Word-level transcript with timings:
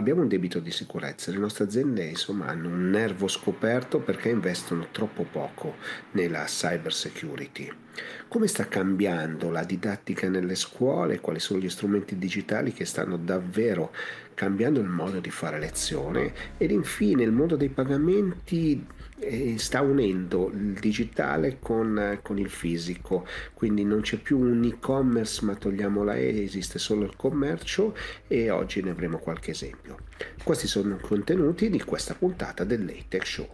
abbiamo 0.00 0.22
un 0.22 0.28
debito 0.28 0.58
di 0.60 0.70
sicurezza, 0.70 1.30
le 1.30 1.38
nostre 1.38 1.64
aziende 1.64 2.04
insomma 2.04 2.46
hanno 2.46 2.68
un 2.68 2.90
nervo 2.90 3.28
scoperto 3.28 4.00
perché 4.00 4.30
investono 4.30 4.88
troppo 4.90 5.24
poco 5.24 5.76
nella 6.12 6.44
cyber 6.44 6.92
security. 6.92 7.70
Come 8.28 8.46
sta 8.46 8.68
cambiando 8.68 9.50
la 9.50 9.64
didattica 9.64 10.28
nelle 10.28 10.54
scuole? 10.54 11.20
Quali 11.20 11.40
sono 11.40 11.58
gli 11.58 11.68
strumenti 11.68 12.16
digitali 12.16 12.72
che 12.72 12.84
stanno 12.84 13.16
davvero 13.16 13.92
cambiando 14.34 14.78
il 14.78 14.86
modo 14.86 15.18
di 15.18 15.30
fare 15.30 15.58
lezione? 15.58 16.32
Ed 16.56 16.70
infine 16.70 17.24
il 17.24 17.32
mondo 17.32 17.56
dei 17.56 17.70
pagamenti 17.70 18.86
eh, 19.18 19.58
sta 19.58 19.80
unendo 19.80 20.48
il 20.48 20.74
digitale 20.74 21.58
con, 21.60 22.20
con, 22.22 22.38
il 22.38 22.48
fisico, 22.48 23.26
quindi 23.52 23.84
non 23.84 24.00
c'è 24.00 24.16
più 24.18 24.38
un 24.38 24.64
e-commerce 24.64 25.44
ma 25.44 25.54
togliamo 25.54 26.04
la 26.04 26.16
E, 26.16 26.42
esiste 26.42 26.78
solo 26.78 27.04
il 27.04 27.16
commercio 27.16 27.96
e 28.26 28.50
oggi 28.50 28.80
ne 28.82 28.90
avremo 28.90 29.18
qualche 29.18 29.50
esempio. 29.50 29.98
Questi 30.42 30.66
sono 30.66 30.94
i 30.94 31.00
contenuti 31.00 31.68
di 31.68 31.82
questa 31.82 32.14
puntata 32.14 32.64
del 32.64 32.84
Latex 32.84 33.24
Show. 33.24 33.48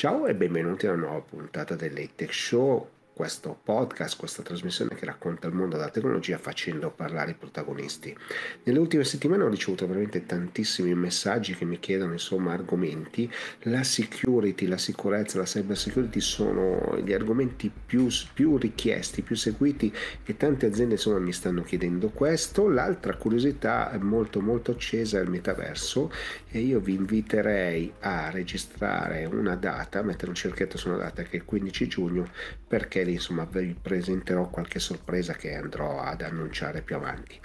Ciao 0.00 0.26
e 0.26 0.34
benvenuti 0.34 0.86
a 0.86 0.92
una 0.92 1.02
nuova 1.02 1.20
puntata 1.20 1.74
del 1.76 1.92
Latex 1.92 2.30
Show 2.30 2.88
questo 3.20 3.54
podcast, 3.62 4.16
questa 4.16 4.42
trasmissione 4.42 4.94
che 4.94 5.04
racconta 5.04 5.46
il 5.46 5.52
mondo 5.52 5.76
della 5.76 5.90
tecnologia 5.90 6.38
facendo 6.38 6.90
parlare 6.90 7.32
i 7.32 7.34
protagonisti. 7.34 8.16
Nelle 8.62 8.78
ultime 8.78 9.04
settimane 9.04 9.42
ho 9.42 9.48
ricevuto 9.50 9.86
veramente 9.86 10.24
tantissimi 10.24 10.94
messaggi 10.94 11.54
che 11.54 11.66
mi 11.66 11.78
chiedono 11.78 12.12
insomma 12.12 12.54
argomenti. 12.54 13.30
La 13.64 13.82
security, 13.82 14.66
la 14.66 14.78
sicurezza, 14.78 15.36
la 15.36 15.44
cyber 15.44 15.76
security 15.76 16.18
sono 16.18 16.98
gli 17.04 17.12
argomenti 17.12 17.70
più, 17.70 18.08
più 18.32 18.56
richiesti, 18.56 19.20
più 19.20 19.36
seguiti 19.36 19.92
e 20.24 20.38
tante 20.38 20.64
aziende 20.64 20.94
insomma 20.94 21.18
mi 21.18 21.34
stanno 21.34 21.62
chiedendo 21.62 22.08
questo. 22.08 22.70
L'altra 22.70 23.16
curiosità 23.16 23.94
molto 24.00 24.40
molto 24.40 24.70
accesa 24.70 25.18
è 25.18 25.22
il 25.22 25.28
metaverso 25.28 26.10
e 26.48 26.60
io 26.60 26.80
vi 26.80 26.94
inviterei 26.94 27.92
a 28.00 28.30
registrare 28.30 29.26
una 29.26 29.56
data, 29.56 30.00
mettere 30.00 30.30
un 30.30 30.36
cerchietto 30.36 30.78
su 30.78 30.88
una 30.88 30.96
data 30.96 31.22
che 31.22 31.32
è 31.32 31.36
il 31.36 31.44
15 31.44 31.86
giugno 31.86 32.26
perché 32.66 33.04
insomma 33.12 33.46
vi 33.50 33.76
presenterò 33.80 34.48
qualche 34.48 34.78
sorpresa 34.78 35.34
che 35.34 35.54
andrò 35.54 36.00
ad 36.00 36.22
annunciare 36.22 36.82
più 36.82 36.96
avanti. 36.96 37.38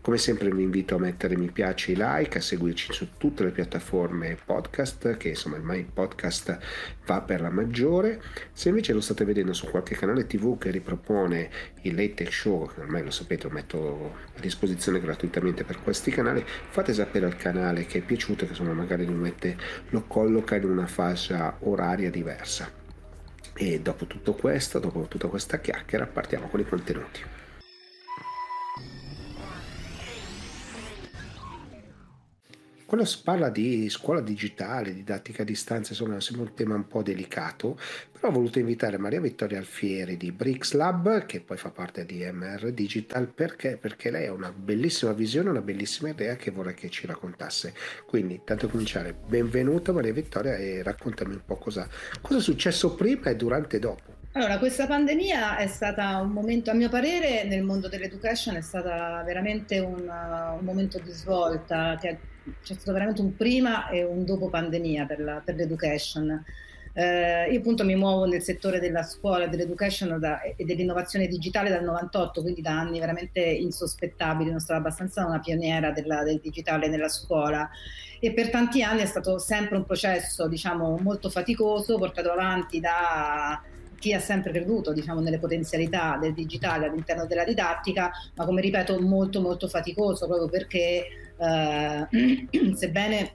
Come 0.00 0.18
sempre 0.18 0.50
vi 0.50 0.62
invito 0.62 0.96
a 0.96 0.98
mettere 0.98 1.36
mi 1.36 1.50
piace 1.50 1.92
e 1.92 1.96
like, 1.96 2.38
a 2.38 2.40
seguirci 2.40 2.92
su 2.92 3.10
tutte 3.16 3.44
le 3.44 3.50
piattaforme 3.50 4.36
podcast, 4.44 5.16
che 5.16 5.30
insomma 5.30 5.56
il 5.56 5.62
My 5.62 5.84
Podcast 5.84 6.58
va 7.06 7.20
per 7.20 7.40
la 7.40 7.50
maggiore. 7.50 8.20
Se 8.52 8.68
invece 8.68 8.92
lo 8.92 9.00
state 9.00 9.24
vedendo 9.24 9.52
su 9.52 9.68
qualche 9.68 9.94
canale 9.94 10.26
TV 10.26 10.58
che 10.58 10.70
ripropone 10.70 11.50
il 11.82 11.94
Late 11.94 12.30
Show, 12.30 12.70
ormai 12.78 13.04
lo 13.04 13.10
sapete, 13.10 13.46
lo 13.46 13.54
metto 13.54 14.14
a 14.36 14.40
disposizione 14.40 15.00
gratuitamente 15.00 15.64
per 15.64 15.80
questi 15.82 16.10
canali, 16.10 16.44
fate 16.44 16.92
sapere 16.92 17.26
al 17.26 17.36
canale 17.36 17.86
che 17.86 17.98
è 17.98 18.02
piaciuto, 18.02 18.44
che 18.44 18.50
insomma 18.50 18.72
magari 18.72 19.04
lo, 19.04 19.12
mette, 19.12 19.56
lo 19.90 20.04
colloca 20.06 20.56
in 20.56 20.64
una 20.64 20.86
fascia 20.86 21.56
oraria 21.60 22.10
diversa. 22.10 22.81
E 23.54 23.80
dopo 23.80 24.06
tutto 24.06 24.34
questo, 24.34 24.78
dopo 24.78 25.06
tutta 25.08 25.28
questa 25.28 25.58
chiacchiera, 25.60 26.06
partiamo 26.06 26.48
con 26.48 26.60
i 26.60 26.64
contenuti. 26.64 27.20
Quando 32.92 33.08
si 33.08 33.22
parla 33.24 33.48
di 33.48 33.88
scuola 33.88 34.20
digitale, 34.20 34.92
didattica 34.92 35.40
a 35.40 35.44
distanza, 35.46 35.92
insomma, 35.92 36.20
sembra 36.20 36.44
un 36.44 36.52
tema 36.52 36.74
un 36.74 36.86
po' 36.86 37.00
delicato, 37.00 37.78
però 38.12 38.28
ho 38.28 38.32
voluto 38.32 38.58
invitare 38.58 38.98
Maria 38.98 39.18
Vittoria 39.18 39.56
Alfieri 39.56 40.18
di 40.18 40.30
Brix 40.30 40.72
Lab, 40.72 41.24
che 41.24 41.40
poi 41.40 41.56
fa 41.56 41.70
parte 41.70 42.04
di 42.04 42.22
MR 42.22 42.70
Digital, 42.70 43.28
perché? 43.28 43.78
Perché 43.78 44.10
lei 44.10 44.26
ha 44.26 44.32
una 44.34 44.52
bellissima 44.52 45.12
visione, 45.12 45.48
una 45.48 45.62
bellissima 45.62 46.10
idea 46.10 46.36
che 46.36 46.50
vorrei 46.50 46.74
che 46.74 46.90
ci 46.90 47.06
raccontasse. 47.06 47.72
Quindi, 48.04 48.42
tanto 48.44 48.68
cominciare, 48.68 49.14
benvenuta 49.14 49.90
Maria 49.92 50.12
Vittoria 50.12 50.56
e 50.56 50.82
raccontami 50.82 51.32
un 51.32 51.44
po' 51.46 51.56
cosa, 51.56 51.88
cosa 52.20 52.40
è 52.40 52.42
successo 52.42 52.94
prima 52.94 53.30
e 53.30 53.36
durante 53.36 53.76
e 53.76 53.80
dopo. 53.80 54.21
Allora, 54.34 54.58
questa 54.58 54.86
pandemia 54.86 55.58
è 55.58 55.66
stata 55.66 56.16
un 56.16 56.30
momento, 56.30 56.70
a 56.70 56.74
mio 56.74 56.88
parere, 56.88 57.44
nel 57.44 57.62
mondo 57.62 57.88
dell'education 57.88 58.56
è 58.56 58.62
stata 58.62 59.22
veramente 59.26 59.78
un, 59.78 60.08
un 60.08 60.64
momento 60.64 60.98
di 60.98 61.10
svolta 61.10 61.98
che 62.00 62.18
c'è 62.62 62.72
stato 62.72 62.92
veramente 62.92 63.20
un 63.20 63.36
prima 63.36 63.90
e 63.90 64.02
un 64.04 64.24
dopo 64.24 64.48
pandemia 64.48 65.04
per, 65.04 65.20
la, 65.20 65.42
per 65.44 65.56
l'education. 65.56 66.42
Eh, 66.94 67.50
io 67.50 67.58
appunto 67.58 67.84
mi 67.84 67.94
muovo 67.94 68.24
nel 68.24 68.40
settore 68.40 68.80
della 68.80 69.02
scuola, 69.02 69.48
dell'education 69.48 70.18
da, 70.18 70.40
e 70.40 70.64
dell'innovazione 70.64 71.26
digitale 71.26 71.68
dal 71.68 71.84
98, 71.84 72.40
quindi 72.40 72.62
da 72.62 72.78
anni 72.78 73.00
veramente 73.00 73.40
insospettabili, 73.40 74.50
non 74.50 74.60
stavo 74.60 74.80
abbastanza 74.80 75.26
una 75.26 75.40
pioniera 75.40 75.90
della, 75.90 76.22
del 76.22 76.40
digitale 76.42 76.88
nella 76.88 77.08
scuola 77.08 77.68
e 78.18 78.32
per 78.32 78.48
tanti 78.48 78.82
anni 78.82 79.02
è 79.02 79.06
stato 79.06 79.38
sempre 79.38 79.76
un 79.76 79.84
processo 79.84 80.48
diciamo 80.48 80.96
molto 81.02 81.28
faticoso, 81.28 81.98
portato 81.98 82.30
avanti 82.30 82.80
da 82.80 83.60
chi 84.02 84.12
ha 84.12 84.18
sempre 84.18 84.50
creduto 84.50 84.92
diciamo, 84.92 85.20
nelle 85.20 85.38
potenzialità 85.38 86.18
del 86.20 86.34
digitale 86.34 86.86
all'interno 86.86 87.24
della 87.24 87.44
didattica, 87.44 88.10
ma 88.34 88.44
come 88.44 88.60
ripeto 88.60 89.00
molto 89.00 89.40
molto 89.40 89.68
faticoso 89.68 90.26
proprio 90.26 90.48
perché 90.48 91.06
eh, 91.38 92.08
sebbene 92.74 93.34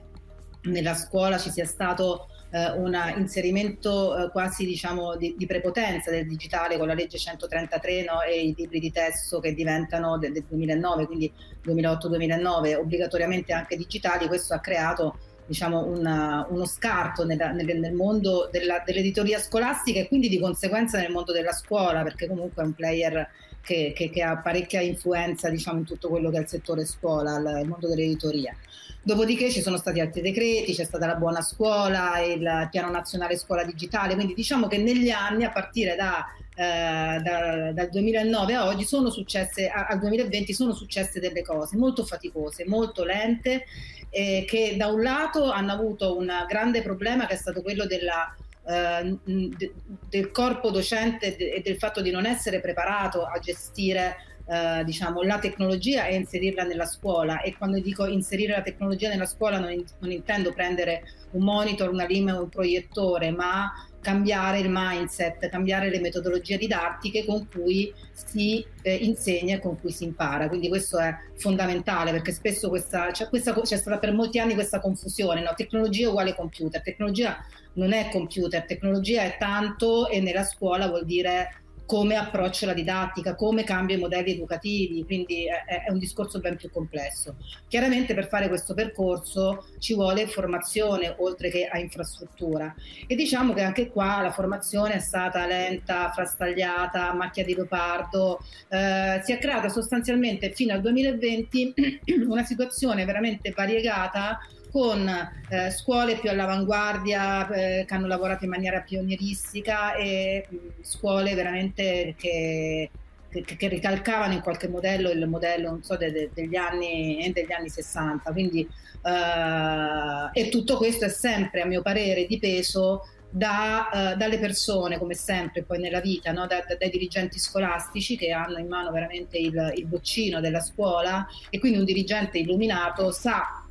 nella 0.64 0.92
scuola 0.92 1.38
ci 1.38 1.48
sia 1.48 1.64
stato 1.64 2.28
eh, 2.50 2.72
un 2.72 2.94
inserimento 3.16 4.26
eh, 4.26 4.30
quasi 4.30 4.66
diciamo, 4.66 5.16
di, 5.16 5.34
di, 5.38 5.46
prepotenza 5.46 6.10
del 6.10 6.26
digitale 6.26 6.76
con 6.76 6.86
la 6.86 6.92
legge 6.92 7.16
133 7.16 8.04
no, 8.04 8.20
e 8.20 8.48
i 8.48 8.54
libri 8.54 8.78
di 8.78 8.92
testo 8.92 9.40
che 9.40 9.54
diventano 9.54 10.18
del, 10.18 10.32
del 10.32 10.44
2009, 10.46 11.06
quindi 11.06 11.32
2008-2009 11.64 12.76
obbligatoriamente 12.76 13.54
anche 13.54 13.74
digitali, 13.74 14.26
questo 14.26 14.52
ha 14.52 14.60
creato 14.60 15.18
diciamo, 15.48 15.86
una, 15.86 16.46
uno 16.50 16.66
scarto 16.66 17.24
nella, 17.24 17.50
nel, 17.50 17.80
nel, 17.80 17.94
mondo 17.94 18.48
della, 18.52 18.82
dell'editoria 18.84 19.38
scolastica 19.38 19.98
e 19.98 20.06
quindi 20.06 20.28
di 20.28 20.38
conseguenza 20.38 20.98
nel 20.98 21.10
mondo 21.10 21.32
della 21.32 21.52
scuola, 21.52 22.02
perché 22.02 22.28
comunque 22.28 22.62
è 22.62 22.66
un 22.66 22.74
player 22.74 23.28
che, 23.62 23.92
che, 23.96 24.10
che 24.10 24.22
ha 24.22 24.36
parecchia 24.36 24.82
influenza 24.82 25.48
diciamo, 25.48 25.78
in 25.78 25.84
tutto 25.86 26.08
quello 26.08 26.30
che 26.30 26.36
è 26.36 26.40
il 26.40 26.48
settore 26.48 26.84
scuola, 26.84 27.38
il, 27.38 27.62
il 27.62 27.68
mondo 27.68 27.88
dell'editoria. 27.88 28.54
Dopodiché 29.02 29.50
ci 29.50 29.62
sono 29.62 29.78
stati 29.78 30.00
altri 30.00 30.20
decreti, 30.20 30.74
c'è 30.74 30.84
stata 30.84 31.06
la 31.06 31.14
buona 31.14 31.40
scuola, 31.40 32.20
il 32.20 32.68
piano 32.70 32.90
nazionale 32.90 33.38
scuola 33.38 33.64
digitale, 33.64 34.14
quindi 34.14 34.34
diciamo 34.34 34.66
che 34.66 34.76
negli 34.76 35.08
anni, 35.08 35.44
a 35.44 35.50
partire 35.50 35.96
da, 35.96 36.26
eh, 36.60 37.20
da, 37.22 37.70
dal 37.72 37.88
2009 37.88 38.54
a 38.54 38.66
oggi, 38.66 38.82
sono 38.82 39.10
successe, 39.10 39.68
a, 39.68 39.86
al 39.86 40.00
2020 40.00 40.52
sono 40.52 40.72
successe 40.72 41.20
delle 41.20 41.42
cose 41.42 41.76
molto 41.76 42.04
faticose, 42.04 42.66
molto 42.66 43.04
lente 43.04 43.64
eh, 44.10 44.44
che 44.44 44.74
da 44.76 44.88
un 44.88 45.00
lato 45.00 45.52
hanno 45.52 45.70
avuto 45.70 46.16
un 46.16 46.28
grande 46.48 46.82
problema 46.82 47.26
che 47.26 47.34
è 47.34 47.36
stato 47.36 47.62
quello 47.62 47.86
della, 47.86 48.34
eh, 48.66 49.16
de, 49.24 49.72
del 50.08 50.32
corpo 50.32 50.70
docente 50.70 51.36
e 51.36 51.60
del 51.60 51.76
fatto 51.76 52.02
di 52.02 52.10
non 52.10 52.26
essere 52.26 52.58
preparato 52.60 53.24
a 53.24 53.38
gestire 53.38 54.16
eh, 54.48 54.82
diciamo, 54.84 55.22
la 55.22 55.38
tecnologia 55.38 56.06
e 56.06 56.16
inserirla 56.16 56.62
nella 56.64 56.86
scuola 56.86 57.42
e 57.42 57.54
quando 57.56 57.78
dico 57.80 58.06
inserire 58.06 58.54
la 58.54 58.62
tecnologia 58.62 59.10
nella 59.10 59.26
scuola 59.26 59.58
non, 59.58 59.70
in, 59.70 59.84
non 59.98 60.10
intendo 60.10 60.52
prendere 60.52 61.02
un 61.32 61.44
monitor, 61.44 61.90
una 61.90 62.06
lima 62.06 62.34
o 62.34 62.44
un 62.44 62.48
proiettore, 62.48 63.30
ma 63.30 63.70
cambiare 64.00 64.60
il 64.60 64.68
mindset, 64.70 65.50
cambiare 65.50 65.90
le 65.90 66.00
metodologie 66.00 66.56
didattiche 66.56 67.26
con 67.26 67.46
cui 67.46 67.92
si 68.12 68.64
eh, 68.82 68.94
insegna 68.94 69.56
e 69.56 69.60
con 69.60 69.78
cui 69.78 69.90
si 69.90 70.04
impara. 70.04 70.48
Quindi 70.48 70.68
questo 70.68 70.98
è 70.98 71.14
fondamentale 71.36 72.10
perché 72.12 72.32
spesso 72.32 72.70
questa, 72.70 73.12
cioè 73.12 73.28
questa, 73.28 73.52
c'è 73.52 73.76
stata 73.76 73.98
per 73.98 74.14
molti 74.14 74.38
anni 74.38 74.54
questa 74.54 74.80
confusione, 74.80 75.42
no? 75.42 75.52
tecnologia 75.54 76.08
uguale 76.08 76.34
computer, 76.34 76.80
tecnologia 76.80 77.36
non 77.74 77.92
è 77.92 78.08
computer, 78.10 78.64
tecnologia 78.64 79.22
è 79.22 79.36
tanto 79.38 80.08
e 80.08 80.20
nella 80.20 80.44
scuola 80.44 80.88
vuol 80.88 81.04
dire 81.04 81.64
come 81.88 82.16
approccio 82.16 82.66
la 82.66 82.74
didattica, 82.74 83.34
come 83.34 83.64
cambia 83.64 83.96
i 83.96 83.98
modelli 83.98 84.32
educativi, 84.32 85.06
quindi 85.06 85.46
è, 85.46 85.86
è, 85.86 85.90
un 85.90 85.98
discorso 85.98 86.38
ben 86.38 86.54
più 86.56 86.70
complesso. 86.70 87.36
Chiaramente 87.66 88.12
per 88.12 88.28
fare 88.28 88.48
questo 88.48 88.74
percorso 88.74 89.64
ci 89.78 89.94
vuole 89.94 90.26
formazione 90.26 91.14
oltre 91.16 91.48
che 91.48 91.64
a 91.64 91.78
infrastruttura 91.78 92.74
e 93.06 93.14
diciamo 93.14 93.54
che 93.54 93.62
anche 93.62 93.88
qua 93.88 94.20
la 94.20 94.32
formazione 94.32 94.96
è 94.96 94.98
stata 94.98 95.46
lenta, 95.46 96.10
frastagliata, 96.10 97.14
macchia 97.14 97.42
di 97.42 97.54
leopardo, 97.54 98.40
eh, 98.68 99.22
si 99.24 99.32
è 99.32 99.38
creata 99.38 99.70
sostanzialmente 99.70 100.52
fino 100.52 100.74
al 100.74 100.82
2020 100.82 102.00
una 102.28 102.44
situazione 102.44 103.06
veramente 103.06 103.50
variegata 103.56 104.40
con 104.70 105.08
eh, 105.08 105.70
scuole 105.70 106.16
più 106.18 106.30
all'avanguardia 106.30 107.48
eh, 107.48 107.84
che 107.86 107.94
hanno 107.94 108.06
lavorato 108.06 108.44
in 108.44 108.50
maniera 108.50 108.80
pionieristica 108.80 109.94
e 109.94 110.46
mh, 110.48 110.56
scuole 110.82 111.34
veramente 111.34 112.14
che, 112.16 112.90
che, 113.30 113.42
che, 113.42 113.68
ricalcavano 113.68 114.34
in 114.34 114.40
qualche 114.40 114.68
modello 114.68 115.10
il 115.10 115.26
modello 115.26 115.78
so, 115.82 115.96
de, 115.96 116.12
de, 116.12 116.30
degli, 116.32 116.56
anni, 116.56 117.24
eh, 117.24 117.32
degli, 117.32 117.52
anni, 117.52 117.68
60. 117.68 118.32
Quindi, 118.32 118.68
eh, 119.02 120.40
e 120.40 120.48
tutto 120.48 120.76
questo 120.76 121.06
è 121.06 121.10
sempre, 121.10 121.62
a 121.62 121.66
mio 121.66 121.82
parere, 121.82 122.26
dipeso 122.26 123.02
da, 123.30 123.88
uh, 123.92 124.16
dalle 124.16 124.38
persone, 124.38 124.98
come 124.98 125.14
sempre 125.14 125.62
poi 125.62 125.78
nella 125.78 126.00
vita, 126.00 126.32
no? 126.32 126.46
da, 126.46 126.64
da, 126.66 126.76
dai 126.76 126.90
dirigenti 126.90 127.38
scolastici 127.38 128.16
che 128.16 128.30
hanno 128.30 128.58
in 128.58 128.68
mano 128.68 128.90
veramente 128.90 129.36
il, 129.36 129.72
il 129.76 129.84
boccino 129.84 130.40
della 130.40 130.60
scuola 130.60 131.26
e 131.50 131.58
quindi 131.58 131.78
un 131.78 131.84
dirigente 131.84 132.38
illuminato 132.38 133.10
sa 133.10 133.64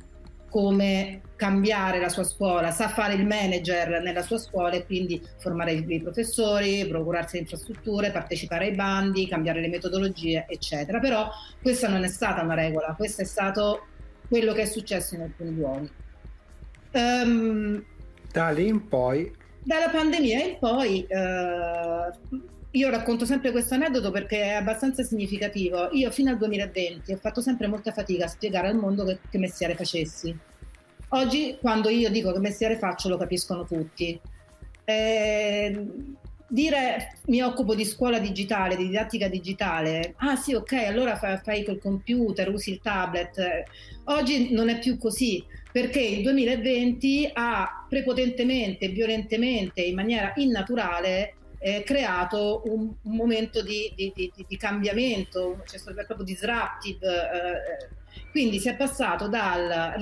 come 0.48 1.20
cambiare 1.36 2.00
la 2.00 2.08
sua 2.08 2.24
scuola, 2.24 2.70
sa 2.70 2.88
fare 2.88 3.14
il 3.14 3.26
manager 3.26 4.02
nella 4.02 4.22
sua 4.22 4.38
scuola 4.38 4.72
e 4.72 4.84
quindi 4.84 5.22
formare 5.38 5.72
i 5.72 6.00
professori, 6.00 6.86
procurarsi 6.86 7.36
le 7.36 7.42
infrastrutture, 7.42 8.10
partecipare 8.10 8.66
ai 8.66 8.74
bandi, 8.74 9.28
cambiare 9.28 9.60
le 9.60 9.68
metodologie, 9.68 10.46
eccetera. 10.48 10.98
Però 10.98 11.28
questa 11.62 11.88
non 11.88 12.02
è 12.04 12.08
stata 12.08 12.42
una 12.42 12.54
regola, 12.54 12.94
questo 12.96 13.22
è 13.22 13.24
stato 13.24 13.86
quello 14.28 14.52
che 14.52 14.62
è 14.62 14.66
successo 14.66 15.14
in 15.14 15.22
alcuni 15.22 15.54
luoghi. 15.54 15.90
Um, 16.92 17.84
da 18.32 18.50
lì 18.50 18.66
in 18.66 18.88
poi 18.88 19.30
dalla 19.68 19.90
pandemia 19.90 20.44
in 20.44 20.56
poi 20.58 21.04
eh, 21.06 22.12
io 22.72 22.90
racconto 22.90 23.24
sempre 23.24 23.50
questo 23.50 23.74
aneddoto 23.74 24.10
perché 24.10 24.42
è 24.42 24.52
abbastanza 24.54 25.02
significativo. 25.02 25.88
Io 25.92 26.10
fino 26.10 26.30
al 26.30 26.36
2020 26.36 27.12
ho 27.12 27.16
fatto 27.16 27.40
sempre 27.40 27.66
molta 27.66 27.92
fatica 27.92 28.26
a 28.26 28.28
spiegare 28.28 28.68
al 28.68 28.76
mondo 28.76 29.04
che, 29.04 29.18
che 29.30 29.38
mestiere 29.38 29.74
facessi. 29.74 30.36
Oggi 31.10 31.56
quando 31.60 31.88
io 31.88 32.10
dico 32.10 32.32
che 32.32 32.38
mestiere 32.40 32.76
faccio 32.76 33.08
lo 33.08 33.16
capiscono 33.16 33.64
tutti. 33.64 34.20
Eh, 34.84 35.86
dire 36.46 37.18
mi 37.26 37.42
occupo 37.42 37.74
di 37.74 37.84
scuola 37.84 38.18
digitale, 38.18 38.76
di 38.76 38.86
didattica 38.86 39.28
digitale, 39.28 40.14
ah 40.18 40.36
sì 40.36 40.54
ok, 40.54 40.72
allora 40.72 41.16
fai, 41.16 41.38
fai 41.38 41.64
col 41.64 41.78
computer, 41.78 42.52
usi 42.52 42.72
il 42.72 42.80
tablet. 42.82 43.64
Oggi 44.04 44.52
non 44.52 44.68
è 44.68 44.78
più 44.78 44.98
così 44.98 45.42
perché 45.72 46.00
il 46.00 46.22
2020 46.22 47.30
ha 47.32 47.86
prepotentemente, 47.88 48.88
violentemente, 48.88 49.80
in 49.80 49.94
maniera 49.94 50.32
innaturale 50.36 51.34
eh, 51.58 51.82
creato 51.84 52.62
un, 52.66 52.92
un 53.02 53.16
momento 53.16 53.62
di, 53.62 53.92
di, 53.94 54.12
di, 54.14 54.32
di, 54.46 54.56
cambiamento, 54.56 55.62
cioè 55.66 55.80
proprio 56.04 56.24
disruptive. 56.24 57.06
Eh, 57.06 57.96
quindi 58.30 58.58
si 58.58 58.68
è 58.68 58.76
passato 58.76 59.28
dal 59.28 59.94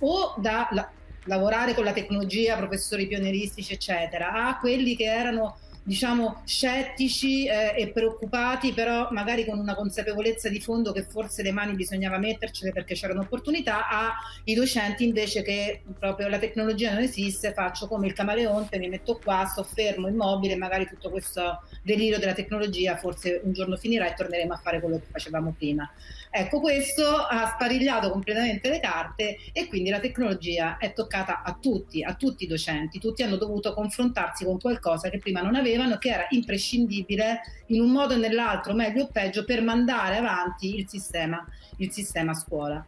o 0.00 0.34
da 0.38 0.68
la, 0.72 0.90
lavorare 1.24 1.74
con 1.74 1.84
la 1.84 1.92
tecnologia, 1.92 2.56
professori 2.56 3.06
pionieristici, 3.06 3.72
eccetera, 3.72 4.48
a 4.48 4.58
quelli 4.58 4.96
che 4.96 5.04
erano 5.04 5.58
diciamo 5.84 6.40
scettici 6.46 7.46
eh, 7.46 7.74
e 7.76 7.88
preoccupati, 7.88 8.72
però 8.72 9.08
magari 9.10 9.44
con 9.44 9.58
una 9.58 9.74
consapevolezza 9.74 10.48
di 10.48 10.58
fondo 10.60 10.92
che 10.92 11.04
forse 11.04 11.42
le 11.42 11.52
mani 11.52 11.74
bisognava 11.74 12.18
mettercele 12.18 12.72
perché 12.72 12.94
c'erano 12.94 13.20
opportunità, 13.20 13.86
ai 13.88 14.54
docenti 14.54 15.04
invece 15.04 15.42
che 15.42 15.82
proprio 15.98 16.28
la 16.28 16.38
tecnologia 16.38 16.92
non 16.92 17.02
esiste, 17.02 17.52
faccio 17.52 17.86
come 17.86 18.06
il 18.06 18.14
camaleonte, 18.14 18.78
mi 18.78 18.88
metto 18.88 19.20
qua, 19.22 19.44
sto 19.44 19.62
fermo, 19.62 20.08
immobile, 20.08 20.56
magari 20.56 20.86
tutto 20.86 21.10
questo 21.10 21.62
delirio 21.82 22.18
della 22.18 22.32
tecnologia 22.32 22.96
forse 22.96 23.42
un 23.44 23.52
giorno 23.52 23.76
finirà 23.76 24.10
e 24.10 24.14
torneremo 24.14 24.54
a 24.54 24.56
fare 24.56 24.80
quello 24.80 24.96
che 24.96 25.06
facevamo 25.10 25.54
prima. 25.56 25.88
Ecco, 26.36 26.58
questo 26.58 27.14
ha 27.14 27.46
sparigliato 27.54 28.10
completamente 28.10 28.68
le 28.68 28.80
carte 28.80 29.36
e 29.52 29.68
quindi 29.68 29.90
la 29.90 30.00
tecnologia 30.00 30.78
è 30.78 30.92
toccata 30.92 31.44
a 31.44 31.56
tutti, 31.60 32.02
a 32.02 32.14
tutti 32.14 32.42
i 32.42 32.48
docenti, 32.48 32.98
tutti 32.98 33.22
hanno 33.22 33.36
dovuto 33.36 33.72
confrontarsi 33.72 34.44
con 34.44 34.58
qualcosa 34.58 35.10
che 35.10 35.18
prima 35.18 35.42
non 35.42 35.54
avevano, 35.54 35.96
che 35.96 36.08
era 36.08 36.26
imprescindibile 36.30 37.40
in 37.66 37.80
un 37.80 37.92
modo 37.92 38.14
o 38.14 38.16
nell'altro, 38.16 38.74
meglio 38.74 39.04
o 39.04 39.08
peggio, 39.12 39.44
per 39.44 39.62
mandare 39.62 40.16
avanti 40.16 40.76
il 40.76 40.88
sistema, 40.88 41.46
il 41.76 41.92
sistema 41.92 42.34
scuola. 42.34 42.84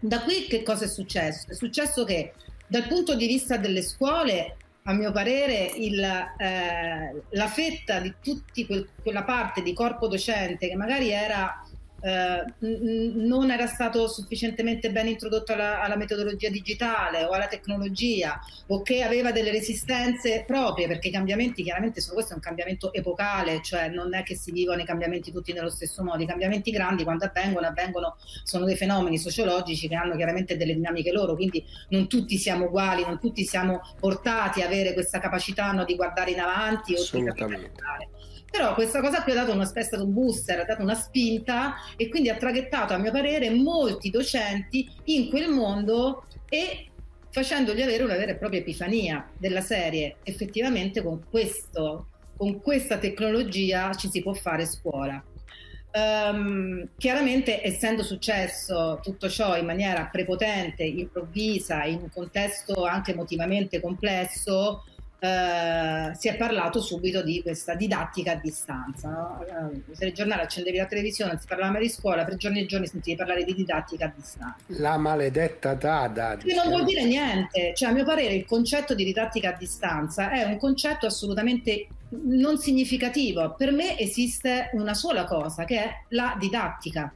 Da 0.00 0.22
qui 0.22 0.46
che 0.46 0.62
cosa 0.62 0.86
è 0.86 0.88
successo? 0.88 1.50
È 1.50 1.54
successo 1.54 2.04
che 2.04 2.32
dal 2.66 2.86
punto 2.86 3.14
di 3.14 3.26
vista 3.26 3.58
delle 3.58 3.82
scuole 3.82 4.56
a 4.84 4.94
mio 4.94 5.12
parere 5.12 5.70
il, 5.76 6.02
eh, 6.02 7.22
la 7.28 7.46
fetta 7.48 8.00
di 8.00 8.14
tutta 8.22 8.64
quel, 8.64 8.88
quella 9.02 9.24
parte 9.24 9.60
di 9.60 9.74
corpo 9.74 10.08
docente 10.08 10.68
che 10.68 10.74
magari 10.74 11.10
era 11.10 11.62
eh, 12.02 12.44
non 12.58 13.50
era 13.50 13.66
stato 13.66 14.08
sufficientemente 14.08 14.90
ben 14.90 15.06
introdotto 15.06 15.52
alla, 15.52 15.80
alla, 15.82 15.96
metodologia 15.96 16.50
digitale 16.50 17.24
o 17.24 17.30
alla 17.30 17.46
tecnologia 17.46 18.40
o 18.66 18.82
che 18.82 19.02
aveva 19.02 19.30
delle 19.30 19.52
resistenze 19.52 20.42
proprie 20.44 20.88
perché 20.88 21.08
i 21.08 21.12
cambiamenti 21.12 21.62
chiaramente 21.62 22.00
sono 22.00 22.14
questo 22.14 22.32
è 22.32 22.34
un 22.34 22.42
cambiamento 22.42 22.92
epocale 22.92 23.62
cioè 23.62 23.88
non 23.88 24.14
è 24.14 24.24
che 24.24 24.34
si 24.34 24.50
vivono 24.50 24.80
i 24.80 24.84
cambiamenti 24.84 25.30
tutti 25.30 25.52
nello 25.52 25.70
stesso 25.70 26.02
modo. 26.02 26.22
I 26.22 26.26
cambiamenti 26.26 26.72
grandi 26.72 27.04
quando 27.04 27.24
avvengono 27.24 27.66
avvengono 27.66 28.16
sono 28.42 28.64
dei 28.64 28.76
fenomeni 28.76 29.16
sociologici 29.16 29.86
che 29.86 29.94
hanno 29.94 30.16
chiaramente 30.16 30.56
delle 30.56 30.74
dinamiche 30.74 31.12
loro 31.12 31.36
quindi 31.36 31.64
non 31.90 32.08
tutti 32.08 32.36
siamo 32.36 32.64
uguali 32.64 33.04
non 33.04 33.20
tutti 33.20 33.44
siamo 33.44 33.80
portati 34.00 34.60
a 34.62 34.66
avere 34.66 34.92
questa 34.92 35.20
capacità 35.20 35.70
no, 35.70 35.84
di 35.84 35.94
guardare 35.94 36.32
in 36.32 36.40
avanti 36.40 36.94
o 36.94 37.02
di 37.12 37.24
capitalizzare 37.24 38.08
però 38.52 38.74
questa 38.74 39.00
cosa 39.00 39.22
qui 39.22 39.32
ha 39.32 39.36
dato 39.36 39.52
una 39.52 39.64
specie 39.64 39.96
di 39.96 40.02
un 40.02 40.12
booster, 40.12 40.60
ha 40.60 40.64
dato 40.64 40.82
una 40.82 40.94
spinta 40.94 41.76
e 41.96 42.10
quindi 42.10 42.28
ha 42.28 42.36
traghettato, 42.36 42.92
a 42.92 42.98
mio 42.98 43.10
parere, 43.10 43.48
molti 43.48 44.10
docenti 44.10 44.86
in 45.04 45.30
quel 45.30 45.48
mondo 45.48 46.26
e 46.50 46.88
facendogli 47.30 47.80
avere 47.80 48.02
una 48.02 48.16
vera 48.16 48.32
e 48.32 48.36
propria 48.36 48.60
epifania 48.60 49.26
della 49.38 49.62
serie. 49.62 50.16
Effettivamente 50.22 51.02
con, 51.02 51.24
questo, 51.30 52.08
con 52.36 52.60
questa 52.60 52.98
tecnologia 52.98 53.94
ci 53.94 54.10
si 54.10 54.20
può 54.20 54.34
fare 54.34 54.66
scuola. 54.66 55.24
Um, 55.94 56.88
chiaramente 56.98 57.66
essendo 57.66 58.02
successo 58.02 58.98
tutto 59.02 59.30
ciò 59.30 59.56
in 59.56 59.64
maniera 59.64 60.08
prepotente, 60.12 60.82
improvvisa, 60.84 61.84
in 61.84 62.00
un 62.02 62.10
contesto 62.10 62.84
anche 62.84 63.12
emotivamente 63.12 63.80
complesso, 63.80 64.84
eh, 65.24 66.12
si 66.16 66.26
è 66.26 66.36
parlato 66.36 66.80
subito 66.80 67.22
di 67.22 67.42
questa 67.42 67.76
didattica 67.76 68.32
a 68.32 68.34
distanza. 68.34 69.08
No? 69.08 69.44
Eh, 69.44 69.76
il 69.90 69.96
telegiornale 69.96 70.42
accendevi 70.42 70.78
la 70.78 70.86
televisione, 70.86 71.38
si 71.38 71.46
parlava 71.46 71.78
di 71.78 71.88
scuola, 71.88 72.24
per 72.24 72.34
giorni 72.34 72.62
e 72.62 72.66
giorni 72.66 72.88
sentivi 72.88 73.16
parlare 73.16 73.44
di 73.44 73.54
didattica 73.54 74.06
a 74.06 74.12
distanza. 74.12 74.56
La 74.80 74.96
maledetta 74.96 75.74
data. 75.74 76.36
Che 76.38 76.54
non 76.54 76.66
vuol 76.66 76.84
dire 76.84 77.04
niente, 77.04 77.72
cioè 77.76 77.90
a 77.90 77.92
mio 77.92 78.04
parere 78.04 78.34
il 78.34 78.44
concetto 78.44 78.96
di 78.96 79.04
didattica 79.04 79.50
a 79.50 79.56
distanza 79.56 80.30
è 80.32 80.42
un 80.42 80.58
concetto 80.58 81.06
assolutamente 81.06 81.86
non 82.08 82.58
significativo. 82.58 83.54
Per 83.56 83.70
me 83.70 83.96
esiste 84.00 84.70
una 84.72 84.94
sola 84.94 85.24
cosa, 85.24 85.62
che 85.62 85.84
è 85.84 85.90
la 86.08 86.34
didattica. 86.36 87.12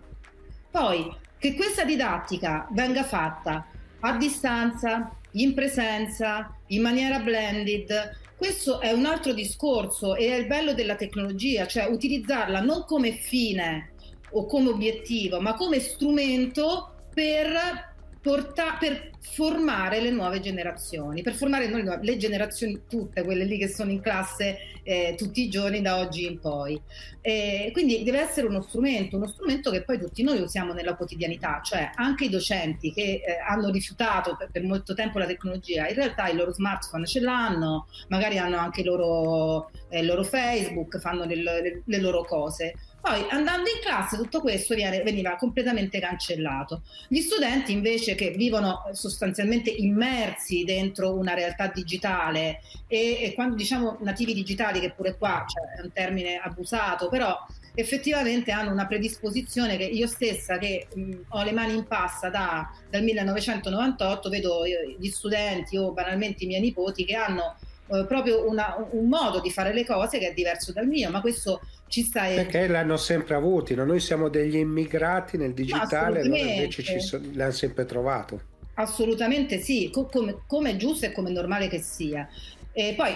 Poi, 0.71 1.13
che 1.39 1.55
questa 1.57 1.85
didattica 1.85 2.69
venga 2.71 3.03
fatta 3.03 3.67
a 3.99 4.17
distanza, 4.17 5.11
in 5.37 5.55
presenza, 5.55 6.55
in 6.69 6.83
maniera 6.83 7.19
blended. 7.21 8.19
Questo 8.37 8.81
è 8.81 8.93
un 8.93 9.07
altro 9.07 9.33
discorso 9.33 10.15
e 10.15 10.29
è 10.29 10.35
il 10.35 10.47
bello 10.47 10.75
della 10.75 10.97
tecnologia, 10.97 11.67
cioè 11.67 11.87
utilizzarla 11.87 12.61
non 12.61 12.85
come 12.85 13.13
fine 13.13 13.93
o 14.31 14.45
come 14.47 14.69
obiettivo, 14.69 15.41
ma 15.41 15.55
come 15.55 15.81
strumento 15.81 17.07
per 17.15 17.95
porta- 18.21 18.77
per 18.79 19.11
formare 19.33 20.01
le 20.01 20.11
nuove 20.11 20.41
generazioni, 20.41 21.23
per 21.23 21.35
formare 21.35 21.69
noi, 21.69 21.85
le 22.01 22.17
generazioni 22.17 22.83
tutte, 22.89 23.23
quelle 23.23 23.45
lì 23.45 23.59
che 23.59 23.69
sono 23.69 23.91
in 23.91 24.01
classe 24.01 24.59
eh, 24.83 25.15
tutti 25.17 25.43
i 25.43 25.49
giorni 25.49 25.83
da 25.83 25.99
oggi 25.99 26.25
in 26.25 26.39
poi. 26.39 26.81
E 27.21 27.71
quindi 27.73 28.05
deve 28.05 28.21
essere 28.21 28.47
uno 28.47 28.63
strumento, 28.63 29.17
uno 29.17 29.27
strumento 29.27 29.71
che 29.71 29.83
poi 29.83 29.99
tutti 29.99 30.23
noi 30.23 30.41
usiamo 30.41 30.73
nella 30.73 30.95
quotidianità, 30.95 31.61
cioè 31.63 31.91
anche 31.97 32.27
i 32.27 32.29
docenti 32.29 32.93
che 32.93 33.21
eh, 33.25 33.39
hanno 33.47 33.71
rifiutato 33.71 34.37
per, 34.37 34.49
per, 34.51 34.63
molto 34.63 34.95
tempo 34.95 35.19
la 35.19 35.27
tecnologia, 35.27 35.89
in 35.89 35.97
realtà 35.97 36.29
il 36.29 36.37
loro 36.37 36.53
smartphone 36.53 37.05
ce 37.05 37.21
l'hanno, 37.21 37.89
magari 38.09 38.39
hanno 38.39 38.59
anche 38.59 38.83
il 38.83 38.87
loro, 38.87 39.71
eh, 39.89 40.05
loro 40.05 40.23
Facebook, 40.23 40.99
fanno 40.99 41.25
le, 41.25 41.35
le, 41.35 41.83
le 41.85 42.01
loro 42.01 42.23
cose. 42.25 42.75
Poi 43.07 43.25
andando 43.31 43.71
in 43.71 43.79
classe 43.81 44.17
tutto 44.17 44.41
questo 44.41 44.75
viene, 44.75 45.01
veniva 45.05 45.37
completamente 45.37 46.01
cancellato. 46.01 46.83
Gli 47.07 47.21
studenti 47.21 47.71
invece 47.71 48.17
che 48.17 48.31
vivono 48.31 48.83
sostanzialmente 48.91 49.71
immersi 49.71 50.65
dentro 50.65 51.17
una 51.17 51.33
realtà 51.33 51.69
digitale 51.69 52.63
e, 52.89 53.19
e 53.23 53.33
quando 53.33 53.55
diciamo 53.55 53.99
nativi 54.01 54.35
digitali, 54.35 54.81
che 54.81 54.91
pure 54.91 55.17
qua 55.17 55.45
cioè, 55.47 55.79
è 55.79 55.83
un 55.85 55.93
termine 55.93 56.41
abusato, 56.43 57.09
però 57.09 57.47
effettivamente 57.77 58.51
hanno 58.51 58.73
una 58.73 58.89
predisposizione 58.89 59.77
che 59.77 59.85
io 59.85 60.09
stessa 60.09 60.59
che 60.59 60.89
mh, 60.93 61.13
ho 61.29 61.45
le 61.45 61.53
mani 61.53 61.75
in 61.75 61.87
pasta 61.87 62.29
da, 62.29 62.69
dal 62.91 63.05
1998 63.05 64.29
vedo 64.29 64.63
gli 64.67 65.11
studenti 65.11 65.77
o 65.77 65.93
banalmente 65.93 66.43
i 66.43 66.49
miei 66.49 66.61
nipoti 66.61 67.05
che 67.05 67.15
hanno 67.15 67.55
eh, 67.89 68.05
proprio 68.07 68.49
una, 68.49 68.77
un 68.91 69.09
modo 69.09 69.41
di 69.41 69.51
fare 69.51 69.73
le 69.73 69.85
cose 69.85 70.19
che 70.19 70.31
è 70.31 70.35
diverso 70.35 70.73
dal 70.73 70.87
mio, 70.87 71.11
ma 71.11 71.21
questo 71.21 71.61
ci 71.89 72.03
sta. 72.03 72.23
Perché 72.23 72.67
l'hanno 72.67 72.97
sempre 72.97 73.35
avuti, 73.35 73.75
no? 73.75 73.85
noi 73.85 74.01
siamo 74.01 74.29
degli 74.29 74.57
immigrati 74.57 75.37
nel 75.37 75.55
digitale, 75.55 76.25
loro 76.25 76.37
invece 76.37 76.83
ci 76.83 77.01
so, 77.01 77.21
l'hanno 77.33 77.53
sempre 77.53 77.85
trovato. 77.85 78.55
Assolutamente 78.75 79.59
sì, 79.59 79.91
come, 79.91 80.43
come 80.47 80.71
è 80.71 80.77
giusto 80.77 81.07
e 81.07 81.13
come 81.13 81.31
normale 81.31 81.69
che 81.69 81.81
sia. 81.81 82.29
E 82.73 82.93
poi 82.95 83.15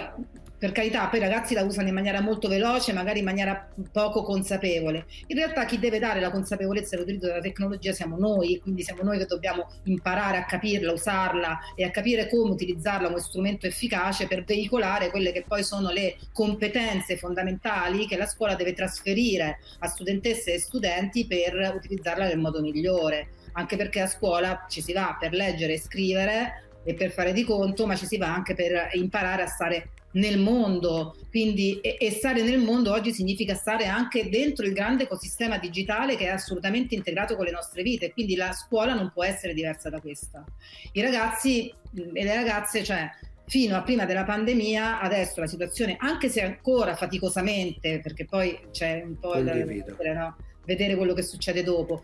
per 0.61 0.73
carità, 0.73 1.07
poi 1.07 1.17
i 1.17 1.23
ragazzi 1.23 1.55
la 1.55 1.63
usano 1.63 1.87
in 1.87 1.95
maniera 1.95 2.21
molto 2.21 2.47
veloce, 2.47 2.93
magari 2.93 3.17
in 3.17 3.25
maniera 3.25 3.67
poco 3.91 4.21
consapevole. 4.21 5.07
In 5.25 5.35
realtà 5.35 5.65
chi 5.65 5.79
deve 5.79 5.97
dare 5.97 6.19
la 6.19 6.29
consapevolezza 6.29 6.91
dell'utilizzo 6.91 7.25
della 7.25 7.39
tecnologia 7.39 7.93
siamo 7.93 8.15
noi, 8.15 8.59
quindi 8.61 8.83
siamo 8.83 9.01
noi 9.01 9.17
che 9.17 9.25
dobbiamo 9.25 9.71
imparare 9.85 10.37
a 10.37 10.45
capirla, 10.45 10.91
usarla 10.91 11.57
e 11.75 11.83
a 11.83 11.89
capire 11.89 12.29
come 12.29 12.51
utilizzarla 12.51 13.07
come 13.07 13.21
strumento 13.21 13.65
efficace 13.65 14.27
per 14.27 14.43
veicolare 14.43 15.09
quelle 15.09 15.31
che 15.31 15.43
poi 15.47 15.63
sono 15.63 15.89
le 15.89 16.17
competenze 16.31 17.17
fondamentali 17.17 18.05
che 18.05 18.15
la 18.15 18.27
scuola 18.27 18.53
deve 18.53 18.73
trasferire 18.73 19.57
a 19.79 19.87
studentesse 19.87 20.53
e 20.53 20.59
studenti 20.59 21.25
per 21.25 21.73
utilizzarla 21.75 22.27
nel 22.27 22.37
modo 22.37 22.61
migliore. 22.61 23.29
Anche 23.53 23.77
perché 23.77 24.01
a 24.01 24.05
scuola 24.05 24.67
ci 24.69 24.83
si 24.83 24.93
va 24.93 25.17
per 25.19 25.33
leggere 25.33 25.73
e 25.73 25.79
scrivere 25.79 26.69
e 26.83 26.93
per 26.93 27.09
fare 27.09 27.33
di 27.33 27.43
conto, 27.43 27.87
ma 27.87 27.95
ci 27.95 28.05
si 28.05 28.17
va 28.17 28.31
anche 28.31 28.53
per 28.53 28.89
imparare 28.93 29.41
a 29.41 29.47
stare 29.47 29.89
nel 30.13 30.39
mondo, 30.39 31.15
quindi 31.29 31.79
e, 31.79 31.95
e, 31.99 32.11
stare 32.11 32.41
nel 32.41 32.59
mondo 32.59 32.91
oggi 32.91 33.13
significa 33.13 33.53
stare 33.55 33.85
anche 33.85 34.29
dentro 34.29 34.65
il 34.65 34.73
grande 34.73 35.03
ecosistema 35.03 35.57
digitale 35.57 36.15
che 36.15 36.25
è 36.25 36.29
assolutamente 36.29 36.95
integrato 36.95 37.35
con 37.35 37.45
le 37.45 37.51
nostre 37.51 37.83
vite, 37.83 38.11
quindi 38.11 38.35
la 38.35 38.51
scuola 38.51 38.93
non 38.93 39.11
può 39.13 39.23
essere 39.23 39.53
diversa 39.53 39.89
da 39.89 40.01
questa. 40.01 40.43
I 40.93 41.01
ragazzi 41.01 41.73
e 42.13 42.23
le 42.23 42.35
ragazze, 42.35 42.83
cioè 42.83 43.09
fino 43.47 43.75
a 43.75 43.81
prima 43.81 44.05
della 44.05 44.23
pandemia, 44.23 45.01
adesso 45.01 45.41
la 45.41 45.47
situazione, 45.47 45.97
anche 45.99 46.29
se 46.29 46.41
ancora 46.41 46.95
faticosamente, 46.95 47.99
perché 47.99 48.25
poi 48.25 48.57
c'è 48.71 49.03
un 49.05 49.19
po' 49.19 49.35
da, 49.41 49.53
no? 49.53 50.35
Vedere 50.65 50.95
quello 50.95 51.13
che 51.13 51.23
succede 51.23 51.63
dopo. 51.63 52.03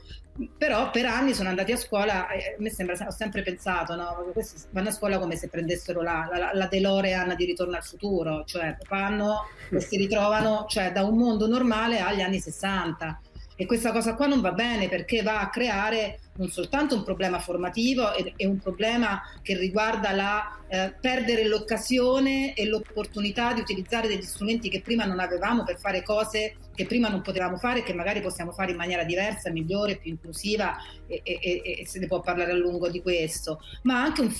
Però 0.57 0.91
per 0.91 1.05
anni 1.05 1.33
sono 1.33 1.49
andati 1.49 1.71
a 1.71 1.77
scuola, 1.77 2.29
e 2.29 2.55
a 2.59 2.69
sembra, 2.69 3.07
ho 3.07 3.11
sempre 3.11 3.41
pensato, 3.41 3.95
no? 3.95 4.31
Vanno 4.69 4.89
a 4.89 4.91
scuola 4.91 5.17
come 5.17 5.35
se 5.35 5.49
prendessero 5.49 6.01
la, 6.01 6.29
la, 6.31 6.51
la 6.53 6.67
DeLorean 6.67 7.35
di 7.35 7.45
ritorno 7.45 7.75
al 7.75 7.83
futuro, 7.83 8.43
cioè 8.45 8.77
vanno 8.87 9.47
e 9.71 9.79
si 9.79 9.97
ritrovano 9.97 10.65
cioè, 10.69 10.91
da 10.91 11.03
un 11.03 11.17
mondo 11.17 11.47
normale 11.47 11.99
agli 11.99 12.21
anni 12.21 12.39
60 12.39 13.21
e 13.59 13.65
questa 13.65 13.91
cosa 13.91 14.13
qua 14.13 14.27
non 14.27 14.39
va 14.39 14.51
bene 14.51 14.87
perché 14.87 15.23
va 15.23 15.39
a 15.39 15.49
creare 15.49 16.19
non 16.35 16.49
soltanto 16.49 16.95
un 16.95 17.03
problema 17.03 17.39
formativo 17.39 18.13
e, 18.13 18.45
un 18.45 18.59
problema 18.59 19.19
che 19.41 19.57
riguarda 19.57 20.11
la 20.11 20.59
eh, 20.67 20.93
perdere 21.01 21.47
l'occasione 21.47 22.53
e 22.53 22.67
l'opportunità 22.67 23.53
di 23.53 23.61
utilizzare 23.61 24.07
degli 24.07 24.21
strumenti 24.21 24.69
che 24.69 24.81
prima 24.81 25.05
non 25.05 25.19
avevamo 25.19 25.63
per 25.63 25.79
fare 25.79 26.03
cose 26.03 26.57
che 26.75 26.85
prima 26.85 27.09
non 27.09 27.21
potevamo 27.21 27.57
fare 27.57 27.79
e 27.79 27.83
che 27.83 27.95
magari 27.95 28.21
possiamo 28.21 28.51
fare 28.51 28.69
in 28.69 28.77
maniera 28.77 29.03
diversa, 29.03 29.49
migliore, 29.49 29.95
più 29.95 30.11
inclusiva 30.11 30.75
e, 31.07 31.21
e, 31.23 31.61
e 31.63 31.87
se 31.87 31.97
ne 31.97 32.05
può 32.05 32.21
parlare 32.21 32.51
a 32.51 32.55
lungo 32.55 32.87
di 32.87 33.01
questo, 33.01 33.59
ma 33.81 34.03
anche 34.03 34.21
un, 34.21 34.31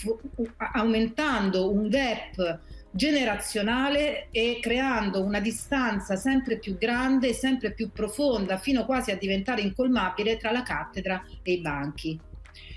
aumentando 0.74 1.72
un 1.72 1.90
gap 1.90 2.60
generazionale 2.98 4.28
e 4.32 4.58
creando 4.60 5.24
una 5.24 5.40
distanza 5.40 6.16
sempre 6.16 6.58
più 6.58 6.78
grande, 6.78 7.32
sempre 7.32 7.72
più 7.72 7.92
profonda, 7.92 8.58
fino 8.58 8.86
quasi 8.86 9.12
a 9.12 9.18
diventare 9.18 9.62
incolmabile 9.62 10.38
tra 10.38 10.52
la 10.52 10.64
cattedra 10.64 11.24
e 11.44 11.54
i 11.54 11.62
banchi. 11.62 12.20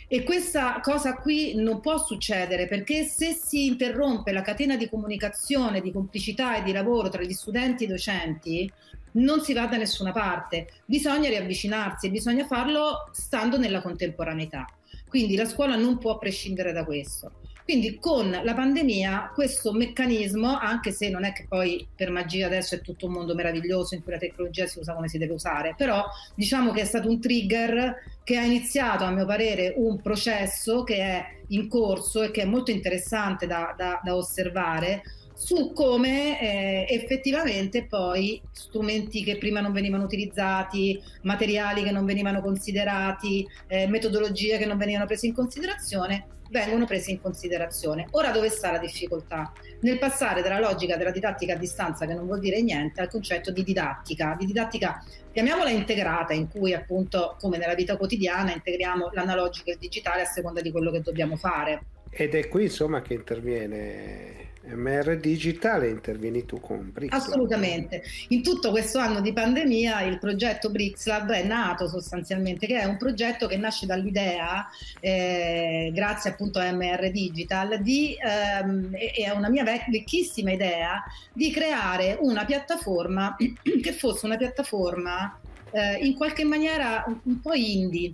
E 0.06 0.22
questa 0.22 0.80
cosa 0.82 1.14
qui 1.14 1.54
non 1.54 1.80
può 1.80 1.96
succedere 1.96 2.66
perché 2.66 3.04
se 3.04 3.32
si 3.32 3.66
interrompe 3.66 4.32
la 4.32 4.42
catena 4.42 4.76
di 4.76 4.88
comunicazione, 4.88 5.80
di 5.80 5.90
complicità 5.90 6.56
e 6.56 6.64
di 6.64 6.72
lavoro 6.72 7.08
tra 7.08 7.22
gli 7.22 7.32
studenti 7.32 7.84
e 7.84 7.86
i 7.86 7.90
docenti, 7.90 8.72
non 9.12 9.40
si 9.40 9.54
va 9.54 9.66
da 9.66 9.78
nessuna 9.78 10.12
parte. 10.12 10.66
Bisogna 10.84 11.30
riavvicinarsi 11.30 12.08
e 12.08 12.10
bisogna 12.10 12.44
farlo 12.44 13.08
stando 13.12 13.56
nella 13.56 13.80
contemporaneità. 13.80 14.66
Quindi 15.08 15.34
la 15.34 15.46
scuola 15.46 15.76
non 15.76 15.96
può 15.96 16.18
prescindere 16.18 16.72
da 16.72 16.84
questo. 16.84 17.39
Quindi 17.70 18.00
con 18.00 18.36
la 18.42 18.52
pandemia 18.52 19.30
questo 19.32 19.72
meccanismo, 19.72 20.58
anche 20.58 20.90
se 20.90 21.08
non 21.08 21.22
è 21.22 21.32
che 21.32 21.46
poi 21.48 21.86
per 21.94 22.10
magia 22.10 22.46
adesso 22.46 22.74
è 22.74 22.80
tutto 22.80 23.06
un 23.06 23.12
mondo 23.12 23.32
meraviglioso 23.32 23.94
in 23.94 24.02
cui 24.02 24.10
la 24.10 24.18
tecnologia 24.18 24.66
si 24.66 24.80
usa 24.80 24.92
come 24.92 25.06
si 25.06 25.18
deve 25.18 25.34
usare, 25.34 25.76
però 25.76 26.04
diciamo 26.34 26.72
che 26.72 26.80
è 26.80 26.84
stato 26.84 27.08
un 27.08 27.20
trigger 27.20 27.94
che 28.24 28.36
ha 28.38 28.42
iniziato 28.42 29.04
a 29.04 29.12
mio 29.12 29.24
parere 29.24 29.72
un 29.76 30.02
processo 30.02 30.82
che 30.82 30.96
è 30.96 31.24
in 31.50 31.68
corso 31.68 32.22
e 32.22 32.32
che 32.32 32.42
è 32.42 32.44
molto 32.44 32.72
interessante 32.72 33.46
da, 33.46 33.72
da, 33.76 34.00
da 34.02 34.16
osservare 34.16 35.02
su 35.32 35.72
come 35.72 36.40
eh, 36.40 36.86
effettivamente 36.92 37.86
poi 37.86 38.42
strumenti 38.50 39.22
che 39.22 39.38
prima 39.38 39.60
non 39.60 39.70
venivano 39.70 40.02
utilizzati, 40.02 41.00
materiali 41.22 41.84
che 41.84 41.92
non 41.92 42.04
venivano 42.04 42.40
considerati, 42.40 43.46
eh, 43.68 43.86
metodologie 43.86 44.58
che 44.58 44.66
non 44.66 44.76
venivano 44.76 45.06
prese 45.06 45.28
in 45.28 45.34
considerazione, 45.34 46.38
vengono 46.50 46.84
prese 46.84 47.12
in 47.12 47.20
considerazione. 47.20 48.06
Ora 48.10 48.30
dove 48.30 48.48
sta 48.50 48.72
la 48.72 48.78
difficoltà? 48.78 49.52
Nel 49.80 49.98
passare 49.98 50.42
dalla 50.42 50.60
logica 50.60 50.96
della 50.96 51.10
didattica 51.10 51.54
a 51.54 51.56
distanza, 51.56 52.06
che 52.06 52.14
non 52.14 52.26
vuol 52.26 52.40
dire 52.40 52.60
niente, 52.60 53.00
al 53.00 53.08
concetto 53.08 53.50
di 53.50 53.62
didattica, 53.62 54.36
di 54.38 54.46
didattica 54.46 55.02
chiamiamola 55.32 55.70
integrata, 55.70 56.32
in 56.34 56.48
cui 56.48 56.74
appunto 56.74 57.36
come 57.38 57.56
nella 57.56 57.74
vita 57.74 57.96
quotidiana 57.96 58.52
integriamo 58.52 59.10
l'analogico 59.12 59.70
e 59.70 59.74
il 59.74 59.78
digitale 59.78 60.22
a 60.22 60.26
seconda 60.26 60.60
di 60.60 60.70
quello 60.70 60.90
che 60.90 61.00
dobbiamo 61.00 61.36
fare. 61.36 61.82
Ed 62.10 62.34
è 62.34 62.48
qui 62.48 62.64
insomma 62.64 63.02
che 63.02 63.14
interviene 63.14 64.49
MR 64.62 65.18
Digital 65.18 65.86
intervieni 65.86 66.44
tu 66.44 66.60
con 66.60 66.90
BRICS. 66.92 67.14
Assolutamente. 67.14 68.02
In 68.28 68.42
tutto 68.42 68.70
questo 68.70 68.98
anno 68.98 69.20
di 69.20 69.32
pandemia 69.32 70.02
il 70.02 70.18
progetto 70.18 70.70
BRICS 70.70 71.06
Lab 71.06 71.30
è 71.30 71.42
nato 71.42 71.88
sostanzialmente, 71.88 72.66
che 72.66 72.78
è 72.78 72.84
un 72.84 72.96
progetto 72.98 73.46
che 73.46 73.56
nasce 73.56 73.86
dall'idea, 73.86 74.68
eh, 75.00 75.90
grazie 75.94 76.30
appunto 76.30 76.58
a 76.58 76.70
MR 76.70 77.10
Digital, 77.10 77.80
di, 77.82 78.16
ehm, 78.20 78.94
è 78.94 79.30
una 79.30 79.48
mia 79.48 79.64
vecchissima 79.64 80.52
idea, 80.52 81.02
di 81.32 81.50
creare 81.50 82.18
una 82.20 82.44
piattaforma 82.44 83.36
che 83.62 83.92
fosse 83.92 84.26
una 84.26 84.36
piattaforma 84.36 85.38
eh, 85.70 86.04
in 86.04 86.14
qualche 86.14 86.44
maniera 86.44 87.04
un, 87.06 87.18
un 87.22 87.40
po' 87.40 87.54
indie 87.54 88.12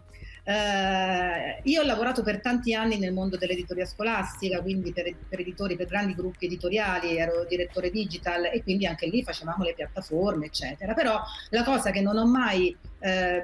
eh, 0.49 1.61
io 1.65 1.83
ho 1.83 1.85
lavorato 1.85 2.23
per 2.23 2.41
tanti 2.41 2.73
anni 2.73 3.01
nel 3.01 3.13
mondo 3.13 3.37
dell'editoria 3.37 3.85
scolastica, 3.85 4.63
quindi 4.63 4.93
per, 4.93 5.13
per, 5.29 5.41
editori, 5.41 5.75
per 5.75 5.89
grandi 5.89 6.15
gruppi 6.15 6.47
editoriali, 6.47 7.17
ero 7.17 7.45
direttore 7.49 7.91
digital 7.91 8.45
e 8.45 8.63
quindi 8.63 8.87
anche 8.87 9.09
lì 9.09 9.25
facevamo 9.25 9.65
le 9.65 9.75
piattaforme, 9.75 10.47
eccetera. 10.47 10.95
Però 10.95 11.21
la 11.51 11.65
cosa 11.65 11.91
che 11.91 12.01
non 12.01 12.17
ho 12.17 12.27
mai 12.27 12.77
eh, 13.01 13.43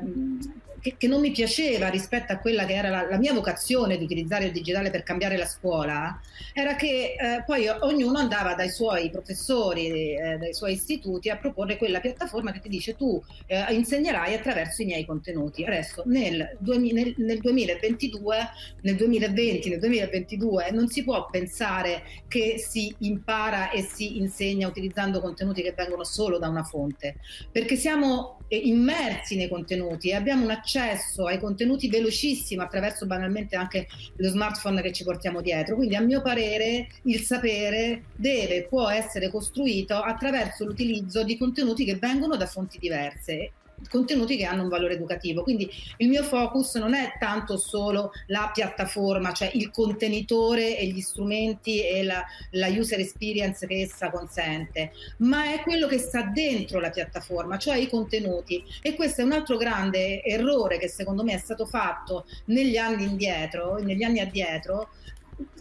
che, 0.83 0.97
che, 0.99 1.07
non 1.07 1.21
mi 1.21 1.31
piaceva 1.31 1.89
rispetto 1.89 2.33
a 2.33 2.39
quella 2.39 2.67
che 2.67 2.75
era 2.75 2.91
la, 2.91 3.09
la, 3.09 3.17
mia 3.17 3.33
vocazione 3.33 3.97
di 3.97 4.05
utilizzare 4.05 4.47
il 4.47 4.53
digitale 4.53 4.91
per 4.91 5.05
cambiare 5.05 5.37
la 5.37 5.47
scuola 5.47 6.21
era 6.53 6.75
che 6.75 7.15
eh, 7.17 7.45
poi 7.47 7.69
ognuno 7.69 8.19
andava 8.19 8.55
dai 8.55 8.69
suoi 8.69 9.09
professori, 9.09 10.17
eh, 10.17 10.37
dai 10.39 10.53
suoi 10.53 10.73
istituti 10.73 11.31
a 11.31 11.37
proporre 11.37 11.77
quella 11.77 12.01
piattaforma 12.01 12.51
che 12.51 12.61
ti 12.61 12.69
dice 12.69 12.97
tu 12.97 13.23
eh, 13.47 13.73
insegnerai 13.73 14.35
attraverso 14.35 14.83
i 14.83 14.87
miei 14.87 15.07
contenuti. 15.07 15.65
Adesso 15.65 16.03
nel, 16.07 16.59
nel, 16.59 17.15
nel 17.17 17.39
2022, 17.39 18.37
nel 18.83 18.97
2020, 18.97 19.69
nel 19.71 19.79
2022 19.79 20.71
non 20.73 20.89
si 20.89 21.05
può 21.05 21.29
pensare 21.31 22.03
che 22.27 22.57
si 22.59 22.93
impara 22.99 23.71
e 23.71 23.83
si 23.83 24.19
insegna 24.19 24.67
utilizzando 24.67 25.21
contenuti 25.21 25.63
che 25.63 25.75
vengono 25.77 26.03
solo 26.03 26.39
da 26.39 26.49
una 26.49 26.65
fonte, 26.65 27.17
perché 27.53 27.77
siamo 27.77 28.41
immersi 28.57 29.37
nei 29.37 29.49
contenuti 29.49 30.09
e 30.11 30.15
abbiamo 30.15 30.45
un 30.45 30.51
accesso 30.51 31.27
ai 31.27 31.39
contenuti 31.39 31.89
velocissimo 31.89 32.63
attraverso 32.63 33.07
banalmente 33.07 33.57
anche 33.57 33.87
lo 34.17 34.29
smartphone 34.29 34.83
che 34.83 34.93
ci 34.93 35.05
portiamo 35.05 35.41
dietro. 35.41 35.77
Quindi 35.77 35.97
a 35.97 36.01
mio 36.01 36.23
parere 36.23 36.89
il 37.05 37.21
sapere 37.21 38.05
deve, 38.15 38.67
può 38.69 38.89
essere 38.89 39.31
costruito 39.31 39.95
attraverso 39.95 40.65
l'utilizzo 40.65 41.25
di 41.25 41.39
contenuti 41.39 41.85
che 41.85 41.97
vengono 41.97 42.37
da 42.37 42.47
fonti 42.47 42.79
diverse 42.79 43.53
contenuti 43.91 44.37
che 44.37 44.45
hanno 44.45 44.63
un 44.63 44.69
valore 44.69 44.95
educativo. 44.95 45.43
Quindi 45.43 45.71
il 45.99 46.09
mio 46.09 46.23
focus 46.23 46.75
non 46.77 46.95
è 46.95 47.15
tanto 47.19 47.57
solo 47.57 48.13
la 48.27 48.51
piattaforma, 48.53 49.33
cioè 49.33 49.51
il 49.55 49.71
contenitore 49.71 50.79
e 50.79 50.87
gli 50.87 51.01
strumenti 51.01 51.87
e 51.87 52.03
la, 52.03 52.25
la 52.51 52.69
user 52.69 53.01
experience 53.01 53.67
che 53.67 53.81
essa 53.83 54.11
consente, 54.11 54.93
ma 55.19 55.53
è 55.53 55.61
quello 55.61 55.87
che 55.87 55.99
sta 55.99 56.23
dentro 56.23 56.81
la 56.81 56.91
piattaforma, 56.91 57.59
cioè 57.59 57.77
i 57.77 57.89
contenuti. 57.89 58.65
E 58.81 58.95
questo 58.95 59.21
è 59.21 59.25
un 59.25 59.33
altro 59.33 59.57
grande 59.57 60.23
errore 60.23 60.79
che 60.79 60.89
secondo 60.89 61.23
me 61.23 61.35
è 61.35 61.39
stato 61.39 61.67
fatto 61.67 62.27
negli 62.47 62.77
anni 62.77 63.05
indietro, 63.05 63.77
negli 63.77 64.03
anni 64.03 64.21
addietro, 64.21 64.91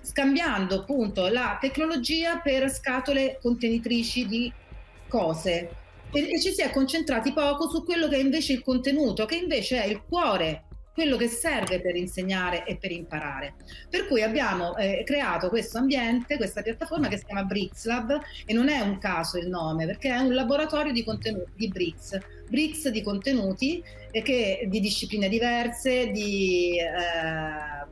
scambiando 0.02 0.82
appunto 0.82 1.28
la 1.28 1.58
tecnologia 1.60 2.38
per 2.38 2.70
scatole 2.70 3.40
contenitrici 3.42 4.28
di 4.28 4.52
cose 5.08 5.76
e, 6.12 6.40
ci 6.40 6.52
si 6.52 6.62
è 6.62 6.70
concentrati 6.72 7.34
poco 7.34 7.70
su 7.70 7.84
quello 7.84 8.08
che 8.08 8.16
è 8.16 8.20
invece 8.20 8.54
il 8.54 8.64
contenuto, 8.64 9.26
che 9.26 9.36
invece 9.36 9.84
è 9.84 9.88
il 9.88 10.02
cuore 10.08 10.66
quello 10.94 11.16
che 11.16 11.30
serve 11.30 11.80
per 11.80 11.96
insegnare 11.96 12.66
e 12.66 12.78
per 12.78 12.92
imparare. 12.92 13.56
Per 13.90 14.08
cui 14.08 14.24
abbiamo 14.24 14.76
eh, 14.76 15.04
creato 15.06 15.50
questo 15.50 15.78
ambiente, 15.78 16.38
questa 16.38 16.62
piattaforma 16.62 17.08
che 17.08 17.18
si 17.18 17.26
chiama 17.26 17.44
BRICS 17.44 17.86
Lab 17.86 18.20
e 18.46 18.54
non 18.54 18.68
è 18.68 18.80
un 18.82 18.98
caso 18.98 19.38
il 19.38 19.48
nome 19.48 19.86
perché 19.86 20.10
è 20.10 20.18
un 20.18 20.34
laboratorio 20.34 20.92
di 20.92 21.04
contenuti 21.04 21.52
di 21.56 21.68
BRICS, 21.70 22.18
BRICS 22.50 22.90
di 22.90 23.02
contenuti 23.02 23.82
eh, 24.12 24.22
che, 24.22 24.66
di 24.68 24.80
discipline 24.80 25.30
diverse, 25.30 26.12
di, 26.12 26.78
eh, 26.78 27.88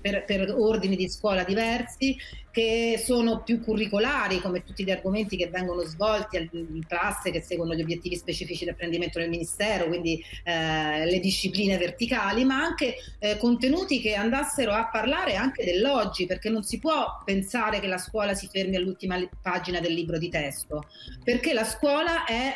per, 0.00 0.24
per 0.24 0.54
ordini 0.54 0.96
di 0.96 1.08
scuola 1.08 1.44
diversi 1.44 2.16
che 2.52 3.02
sono 3.02 3.42
più 3.42 3.60
curricolari, 3.64 4.40
come 4.40 4.62
tutti 4.62 4.84
gli 4.84 4.90
argomenti 4.90 5.36
che 5.36 5.48
vengono 5.48 5.82
svolti 5.84 6.36
in 6.52 6.84
classe, 6.86 7.30
che 7.30 7.40
seguono 7.40 7.74
gli 7.74 7.80
obiettivi 7.80 8.14
specifici 8.14 8.64
di 8.64 8.70
apprendimento 8.70 9.18
del 9.18 9.30
Ministero, 9.30 9.86
quindi 9.86 10.22
eh, 10.44 11.06
le 11.06 11.18
discipline 11.18 11.78
verticali, 11.78 12.44
ma 12.44 12.56
anche 12.56 12.96
eh, 13.18 13.38
contenuti 13.38 14.00
che 14.00 14.14
andassero 14.14 14.72
a 14.72 14.88
parlare 14.92 15.34
anche 15.34 15.64
dell'oggi, 15.64 16.26
perché 16.26 16.50
non 16.50 16.62
si 16.62 16.78
può 16.78 17.22
pensare 17.24 17.80
che 17.80 17.86
la 17.86 17.98
scuola 17.98 18.34
si 18.34 18.46
fermi 18.52 18.76
all'ultima 18.76 19.18
pagina 19.40 19.80
del 19.80 19.94
libro 19.94 20.18
di 20.18 20.28
testo, 20.28 20.84
perché 21.24 21.54
la 21.54 21.64
scuola 21.64 22.26
è, 22.26 22.54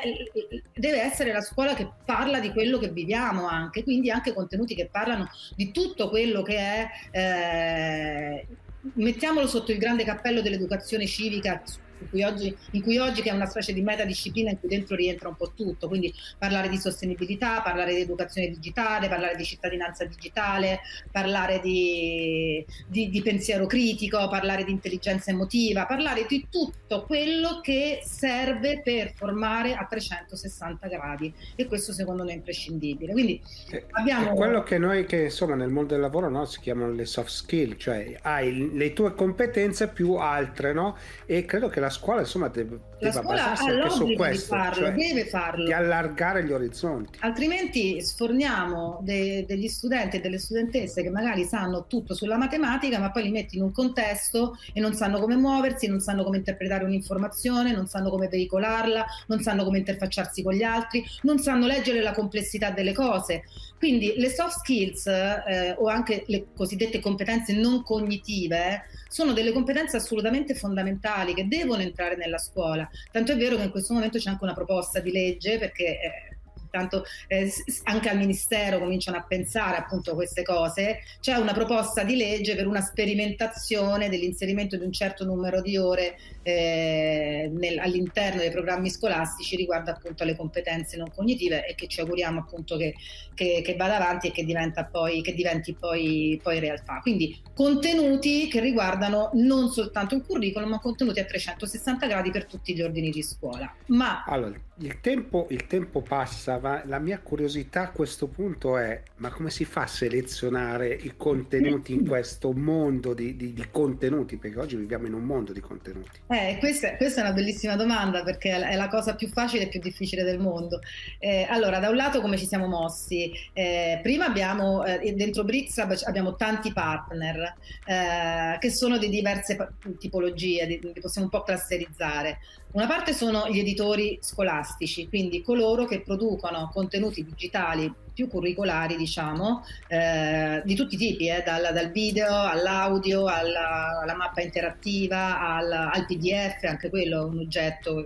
deve 0.74 1.00
essere 1.00 1.32
la 1.32 1.40
scuola 1.40 1.74
che 1.74 1.88
parla 2.04 2.38
di 2.38 2.50
quello 2.50 2.76
che 2.76 2.90
viviamo 2.90 3.48
anche, 3.48 3.82
quindi 3.82 4.10
anche 4.10 4.34
contenuti 4.34 4.74
che 4.74 4.90
parlano 4.92 5.30
di 5.54 5.72
tutto 5.72 6.10
quello 6.10 6.42
che 6.42 6.56
è... 6.58 6.88
Eh, 7.12 8.46
mettiamolo 8.94 9.46
sotto 9.46 9.72
il 9.72 9.78
grande 9.78 10.04
cappello 10.04 10.40
dell'educazione 10.40 11.06
civica 11.06 11.62
in 11.98 12.08
cui, 12.10 12.22
oggi, 12.22 12.56
in 12.72 12.82
cui 12.82 12.98
oggi 12.98 13.22
che 13.22 13.30
è 13.30 13.34
una 13.34 13.46
specie 13.46 13.72
di 13.72 13.82
metadisciplina 13.82 14.50
in 14.50 14.58
cui 14.58 14.68
dentro 14.68 14.96
rientra 14.96 15.28
un 15.28 15.36
po' 15.36 15.52
tutto, 15.54 15.88
quindi 15.88 16.12
parlare 16.38 16.68
di 16.68 16.76
sostenibilità, 16.76 17.60
parlare 17.62 17.94
di 17.94 18.00
educazione 18.00 18.48
digitale, 18.48 19.08
parlare 19.08 19.36
di 19.36 19.44
cittadinanza 19.44 20.04
digitale, 20.04 20.80
parlare 21.10 21.60
di, 21.60 22.64
di, 22.86 23.08
di 23.08 23.22
pensiero 23.22 23.66
critico, 23.66 24.28
parlare 24.28 24.64
di 24.64 24.70
intelligenza 24.70 25.30
emotiva, 25.30 25.86
parlare 25.86 26.26
di 26.28 26.46
tutto 26.50 27.04
quello 27.04 27.60
che 27.62 28.00
serve 28.04 28.80
per 28.82 29.12
formare 29.14 29.74
a 29.74 29.86
360 29.86 30.88
gradi 30.88 31.32
e 31.54 31.66
questo 31.66 31.92
secondo 31.92 32.22
noi 32.22 32.32
è 32.32 32.36
imprescindibile. 32.36 33.12
Quindi 33.12 33.40
eh, 33.70 33.86
abbiamo... 33.90 34.32
È 34.32 34.34
quello 34.34 34.62
che 34.62 34.78
noi 34.78 35.06
che 35.06 35.24
insomma 35.24 35.54
nel 35.54 35.70
mondo 35.70 35.94
del 35.94 36.00
lavoro 36.00 36.28
no, 36.28 36.44
si 36.44 36.60
chiamano 36.60 36.92
le 36.92 37.04
soft 37.04 37.30
skill, 37.30 37.76
cioè 37.76 38.18
hai 38.22 38.74
le 38.74 38.92
tue 38.92 39.14
competenze 39.14 39.88
più 39.88 40.14
altre 40.14 40.72
no? 40.72 40.96
e 41.24 41.44
credo 41.44 41.68
che 41.68 41.80
la 41.80 41.85
la 41.86 41.90
scuola 41.90 42.20
insomma 42.20 42.48
deve, 42.48 42.80
la 42.98 43.22
basarsi 43.22 43.68
anche 43.68 43.90
su 43.90 44.12
questo, 44.14 44.54
di 44.54 44.60
farlo, 44.60 44.86
cioè 44.86 44.94
deve 44.94 45.26
farlo. 45.26 45.64
di 45.64 45.72
allargare 45.72 46.44
gli 46.44 46.52
orizzonti. 46.52 47.18
Altrimenti 47.20 48.02
sforniamo 48.02 49.00
de- 49.02 49.44
degli 49.46 49.68
studenti 49.68 50.16
e 50.16 50.20
delle 50.20 50.38
studentesse 50.38 51.02
che 51.02 51.10
magari 51.10 51.44
sanno 51.44 51.86
tutto 51.86 52.14
sulla 52.14 52.36
matematica, 52.36 52.98
ma 52.98 53.10
poi 53.10 53.24
li 53.24 53.30
metti 53.30 53.56
in 53.56 53.62
un 53.62 53.72
contesto 53.72 54.56
e 54.72 54.80
non 54.80 54.94
sanno 54.94 55.20
come 55.20 55.36
muoversi, 55.36 55.86
non 55.86 56.00
sanno 56.00 56.24
come 56.24 56.38
interpretare 56.38 56.84
un'informazione, 56.84 57.72
non 57.72 57.86
sanno 57.86 58.10
come 58.10 58.28
veicolarla, 58.28 59.04
non 59.26 59.40
sanno 59.40 59.64
come 59.64 59.78
interfacciarsi 59.78 60.42
con 60.42 60.54
gli 60.54 60.62
altri, 60.62 61.04
non 61.22 61.38
sanno 61.38 61.66
leggere 61.66 62.00
la 62.02 62.12
complessità 62.12 62.70
delle 62.70 62.92
cose. 62.92 63.44
Quindi 63.78 64.14
le 64.16 64.30
soft 64.30 64.58
skills 64.58 65.06
eh, 65.06 65.74
o 65.76 65.86
anche 65.88 66.24
le 66.28 66.46
cosiddette 66.54 66.98
competenze 67.00 67.52
non 67.52 67.82
cognitive 67.82 68.84
sono 69.08 69.32
delle 69.32 69.52
competenze 69.52 69.98
assolutamente 69.98 70.54
fondamentali 70.54 71.34
che 71.34 71.46
devono 71.46 71.82
entrare 71.82 72.16
nella 72.16 72.38
scuola. 72.38 72.85
Tanto 73.10 73.32
è 73.32 73.36
vero 73.36 73.56
che 73.56 73.64
in 73.64 73.70
questo 73.70 73.94
momento 73.94 74.18
c'è 74.18 74.30
anche 74.30 74.44
una 74.44 74.54
proposta 74.54 75.00
di 75.00 75.10
legge 75.10 75.58
perché 75.58 75.84
eh, 75.84 76.35
tanto 76.76 77.04
eh, 77.26 77.50
anche 77.84 78.08
al 78.08 78.18
Ministero 78.18 78.78
cominciano 78.78 79.16
a 79.16 79.22
pensare 79.22 79.76
appunto 79.76 80.14
queste 80.14 80.42
cose, 80.42 81.00
c'è 81.20 81.34
una 81.34 81.52
proposta 81.52 82.02
di 82.02 82.16
legge 82.16 82.54
per 82.54 82.66
una 82.66 82.80
sperimentazione 82.80 84.08
dell'inserimento 84.08 84.76
di 84.76 84.84
un 84.84 84.92
certo 84.92 85.24
numero 85.24 85.62
di 85.62 85.76
ore 85.76 86.16
eh, 86.42 87.50
nel, 87.52 87.78
all'interno 87.78 88.40
dei 88.40 88.50
programmi 88.50 88.90
scolastici 88.90 89.56
riguardo 89.56 89.90
appunto 89.90 90.22
alle 90.22 90.36
competenze 90.36 90.96
non 90.96 91.10
cognitive 91.14 91.66
e 91.66 91.74
che 91.74 91.88
ci 91.88 92.00
auguriamo 92.00 92.40
appunto 92.40 92.76
che, 92.76 92.94
che, 93.34 93.62
che 93.64 93.74
vada 93.76 93.96
avanti 93.96 94.28
e 94.28 94.32
che, 94.32 94.44
poi, 94.90 95.22
che 95.22 95.34
diventi 95.34 95.74
poi, 95.74 96.38
poi 96.42 96.60
realtà. 96.60 97.00
Quindi 97.00 97.40
contenuti 97.54 98.48
che 98.48 98.60
riguardano 98.60 99.30
non 99.34 99.70
soltanto 99.70 100.14
il 100.14 100.24
curriculum 100.24 100.68
ma 100.68 100.78
contenuti 100.78 101.20
a 101.20 101.24
360 101.24 102.06
gradi 102.06 102.30
per 102.30 102.46
tutti 102.46 102.74
gli 102.74 102.82
ordini 102.82 103.10
di 103.10 103.22
scuola. 103.22 103.72
Ma 103.86 104.24
allora, 104.24 104.58
il 104.78 105.00
tempo, 105.00 105.46
il 105.50 105.66
tempo 105.66 106.02
passa, 106.02 106.58
ma 106.58 106.82
la 106.84 106.98
mia 106.98 107.18
curiosità 107.20 107.82
a 107.82 107.90
questo 107.90 108.26
punto 108.26 108.76
è: 108.76 109.02
ma 109.16 109.30
come 109.30 109.50
si 109.50 109.64
fa 109.64 109.82
a 109.82 109.86
selezionare 109.86 110.92
i 110.92 111.14
contenuti 111.16 111.94
in 111.94 112.06
questo 112.06 112.52
mondo 112.52 113.14
di, 113.14 113.36
di, 113.36 113.54
di 113.54 113.66
contenuti? 113.70 114.36
Perché 114.36 114.58
oggi 114.58 114.76
viviamo 114.76 115.06
in 115.06 115.14
un 115.14 115.22
mondo 115.22 115.52
di 115.52 115.60
contenuti. 115.60 116.20
Eh, 116.28 116.56
questa, 116.58 116.96
questa, 116.96 117.20
è 117.20 117.24
una 117.24 117.32
bellissima 117.32 117.76
domanda 117.76 118.22
perché 118.22 118.54
è 118.54 118.76
la 118.76 118.88
cosa 118.88 119.14
più 119.14 119.28
facile 119.28 119.64
e 119.64 119.68
più 119.68 119.80
difficile 119.80 120.22
del 120.24 120.38
mondo. 120.38 120.80
Eh, 121.18 121.46
allora, 121.48 121.78
da 121.78 121.88
un 121.88 121.96
lato, 121.96 122.20
come 122.20 122.36
ci 122.36 122.46
siamo 122.46 122.66
mossi? 122.66 123.32
Eh, 123.54 124.00
prima 124.02 124.26
abbiamo 124.26 124.84
eh, 124.84 125.14
dentro 125.14 125.44
Brixlab 125.44 125.94
abbiamo 126.04 126.34
tanti 126.36 126.72
partner 126.72 127.54
eh, 127.86 128.58
che 128.58 128.70
sono 128.70 128.98
di 128.98 129.08
diverse 129.08 129.56
tipologie, 129.98 130.66
li 130.66 131.00
possiamo 131.00 131.28
un 131.32 131.38
po' 131.38 131.42
clusterizzare. 131.42 132.38
Una 132.76 132.86
parte 132.86 133.14
sono 133.14 133.48
gli 133.48 133.58
editori 133.58 134.18
scolastici, 134.20 135.08
quindi 135.08 135.40
coloro 135.40 135.86
che 135.86 136.02
producono 136.02 136.68
contenuti 136.70 137.24
digitali 137.24 137.90
più 138.12 138.28
curricolari, 138.28 138.96
diciamo, 138.96 139.64
eh, 139.88 140.60
di 140.62 140.74
tutti 140.74 140.96
i 140.96 140.98
tipi, 140.98 141.30
eh, 141.30 141.42
dal, 141.42 141.72
dal, 141.72 141.90
video 141.90 142.28
all'audio, 142.28 143.24
alla, 143.28 144.00
alla 144.02 144.14
mappa 144.14 144.42
interattiva, 144.42 145.40
al, 145.40 145.72
al, 145.72 146.04
PDF, 146.04 146.64
anche 146.64 146.90
quello 146.90 147.22
è 147.22 147.24
un 147.24 147.38
oggetto. 147.38 148.04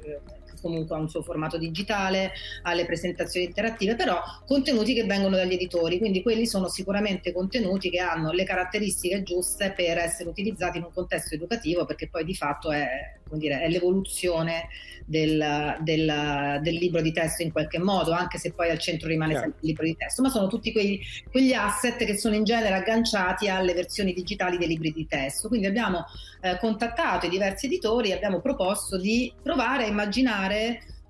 Comunque 0.61 0.97
ha 0.97 0.99
un 0.99 1.09
suo 1.09 1.23
formato 1.23 1.59
digitale, 1.59 2.33
alle 2.63 2.87
presentazioni 2.87 3.47
interattive, 3.47 3.95
però 3.95 4.21
contenuti 4.47 4.95
che 4.95 5.05
vengono 5.05 5.37
dagli 5.37 5.55
editori, 5.55 5.99
quindi 5.99 6.23
quelli 6.23 6.47
sono 6.47 6.69
sicuramente 6.69 7.33
contenuti 7.33 7.91
che 7.91 7.99
hanno 7.99 8.33
le 8.33 8.45
caratteristiche 8.45 9.23
giuste 9.23 9.73
per 9.75 9.99
essere 9.99 10.29
utilizzati 10.29 10.79
in 10.79 10.85
un 10.85 10.93
contesto 10.93 11.35
educativo, 11.35 11.85
perché 11.85 12.09
poi 12.09 12.25
di 12.25 12.35
fatto 12.35 12.71
è, 12.71 12.89
dire, 13.31 13.61
è 13.61 13.69
l'evoluzione 13.69 14.69
del, 15.11 15.77
del, 15.81 16.61
del, 16.63 16.75
libro 16.75 17.01
di 17.03 17.13
testo 17.13 17.43
in 17.43 17.51
qualche 17.51 17.79
modo, 17.79 18.13
anche 18.13 18.39
se 18.39 18.53
poi 18.53 18.71
al 18.71 18.79
centro 18.79 19.09
rimane 19.09 19.35
sempre 19.35 19.59
il 19.61 19.67
libro 19.69 19.85
di 19.85 19.97
testo, 19.97 20.23
ma 20.23 20.29
sono 20.29 20.47
tutti 20.47 20.71
quei, 20.71 21.01
quegli 21.31 21.53
asset 21.53 21.97
che 22.05 22.17
sono 22.17 22.37
in 22.37 22.45
genere 22.45 22.75
agganciati 22.75 23.49
alle 23.49 23.75
versioni 23.75 24.13
digitali 24.13 24.57
dei 24.57 24.69
libri 24.69 24.93
di 24.93 25.07
testo. 25.07 25.49
Quindi 25.49 25.67
abbiamo 25.67 26.05
eh, 26.43 26.59
contattato 26.59 27.27
i 27.27 27.29
diversi 27.29 27.67
editori 27.67 28.11
e 28.11 28.15
abbiamo 28.15 28.41
proposto 28.41 28.99
di 28.99 29.33
provare 29.43 29.85
a 29.85 29.89
immaginare 29.89 30.50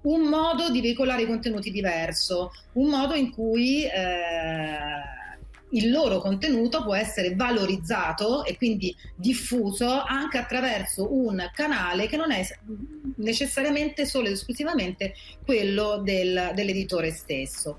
un 0.02 0.22
modo 0.22 0.70
di 0.70 0.80
veicolare 0.80 1.22
i 1.22 1.26
contenuti 1.26 1.70
diverso, 1.70 2.52
un 2.74 2.88
modo 2.88 3.14
in 3.14 3.30
cui 3.30 3.84
eh, 3.84 5.18
il 5.72 5.90
loro 5.90 6.18
contenuto 6.18 6.82
può 6.82 6.94
essere 6.94 7.34
valorizzato 7.34 8.44
e 8.44 8.56
quindi 8.56 8.94
diffuso 9.14 10.02
anche 10.02 10.38
attraverso 10.38 11.14
un 11.14 11.48
canale 11.52 12.06
che 12.06 12.16
non 12.16 12.32
è 12.32 12.44
necessariamente 13.16 14.06
solo 14.06 14.26
ed 14.26 14.32
esclusivamente 14.32 15.14
quello 15.44 16.00
del, 16.02 16.52
dell'editore 16.54 17.10
stesso. 17.10 17.78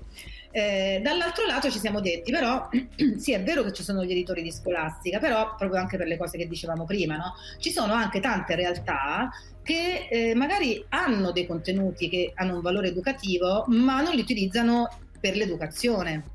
Eh, 0.54 1.00
dall'altro 1.02 1.46
lato 1.46 1.70
ci 1.70 1.78
siamo 1.78 2.00
detti, 2.00 2.30
però, 2.30 2.68
sì, 3.16 3.32
è 3.32 3.42
vero 3.42 3.62
che 3.62 3.72
ci 3.72 3.82
sono 3.82 4.04
gli 4.04 4.10
editori 4.10 4.42
di 4.42 4.52
scolastica, 4.52 5.18
però 5.18 5.54
proprio 5.56 5.80
anche 5.80 5.96
per 5.96 6.06
le 6.06 6.18
cose 6.18 6.36
che 6.36 6.46
dicevamo 6.46 6.84
prima, 6.84 7.16
no? 7.16 7.34
ci 7.58 7.70
sono 7.72 7.94
anche 7.94 8.20
tante 8.20 8.54
realtà 8.54 9.30
che 9.62 10.08
eh, 10.10 10.34
magari 10.34 10.84
hanno 10.90 11.32
dei 11.32 11.46
contenuti 11.46 12.08
che 12.10 12.32
hanno 12.34 12.56
un 12.56 12.60
valore 12.60 12.88
educativo, 12.88 13.64
ma 13.68 14.02
non 14.02 14.14
li 14.14 14.20
utilizzano 14.20 14.88
per 15.18 15.36
l'educazione 15.36 16.31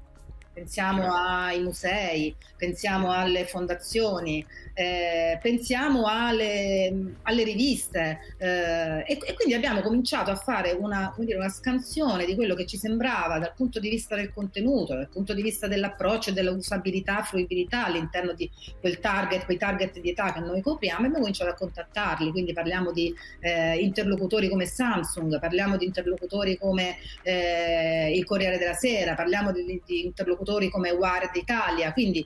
pensiamo 0.58 1.04
certo. 1.04 1.16
ai 1.16 1.62
musei, 1.62 2.36
pensiamo 2.56 3.12
alle 3.12 3.46
fondazioni, 3.46 4.44
eh, 4.74 5.38
pensiamo 5.40 6.08
alle, 6.08 7.14
alle 7.24 7.44
riviste 7.44 8.36
eh, 8.38 9.04
e, 9.06 9.20
e, 9.24 9.34
quindi 9.36 9.54
abbiamo 9.54 9.82
cominciato 9.82 10.32
a 10.32 10.36
fare 10.36 10.72
una, 10.72 11.14
dire, 11.18 11.38
una, 11.38 11.50
scansione 11.50 12.26
di 12.26 12.34
quello 12.34 12.56
che 12.56 12.66
ci 12.66 12.78
sembrava 12.78 13.38
dal 13.38 13.54
punto 13.56 13.80
di 13.80 13.88
vista 13.88 14.16
del 14.16 14.34
contenuto, 14.34 14.96
dal 14.96 15.10
punto 15.10 15.36
di 15.36 15.44
vista 15.44 15.68
dell'approccio 15.68 16.32
e 16.32 16.34
dell'usabilità, 16.34 17.22
fruibilità 17.22 17.86
all'interno 17.86 18.34
di 18.34 18.50
quel 18.80 19.00
target, 19.00 19.46
quei 19.46 19.58
target 19.58 20.00
di 20.00 20.10
età 20.10 20.34
che 20.34 20.40
noi 20.40 20.62
copriamo 20.62 21.02
e 21.02 21.06
abbiamo 21.06 21.20
cominciato 21.20 21.52
a 21.52 21.56
contattarli, 21.56 22.32
quindi 22.32 22.54
parliamo 22.54 22.92
di 22.92 23.14
eh, 23.42 23.78
interlocutori 23.78 24.50
come 24.50 24.66
Samsung, 24.66 25.40
parliamo 25.40 25.78
di 25.78 25.86
interlocutori 25.86 26.58
come 26.58 26.98
eh, 27.22 28.12
il 28.16 28.26
Corriere 28.26 28.58
della 28.58 28.74
Sera, 28.74 29.14
parliamo 29.14 29.52
di, 29.52 29.82
di 29.86 30.06
interlocutori 30.06 30.46
interlocutori 30.48 30.70
come 30.70 30.92
Wired 30.92 31.36
Italia, 31.36 31.92
quindi 31.92 32.26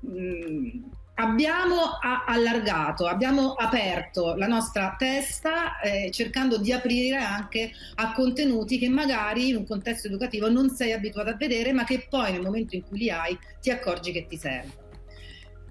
mh, 0.00 0.10
mm, 0.10 0.82
abbiamo 1.14 1.98
allargato, 2.26 3.06
abbiamo 3.06 3.52
aperto 3.52 4.34
la 4.34 4.46
nostra 4.46 4.94
testa 4.98 5.80
eh, 5.80 6.10
cercando 6.10 6.58
di 6.58 6.72
aprire 6.72 7.16
anche 7.16 7.70
a 7.96 8.12
contenuti 8.12 8.78
che 8.78 8.88
magari 8.88 9.48
in 9.48 9.56
un 9.56 9.66
contesto 9.66 10.08
educativo 10.08 10.50
non 10.50 10.70
sei 10.70 10.92
abituato 10.92 11.30
a 11.30 11.36
vedere, 11.36 11.72
ma 11.72 11.84
che 11.84 12.06
poi 12.08 12.32
nel 12.32 12.42
momento 12.42 12.76
in 12.76 12.82
cui 12.82 12.98
li 12.98 13.10
hai 13.10 13.38
ti 13.60 13.70
accorgi 13.70 14.12
che 14.12 14.26
ti 14.26 14.36
servono. 14.36 14.80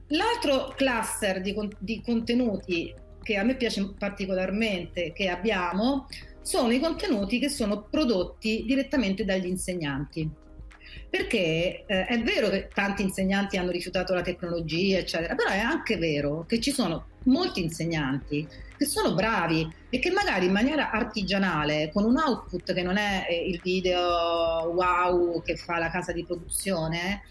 L'altro 0.07 0.73
cluster 0.75 1.39
di, 1.41 1.55
di 1.79 2.01
contenuti 2.03 2.93
che 3.23 3.37
a 3.37 3.43
me 3.43 3.55
piace 3.55 3.93
particolarmente 3.97 5.13
che 5.13 5.29
abbiamo 5.29 6.07
sono 6.41 6.71
i 6.71 6.79
contenuti 6.79 7.39
che 7.39 7.49
sono 7.49 7.83
prodotti 7.83 8.63
direttamente 8.65 9.23
dagli 9.23 9.45
insegnanti. 9.45 10.29
Perché 11.11 11.83
eh, 11.85 12.05
è 12.05 12.21
vero 12.23 12.47
che 12.47 12.69
tanti 12.73 13.01
insegnanti 13.01 13.57
hanno 13.57 13.71
rifiutato 13.71 14.13
la 14.13 14.21
tecnologia, 14.21 14.97
eccetera, 14.97 15.35
però 15.35 15.49
è 15.49 15.59
anche 15.59 15.97
vero 15.97 16.45
che 16.47 16.61
ci 16.61 16.71
sono 16.71 17.07
molti 17.23 17.61
insegnanti 17.61 18.47
che 18.77 18.85
sono 18.85 19.13
bravi 19.13 19.69
e 19.89 19.99
che 19.99 20.09
magari 20.09 20.45
in 20.45 20.53
maniera 20.53 20.89
artigianale, 20.89 21.91
con 21.93 22.05
un 22.05 22.17
output 22.17 22.73
che 22.73 22.81
non 22.81 22.95
è 22.95 23.27
eh, 23.29 23.45
il 23.45 23.59
video 23.61 23.99
wow 24.73 25.41
che 25.43 25.57
fa 25.57 25.77
la 25.79 25.91
casa 25.91 26.13
di 26.13 26.23
produzione, 26.23 27.23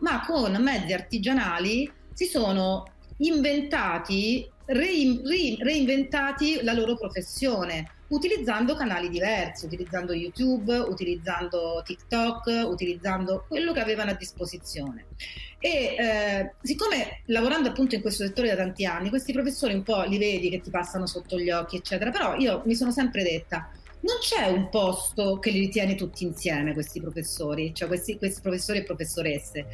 ma 0.00 0.24
con 0.26 0.52
mezzi 0.60 0.92
artigianali 0.92 1.90
si 2.12 2.24
sono 2.24 2.86
inventati, 3.18 4.50
reinventati 4.66 6.58
la 6.62 6.72
loro 6.72 6.96
professione 6.96 7.92
utilizzando 8.08 8.74
canali 8.74 9.08
diversi, 9.08 9.66
utilizzando 9.66 10.12
YouTube, 10.12 10.76
utilizzando 10.76 11.82
TikTok, 11.84 12.66
utilizzando 12.68 13.44
quello 13.48 13.72
che 13.72 13.80
avevano 13.80 14.10
a 14.10 14.14
disposizione. 14.14 15.06
E 15.60 15.96
eh, 15.98 16.52
siccome 16.62 17.22
lavorando 17.26 17.68
appunto 17.68 17.94
in 17.94 18.00
questo 18.00 18.24
settore 18.24 18.48
da 18.48 18.56
tanti 18.56 18.84
anni, 18.84 19.08
questi 19.08 19.32
professori 19.32 19.74
un 19.74 19.82
po' 19.82 20.02
li 20.02 20.18
vedi 20.18 20.50
che 20.50 20.60
ti 20.60 20.70
passano 20.70 21.06
sotto 21.06 21.38
gli 21.38 21.50
occhi, 21.50 21.76
eccetera, 21.76 22.10
però 22.10 22.36
io 22.36 22.62
mi 22.64 22.74
sono 22.74 22.92
sempre 22.92 23.22
detta, 23.22 23.70
non 24.00 24.18
c'è 24.20 24.46
un 24.46 24.68
posto 24.68 25.38
che 25.38 25.50
li 25.50 25.58
ritiene 25.58 25.96
tutti 25.96 26.24
insieme 26.24 26.72
questi 26.72 27.00
professori, 27.00 27.74
cioè 27.74 27.88
questi, 27.88 28.16
questi 28.16 28.40
professori 28.40 28.78
e 28.78 28.84
professoresse. 28.84 29.66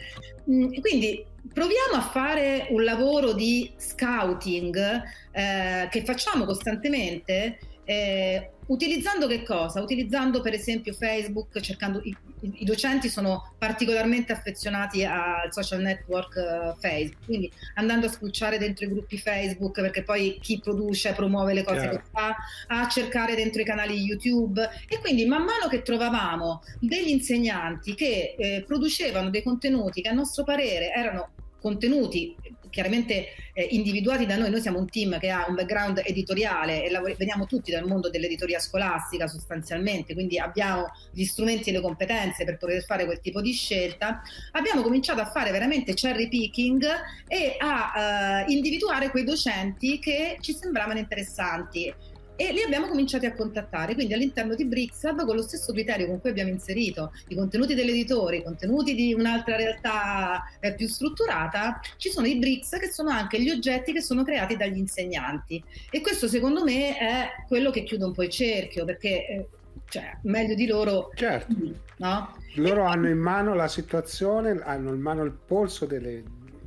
Mm, 0.50 0.72
quindi 0.80 1.24
proviamo 1.52 1.96
a 1.96 2.00
fare 2.00 2.68
un 2.70 2.82
lavoro 2.84 3.32
di 3.32 3.70
scouting 3.76 5.02
eh, 5.32 5.88
che 5.90 6.04
facciamo 6.04 6.44
costantemente 6.46 7.58
eh, 7.84 8.50
utilizzando 8.66 9.26
che 9.26 9.42
cosa? 9.42 9.82
Utilizzando 9.82 10.40
per 10.40 10.54
esempio 10.54 10.94
Facebook, 10.94 11.60
cercando 11.60 12.00
i, 12.02 12.16
i 12.40 12.64
docenti 12.64 13.08
sono 13.08 13.52
particolarmente 13.58 14.32
affezionati 14.32 15.04
al 15.04 15.52
social 15.52 15.80
network 15.80 16.34
uh, 16.36 16.78
Facebook, 16.78 17.24
quindi 17.26 17.52
andando 17.74 18.06
a 18.06 18.10
spulciare 18.10 18.58
dentro 18.58 18.86
i 18.86 18.88
gruppi 18.88 19.18
Facebook 19.18 19.80
perché 19.80 20.02
poi 20.02 20.38
chi 20.40 20.60
produce 20.60 21.12
promuove 21.12 21.52
le 21.52 21.62
cose 21.62 21.80
Chiaro. 21.80 21.96
che 21.96 22.02
fa, 22.10 22.36
a 22.68 22.88
cercare 22.88 23.34
dentro 23.34 23.60
i 23.60 23.64
canali 23.64 23.96
YouTube 23.96 24.66
e 24.88 24.98
quindi 24.98 25.26
man 25.26 25.42
mano 25.44 25.68
che 25.68 25.82
trovavamo 25.82 26.62
degli 26.80 27.10
insegnanti 27.10 27.94
che 27.94 28.34
eh, 28.38 28.64
producevano 28.66 29.30
dei 29.30 29.42
contenuti 29.42 30.00
che 30.00 30.08
a 30.08 30.12
nostro 30.12 30.44
parere 30.44 30.90
erano 30.90 31.28
contenuti 31.60 32.36
chiaramente 32.74 33.28
eh, 33.52 33.68
individuati 33.70 34.26
da 34.26 34.36
noi, 34.36 34.50
noi 34.50 34.60
siamo 34.60 34.80
un 34.80 34.88
team 34.90 35.18
che 35.20 35.30
ha 35.30 35.46
un 35.48 35.54
background 35.54 36.02
editoriale 36.04 36.84
e 36.84 36.90
lavori- 36.90 37.14
veniamo 37.16 37.46
tutti 37.46 37.70
dal 37.70 37.86
mondo 37.86 38.10
dell'editoria 38.10 38.58
scolastica 38.58 39.28
sostanzialmente, 39.28 40.12
quindi 40.12 40.40
abbiamo 40.40 40.90
gli 41.12 41.24
strumenti 41.24 41.70
e 41.70 41.72
le 41.72 41.80
competenze 41.80 42.44
per 42.44 42.58
poter 42.58 42.82
fare 42.84 43.04
quel 43.04 43.20
tipo 43.20 43.40
di 43.40 43.52
scelta, 43.52 44.20
abbiamo 44.52 44.82
cominciato 44.82 45.20
a 45.20 45.30
fare 45.30 45.52
veramente 45.52 45.94
cherry 45.94 46.28
picking 46.28 46.84
e 47.28 47.54
a 47.58 48.44
uh, 48.44 48.50
individuare 48.50 49.10
quei 49.10 49.22
docenti 49.22 50.00
che 50.00 50.38
ci 50.40 50.52
sembravano 50.52 50.98
interessanti 50.98 51.94
e 52.36 52.52
li 52.52 52.62
abbiamo 52.62 52.86
cominciati 52.86 53.26
a 53.26 53.34
contattare, 53.34 53.94
quindi 53.94 54.14
all'interno 54.14 54.54
di 54.54 54.64
BRICSAB 54.64 55.24
con 55.24 55.36
lo 55.36 55.42
stesso 55.42 55.72
criterio 55.72 56.06
con 56.06 56.20
cui 56.20 56.30
abbiamo 56.30 56.50
inserito 56.50 57.12
i 57.28 57.34
contenuti 57.34 57.74
dell'editore, 57.74 58.38
i 58.38 58.42
contenuti 58.42 58.94
di 58.94 59.14
un'altra 59.14 59.56
realtà 59.56 60.42
eh, 60.60 60.74
più 60.74 60.88
strutturata, 60.88 61.80
ci 61.96 62.10
sono 62.10 62.26
i 62.26 62.36
BRICS 62.36 62.78
che 62.78 62.90
sono 62.90 63.10
anche 63.10 63.40
gli 63.40 63.50
oggetti 63.50 63.92
che 63.92 64.00
sono 64.00 64.24
creati 64.24 64.56
dagli 64.56 64.78
insegnanti 64.78 65.62
e 65.90 66.00
questo 66.00 66.28
secondo 66.28 66.64
me 66.64 66.96
è 66.96 67.28
quello 67.46 67.70
che 67.70 67.84
chiude 67.84 68.04
un 68.04 68.12
po' 68.12 68.22
il 68.22 68.30
cerchio 68.30 68.84
perché 68.84 69.26
eh, 69.26 69.48
cioè, 69.88 70.16
meglio 70.22 70.54
di 70.54 70.66
loro. 70.66 71.10
Certo. 71.14 71.54
No? 71.98 72.36
Loro 72.54 72.84
hanno 72.84 73.08
in 73.08 73.18
mano 73.18 73.54
la 73.54 73.68
situazione, 73.68 74.60
hanno 74.64 74.92
in 74.92 75.00
mano 75.00 75.22
il 75.22 75.32
polso 75.32 75.86
delle, 75.86 76.22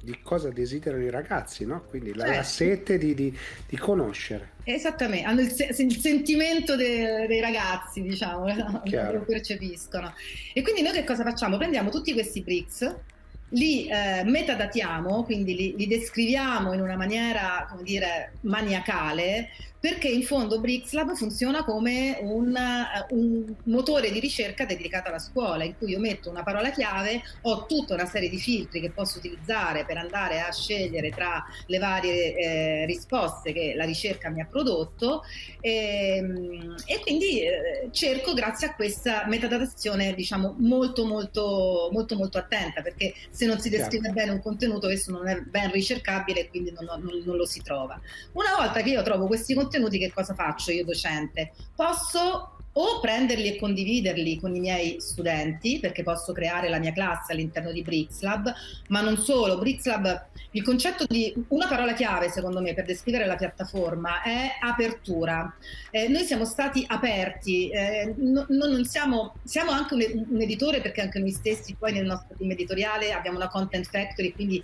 di 0.08 0.20
cosa 0.24 0.50
desiderano 0.52 1.04
i 1.04 1.10
ragazzi, 1.10 1.66
no? 1.66 1.84
quindi 1.90 2.14
la, 2.14 2.24
certo. 2.24 2.38
la 2.38 2.44
sete 2.44 2.98
di, 2.98 3.14
di, 3.14 3.38
di, 3.68 3.78
conoscere. 3.78 4.52
Esattamente, 4.64 5.26
hanno 5.26 5.42
il, 5.42 5.52
se- 5.52 5.76
il 5.78 5.98
sentimento 5.98 6.78
de- 6.78 7.26
dei 7.28 7.42
ragazzi, 7.42 8.02
diciamo, 8.02 8.48
lo 8.88 9.26
percepiscono. 9.28 10.14
E 10.54 10.62
quindi 10.62 10.82
noi 10.82 10.94
che 10.94 11.04
cosa 11.04 11.24
facciamo? 11.24 11.58
Prendiamo 11.58 11.90
tutti 11.90 12.14
questi 12.14 12.42
bricks 12.42 12.96
li 13.52 13.88
eh, 13.88 14.24
metadatiamo, 14.26 15.24
quindi 15.24 15.56
li, 15.56 15.76
li, 15.78 15.88
descriviamo 15.88 16.74
in 16.74 16.82
una 16.82 16.98
maniera, 16.98 17.66
come 17.70 17.84
dire, 17.84 18.34
maniacale, 18.42 19.50
perché 19.80 20.08
in 20.08 20.24
fondo 20.24 20.60
BRICSLab 20.60 21.14
funziona 21.14 21.64
come 21.64 22.18
un, 22.22 22.56
eh, 22.56 23.14
un, 23.14 23.54
motore 23.66 24.12
di 24.12 24.20
ricerca 24.20 24.66
dedicato 24.66 25.10
alla 25.10 25.20
scuola, 25.20 25.64
in 25.64 25.78
cui 25.78 25.92
io 25.92 26.00
metto 26.00 26.30
una 26.30 26.42
parola 26.42 26.72
chiave, 26.72 27.22
ho 27.42 27.66
tutta 27.66 27.94
una 27.94 28.08
serie 28.08 28.30
di 28.30 28.40
filtri 28.40 28.82
che 28.82 28.90
posso 28.90 29.20
utilizzare 29.20 29.86
per 29.86 29.98
andare 29.98 30.42
a 30.42 30.52
scegliere 30.52 31.12
tra 31.12 31.46
le 31.68 31.78
varie 31.78 32.36
eh, 32.36 32.86
risposte 32.86 33.54
che 33.54 33.74
la 33.76 33.86
ricerca 33.86 34.30
mi 34.30 34.42
ha 34.42 34.46
prodotto 34.46 35.24
e, 35.62 36.18
ehm, 36.18 36.76
e 36.86 37.00
quindi 37.02 37.42
eh, 37.42 37.90
cerco 37.92 38.34
grazie 38.34 38.68
a 38.68 38.76
questa 38.76 39.26
metadatazione 39.28 40.14
diciamo 40.14 40.56
molto 40.58 41.06
molto 41.06 41.90
molto 41.92 42.16
molto 42.16 42.38
attenta 42.38 42.82
perché 42.82 43.14
se 43.30 43.46
non 43.46 43.60
si 43.60 43.70
descrive 43.70 44.10
bene 44.10 44.32
un 44.32 44.42
contenuto 44.42 44.88
questo 44.88 45.12
non 45.12 45.28
è 45.28 45.40
ben 45.42 45.72
ricercabile 45.72 46.42
e 46.42 46.50
quindi 46.50 46.72
non, 46.72 46.86
non, 46.86 47.22
non 47.24 47.36
lo 47.36 47.46
si 47.46 47.62
trova. 47.62 48.00
Una 48.34 48.56
volta 48.58 48.82
che 48.82 48.90
io 48.90 49.04
trovo 49.04 49.28
questi 49.28 49.54
contenuti 49.54 49.67
contenuti 49.68 50.00
che 50.00 50.12
cosa 50.14 50.34
faccio 50.34 50.72
io 50.72 50.86
docente? 50.86 51.52
Posso 51.76 52.54
o 52.80 53.00
prenderli 53.00 53.48
e 53.48 53.58
condividerli 53.58 54.40
con 54.40 54.56
i 54.56 54.60
miei 54.60 54.98
studenti, 55.00 55.80
perché 55.80 56.04
posso 56.04 56.32
creare 56.32 56.70
la 56.70 56.78
mia 56.78 56.94
classe 56.94 57.32
all'interno 57.32 57.72
di 57.72 57.82
BRICSLab, 57.82 58.54
ma 58.90 59.02
non 59.02 59.18
solo. 59.18 59.58
BRICSLab, 59.58 60.26
il 60.52 60.64
concetto 60.64 61.06
di 61.08 61.34
una 61.48 61.68
parola 61.68 61.94
chiave, 61.94 62.30
secondo 62.30 62.62
me, 62.62 62.76
per 62.76 62.86
descrivere 62.86 63.26
la 63.26 63.36
piattaforma 63.36 64.22
è 64.22 64.58
apertura. 64.62 65.56
Eh, 65.90 66.08
noi 66.08 66.24
siamo 66.24 66.46
stati 66.46 66.84
aperti, 66.88 67.70
eh, 67.70 68.14
no, 68.16 68.46
non 68.48 68.86
siamo, 68.86 69.34
siamo 69.44 69.72
anche 69.72 69.96
un, 69.96 70.26
un, 70.30 70.42
editore, 70.42 70.80
perché 70.80 71.02
anche 71.02 71.18
noi 71.18 71.32
stessi 71.32 71.74
poi 71.74 71.94
nel 71.94 72.06
nostro 72.06 72.36
team 72.38 72.52
editoriale 72.52 73.12
abbiamo 73.12 73.38
una 73.38 73.48
content 73.48 73.88
factory, 73.90 74.34
quindi 74.34 74.64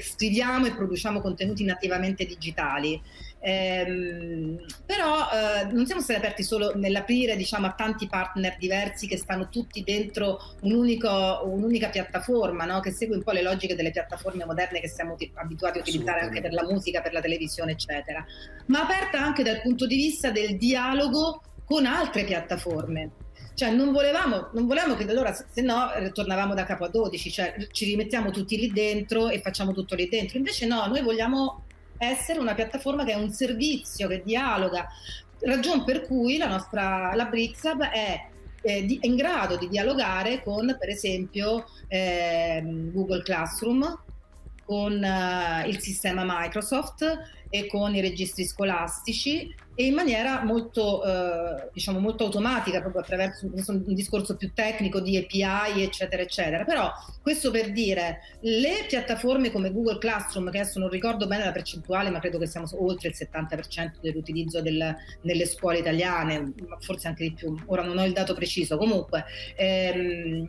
scriviamo 0.00 0.66
e 0.66 0.72
produciamo 0.72 1.20
contenuti 1.20 1.64
nativamente 1.64 2.24
digitali. 2.24 3.00
Ehm, 3.44 4.64
però 4.86 5.28
eh, 5.32 5.64
non 5.72 5.84
siamo 5.84 6.00
stati 6.00 6.20
aperti 6.20 6.44
solo 6.44 6.76
nell'aprire 6.76 7.34
diciamo, 7.34 7.66
a 7.66 7.72
tanti 7.72 8.06
partner 8.06 8.56
diversi 8.56 9.08
che 9.08 9.16
stanno 9.16 9.48
tutti 9.48 9.82
dentro 9.82 10.38
un 10.60 10.72
unico, 10.72 11.42
un'unica 11.44 11.88
piattaforma 11.88 12.64
no? 12.64 12.78
che 12.78 12.92
segue 12.92 13.16
un 13.16 13.22
po' 13.24 13.32
le 13.32 13.42
logiche 13.42 13.74
delle 13.74 13.90
piattaforme 13.90 14.44
moderne 14.44 14.78
che 14.78 14.88
siamo 14.88 15.16
abituati 15.34 15.78
a 15.78 15.80
utilizzare 15.80 16.20
anche 16.20 16.40
per 16.40 16.52
la 16.52 16.62
musica, 16.62 17.00
per 17.00 17.12
la 17.12 17.20
televisione, 17.20 17.72
eccetera, 17.72 18.24
ma 18.66 18.82
aperta 18.82 19.20
anche 19.20 19.42
dal 19.42 19.60
punto 19.60 19.86
di 19.86 19.96
vista 19.96 20.30
del 20.30 20.56
dialogo 20.56 21.42
con 21.64 21.84
altre 21.84 22.22
piattaforme. 22.22 23.10
Cioè 23.54 23.70
non 23.70 23.90
volevamo, 23.92 24.50
non 24.52 24.66
volevamo 24.66 24.94
che 24.94 25.04
allora 25.10 25.32
se 25.32 25.60
no 25.60 25.90
tornavamo 26.12 26.54
da 26.54 26.64
capo 26.64 26.84
a 26.84 26.88
12, 26.88 27.30
cioè 27.30 27.54
ci 27.72 27.84
rimettiamo 27.86 28.30
tutti 28.30 28.56
lì 28.56 28.68
dentro 28.68 29.28
e 29.28 29.40
facciamo 29.40 29.72
tutto 29.72 29.96
lì 29.96 30.08
dentro. 30.08 30.38
Invece 30.38 30.64
no, 30.66 30.86
noi 30.86 31.02
vogliamo 31.02 31.64
essere 32.10 32.38
una 32.38 32.54
piattaforma 32.54 33.04
che 33.04 33.12
è 33.12 33.16
un 33.16 33.30
servizio, 33.30 34.08
che 34.08 34.22
dialoga, 34.24 34.88
ragion 35.40 35.84
per 35.84 36.02
cui 36.02 36.36
la 36.36 36.46
nostra 36.46 37.14
la 37.14 37.24
Brixab 37.26 37.82
è 37.84 38.28
eh, 38.62 38.98
in 39.00 39.16
grado 39.16 39.56
di 39.56 39.68
dialogare 39.68 40.42
con 40.42 40.76
per 40.78 40.88
esempio 40.88 41.66
eh, 41.88 42.62
Google 42.92 43.22
Classroom, 43.22 44.00
con 44.64 45.02
eh, 45.02 45.68
il 45.68 45.80
sistema 45.80 46.22
Microsoft 46.24 47.41
e 47.54 47.66
con 47.66 47.94
i 47.94 48.00
registri 48.00 48.46
scolastici 48.46 49.54
e 49.74 49.84
in 49.84 49.92
maniera 49.92 50.42
molto, 50.42 51.04
eh, 51.04 51.68
diciamo 51.70 51.98
molto 51.98 52.24
automatica, 52.24 52.80
proprio 52.80 53.02
attraverso 53.02 53.44
un 53.44 53.94
discorso 53.94 54.36
più 54.36 54.54
tecnico 54.54 55.00
di 55.00 55.18
API, 55.18 55.82
eccetera, 55.82 56.22
eccetera. 56.22 56.64
Però 56.64 56.90
questo 57.20 57.50
per 57.50 57.70
dire, 57.72 58.20
le 58.40 58.86
piattaforme 58.88 59.50
come 59.50 59.70
Google 59.70 59.98
Classroom, 59.98 60.50
che 60.50 60.60
adesso 60.60 60.78
non 60.78 60.88
ricordo 60.88 61.26
bene 61.26 61.44
la 61.44 61.52
percentuale, 61.52 62.08
ma 62.08 62.20
credo 62.20 62.38
che 62.38 62.46
siamo 62.46 62.66
oltre 62.78 63.08
il 63.08 63.16
70% 63.18 64.00
dell'utilizzo 64.00 64.62
del, 64.62 64.96
nelle 65.20 65.44
scuole 65.44 65.80
italiane, 65.80 66.54
forse 66.80 67.08
anche 67.08 67.24
di 67.24 67.34
più, 67.34 67.54
ora 67.66 67.82
non 67.82 67.98
ho 67.98 68.04
il 68.06 68.14
dato 68.14 68.32
preciso. 68.32 68.78
Comunque, 68.78 69.26
ehm, 69.56 70.48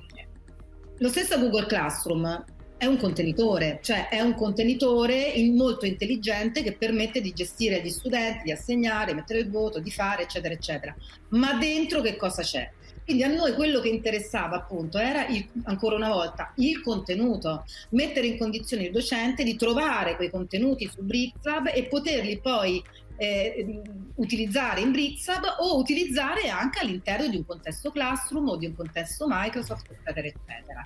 lo 0.99 1.09
stesso 1.09 1.37
Google 1.37 1.65
Classroom 1.65 2.45
è 2.83 2.85
un 2.85 2.97
contenitore, 2.97 3.79
cioè 3.81 4.09
è 4.09 4.19
un 4.19 4.35
contenitore 4.35 5.33
molto 5.53 5.85
intelligente 5.85 6.61
che 6.63 6.73
permette 6.73 7.21
di 7.21 7.31
gestire 7.31 7.81
gli 7.81 7.89
studenti, 7.89 8.43
di 8.43 8.51
assegnare, 8.51 9.13
mettere 9.13 9.39
il 9.39 9.49
voto, 9.49 9.79
di 9.79 9.89
fare, 9.89 10.23
eccetera, 10.23 10.53
eccetera. 10.53 10.93
Ma 11.29 11.53
dentro 11.53 12.01
che 12.01 12.17
cosa 12.17 12.41
c'è? 12.41 12.69
Quindi 13.05 13.23
a 13.23 13.27
noi 13.27 13.53
quello 13.53 13.79
che 13.79 13.89
interessava 13.89 14.57
appunto 14.57 14.97
era 14.97 15.27
il, 15.27 15.45
ancora 15.63 15.95
una 15.95 16.09
volta 16.09 16.53
il 16.57 16.81
contenuto, 16.81 17.63
mettere 17.91 18.27
in 18.27 18.37
condizione 18.37 18.83
il 18.83 18.91
docente 18.91 19.43
di 19.43 19.55
trovare 19.55 20.15
quei 20.17 20.29
contenuti 20.29 20.89
su 20.93 21.03
BricsLab 21.03 21.71
e 21.73 21.85
poterli 21.85 22.39
poi 22.39 22.83
eh, 23.17 23.81
utilizzare 24.15 24.81
in 24.81 24.91
Brixab 24.91 25.43
o 25.59 25.77
utilizzare 25.77 26.49
anche 26.49 26.79
all'interno 26.79 27.27
di 27.27 27.37
un 27.37 27.45
contesto 27.45 27.91
Classroom 27.91 28.49
o 28.49 28.57
di 28.57 28.67
un 28.67 28.75
contesto 28.75 29.25
Microsoft, 29.27 29.89
eccetera, 29.91 30.27
eccetera. 30.27 30.81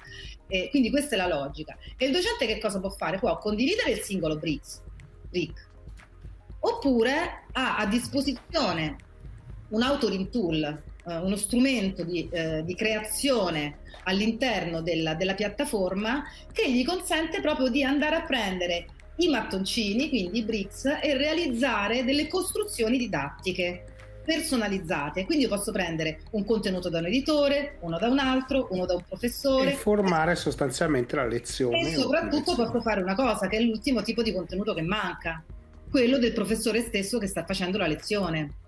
Eh, 0.48 0.70
quindi 0.70 0.90
questa 0.90 1.16
è 1.16 1.18
la 1.18 1.28
logica. 1.28 1.78
E 1.98 2.06
il 2.06 2.12
docente 2.12 2.46
che 2.46 2.60
cosa 2.60 2.80
può 2.80 2.90
fare? 2.90 3.20
Può 3.20 3.38
condividere 3.38 3.92
il 3.92 4.00
singolo 4.00 4.38
Brix, 4.38 4.82
Brick, 5.30 5.68
oppure 6.60 7.46
ha 7.52 7.78
a 7.78 7.86
disposizione 7.86 8.96
un 9.70 9.82
authoring 9.82 10.30
tool, 10.30 10.64
eh, 10.64 11.18
uno 11.18 11.36
strumento 11.36 12.04
di, 12.04 12.28
eh, 12.32 12.64
di 12.64 12.76
creazione 12.76 13.80
all'interno 14.04 14.82
della, 14.82 15.16
della 15.16 15.34
piattaforma 15.34 16.24
che 16.52 16.72
gli 16.72 16.86
consente 16.86 17.42
proprio 17.42 17.68
di 17.68 17.84
andare 17.84 18.16
a 18.16 18.24
prendere 18.24 18.88
i 19.18 19.30
mattoncini, 19.30 20.10
quindi 20.10 20.40
i 20.40 20.44
bricks, 20.44 20.86
e 20.86 21.18
realizzare 21.18 22.04
delle 22.04 22.28
costruzioni 22.28 22.98
didattiche 22.98 23.84
personalizzate. 24.24 25.26
Quindi 25.26 25.46
io 25.46 25.50
posso 25.50 25.72
prendere 25.72 26.20
un 26.32 26.44
contenuto 26.44 26.90
da 26.90 27.00
un 27.00 27.06
editore, 27.06 27.78
uno 27.82 27.98
da 27.98 28.08
un 28.08 28.20
altro, 28.20 28.68
uno 28.72 28.86
da 28.86 28.94
un 28.94 29.04
professore. 29.08 29.72
E 29.72 29.76
formare 29.76 30.36
sostanzialmente 30.36 31.16
la 31.16 31.26
lezione. 31.26 31.80
E 31.80 31.96
soprattutto 31.96 32.56
posso 32.56 32.82
fare 32.82 33.02
una 33.02 33.16
cosa, 33.16 33.48
che 33.48 33.58
è 33.58 33.62
l'ultimo 33.62 34.02
tipo 34.02 34.22
di 34.22 34.34
contenuto 34.34 34.74
che 34.74 34.82
manca, 34.82 35.42
quello 35.90 36.18
del 36.18 36.34
professore 36.34 36.82
stesso 36.82 37.18
che 37.18 37.28
sta 37.28 37.46
facendo 37.46 37.78
la 37.78 37.88
lezione 37.88 38.66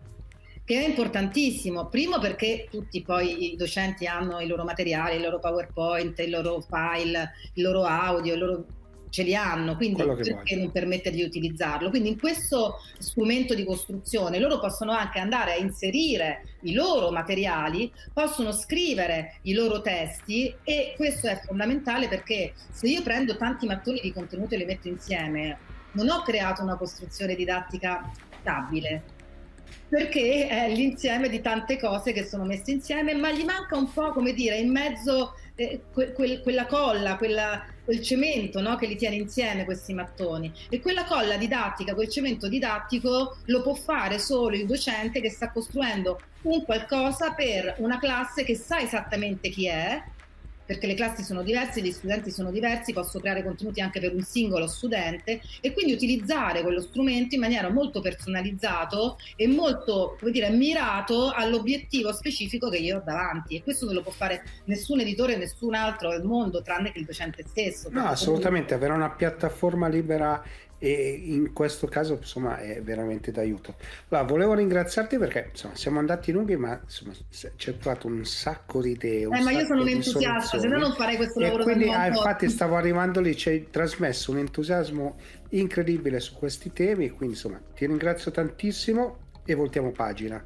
che 0.69 0.83
è 0.83 0.87
importantissimo. 0.87 1.87
Primo 1.87 2.19
perché 2.19 2.67
tutti 2.69 3.01
poi 3.01 3.53
i 3.53 3.55
docenti 3.55 4.05
hanno 4.05 4.39
i 4.39 4.45
loro 4.45 4.63
materiali, 4.63 5.15
il 5.15 5.23
loro 5.23 5.39
PowerPoint, 5.39 6.19
il 6.19 6.29
loro 6.29 6.61
file, 6.61 7.31
il 7.55 7.63
loro 7.63 7.85
audio, 7.85 8.33
il 8.33 8.39
loro 8.39 8.65
ce 9.09 9.23
li 9.23 9.35
hanno, 9.35 9.75
quindi 9.75 10.03
perché 10.03 10.55
non 10.55 10.71
permette 10.71 11.11
di 11.11 11.23
utilizzarlo? 11.23 11.89
Quindi 11.89 12.09
in 12.09 12.19
questo 12.19 12.75
strumento 12.97 13.53
di 13.53 13.65
costruzione 13.65 14.39
loro 14.39 14.59
possono 14.59 14.91
anche 14.91 15.19
andare 15.19 15.53
a 15.53 15.57
inserire 15.57 16.43
i 16.61 16.73
loro 16.73 17.11
materiali, 17.11 17.91
possono 18.13 18.51
scrivere 18.51 19.39
i 19.43 19.53
loro 19.53 19.81
testi 19.81 20.53
e 20.63 20.93
questo 20.95 21.27
è 21.27 21.39
fondamentale 21.45 22.07
perché 22.07 22.53
se 22.71 22.87
io 22.87 23.01
prendo 23.01 23.37
tanti 23.37 23.65
mattoni 23.65 23.99
di 24.01 24.13
contenuto 24.13 24.55
e 24.55 24.57
li 24.57 24.65
metto 24.65 24.87
insieme, 24.87 25.57
non 25.93 26.09
ho 26.09 26.21
creato 26.21 26.61
una 26.61 26.75
costruzione 26.75 27.35
didattica 27.35 28.11
stabile, 28.39 29.17
perché 29.89 30.47
è 30.47 30.69
l'insieme 30.69 31.29
di 31.29 31.41
tante 31.41 31.77
cose 31.79 32.13
che 32.13 32.23
sono 32.23 32.45
messe 32.45 32.71
insieme, 32.71 33.15
ma 33.15 33.31
gli 33.31 33.43
manca 33.43 33.75
un 33.75 33.91
po', 33.91 34.11
come 34.11 34.33
dire, 34.33 34.57
in 34.57 34.71
mezzo 34.71 35.33
eh, 35.55 35.81
que- 35.91 36.13
que- 36.13 36.41
quella 36.41 36.67
colla, 36.67 37.17
quella, 37.17 37.65
quel 37.83 38.01
cemento 38.01 38.61
no? 38.61 38.75
che 38.75 38.85
li 38.85 38.95
tiene 38.95 39.15
insieme 39.15 39.65
questi 39.65 39.93
mattoni. 39.93 40.53
E 40.69 40.79
quella 40.79 41.05
colla 41.05 41.37
didattica, 41.37 41.95
quel 41.95 42.07
cemento 42.07 42.47
didattico 42.47 43.37
lo 43.45 43.61
può 43.63 43.73
fare 43.73 44.19
solo 44.19 44.55
il 44.55 44.67
docente 44.67 45.21
che 45.21 45.31
sta 45.31 45.51
costruendo 45.51 46.19
un 46.43 46.63
qualcosa 46.63 47.33
per 47.33 47.75
una 47.79 47.97
classe 47.97 48.43
che 48.43 48.55
sa 48.55 48.79
esattamente 48.79 49.49
chi 49.49 49.67
è, 49.67 50.01
perché 50.69 50.85
le 50.85 50.93
classi 50.93 51.23
sono 51.23 51.41
diverse, 51.41 51.81
gli 51.81 51.91
studenti 51.91 52.29
sono 52.29 52.51
diversi, 52.51 52.93
posso 52.93 53.19
creare 53.19 53.43
contenuti 53.43 53.81
anche 53.81 53.99
per 53.99 54.13
un 54.13 54.21
singolo 54.21 54.67
studente 54.67 55.41
e 55.61 55.73
quindi 55.73 55.93
utilizzare 55.93 56.61
quello 56.61 56.79
strumento 56.79 57.33
in 57.33 57.41
maniera 57.41 57.71
molto 57.71 58.01
personalizzato 58.01 59.17
e 59.35 59.47
molto, 59.47 60.15
come 60.19 60.29
dire, 60.29 60.51
mirato 60.51 61.31
all'obiettivo 61.31 62.13
specifico 62.13 62.69
che 62.69 62.77
io 62.77 62.97
ho 62.97 63.01
davanti 63.03 63.55
e 63.55 63.63
questo 63.63 63.85
non 63.85 63.95
lo 63.95 64.03
può 64.03 64.11
fare 64.11 64.43
nessun 64.65 64.99
editore, 64.99 65.37
nessun 65.37 65.73
altro 65.73 66.11
al 66.11 66.23
mondo 66.23 66.61
tranne 66.61 66.91
che 66.91 66.99
il 66.99 67.05
docente 67.05 67.43
stesso. 67.47 67.89
No, 67.91 68.05
assolutamente, 68.05 68.75
avere 68.75 68.93
una 68.93 69.09
piattaforma 69.09 69.87
libera 69.87 70.39
e 70.79 71.21
in 71.25 71.51
questo 71.53 71.87
caso 71.87 72.13
insomma 72.13 72.57
è 72.57 72.81
veramente 72.81 73.31
d'aiuto. 73.31 73.75
Allora, 74.07 74.27
volevo 74.27 74.53
ringraziarti 74.53 75.17
perché 75.17 75.49
insomma, 75.51 75.75
siamo 75.75 75.99
andati 75.99 76.31
lunghi 76.31 76.55
ma 76.55 76.79
insomma 76.81 77.13
ci 77.29 77.69
hai 77.69 77.77
trovato 77.77 78.07
un 78.07 78.25
sacco 78.25 78.81
di 78.81 78.91
idee. 78.91 79.23
Eh, 79.23 79.41
ma 79.41 79.51
io 79.51 79.65
sono 79.65 79.81
un 79.81 79.89
entusiasta, 79.89 80.57
se 80.57 80.67
no 80.67 80.79
non 80.79 80.93
farei 80.93 81.17
questo 81.17 81.39
lavoro. 81.39 81.61
E 81.61 81.65
quindi 81.65 81.89
ah, 81.89 82.07
infatti 82.07 82.49
stavo 82.49 82.75
arrivando 82.75 83.19
lì, 83.19 83.35
ci 83.35 83.49
hai 83.49 83.69
trasmesso 83.69 84.31
un 84.31 84.37
entusiasmo 84.37 85.17
incredibile 85.49 86.19
su 86.19 86.33
questi 86.33 86.71
temi, 86.71 87.09
quindi 87.09 87.35
insomma 87.35 87.59
ti 87.75 87.85
ringrazio 87.85 88.31
tantissimo 88.31 89.17
e 89.43 89.53
voltiamo 89.53 89.91
pagina. 89.91 90.41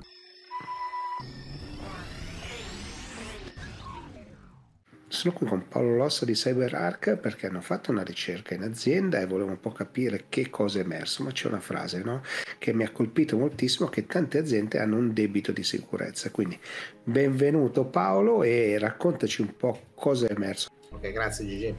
Sono 5.13 5.35
qui 5.35 5.45
con 5.45 5.67
Paolo 5.67 5.95
Lossa 5.95 6.25
di 6.25 6.33
CyberArk 6.33 7.17
perché 7.17 7.45
hanno 7.45 7.61
fatto 7.61 7.91
una 7.91 8.01
ricerca 8.01 8.55
in 8.55 8.63
azienda 8.63 9.21
e 9.21 9.27
volevo 9.27 9.51
un 9.51 9.59
po' 9.59 9.71
capire 9.71 10.25
che 10.27 10.49
cosa 10.49 10.79
è 10.79 10.81
emerso, 10.81 11.21
ma 11.21 11.31
c'è 11.31 11.47
una 11.47 11.59
frase 11.59 12.01
no? 12.01 12.23
che 12.57 12.73
mi 12.73 12.83
ha 12.83 12.89
colpito 12.89 13.37
moltissimo 13.37 13.89
che 13.89 14.07
tante 14.07 14.39
aziende 14.39 14.79
hanno 14.79 14.97
un 14.97 15.13
debito 15.13 15.51
di 15.51 15.61
sicurezza. 15.61 16.31
Quindi 16.31 16.59
benvenuto 17.03 17.85
Paolo 17.85 18.41
e 18.41 18.79
raccontaci 18.79 19.41
un 19.41 19.55
po' 19.55 19.79
cosa 19.93 20.27
è 20.27 20.31
emerso. 20.31 20.69
Ok, 20.89 21.11
grazie 21.11 21.45
Gigi. 21.45 21.75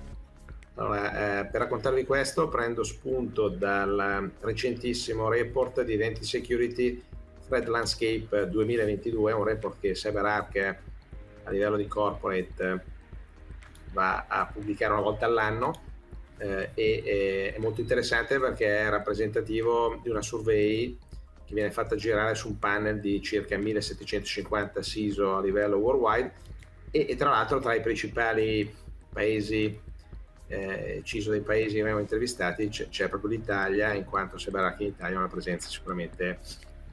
Allora, 0.77 1.41
eh, 1.41 1.47
per 1.47 1.63
raccontarvi 1.63 2.05
questo 2.05 2.49
prendo 2.49 2.85
spunto 2.85 3.49
dal 3.49 4.31
recentissimo 4.43 5.29
report 5.29 5.83
di 5.83 5.95
Identity 5.95 6.25
Security 6.25 7.03
Threat 7.49 7.67
Landscape 7.67 8.49
2022, 8.49 9.33
un 9.33 9.43
report 9.43 9.81
che 9.81 9.95
CyberArk 9.95 10.77
a 11.43 11.51
livello 11.51 11.77
di 11.77 11.89
corporate 11.89 12.93
va 13.95 14.27
a 14.29 14.47
pubblicare 14.53 14.93
una 14.93 15.01
volta 15.01 15.25
all'anno 15.25 15.93
eh, 16.39 16.71
e, 16.75 17.53
è 17.55 17.59
molto 17.59 17.81
interessante 17.81 18.39
perché 18.39 18.81
è 18.81 18.89
rappresentativo 18.89 20.01
di 20.03 20.11
una 20.11 20.23
survey 20.23 20.99
che 21.45 21.55
viene 21.55 21.71
fatta 21.71 21.97
girare 21.97 22.35
su 22.35 22.49
un 22.49 22.59
panel 22.59 23.01
di 23.01 23.23
circa 23.23 23.57
1750 23.57 24.83
CISO 24.83 25.37
a 25.37 25.41
livello 25.41 25.77
worldwide 25.77 26.33
e, 26.91 27.07
e 27.09 27.17
tra 27.17 27.31
l'altro 27.31 27.61
tra 27.61 27.75
i 27.75 27.81
principali 27.81 28.73
paesi 29.13 29.81
eh, 30.47 31.01
CISO 31.05 31.31
dei 31.31 31.41
paesi 31.41 31.77
che 31.77 31.81
abbiamo 31.81 32.01
intervistati 32.01 32.69
c'è, 32.69 32.89
c'è, 32.89 33.09
proprio 33.09 33.31
l'Italia 33.31 33.95
in 33.95 34.05
quanto 34.05 34.37
sembra 34.37 34.75
che 34.75 34.85
in 34.85 34.91
Italia 34.91 35.17
ha 35.17 35.21
una 35.21 35.29
presenza 35.29 35.69
sicuramente 35.69 36.39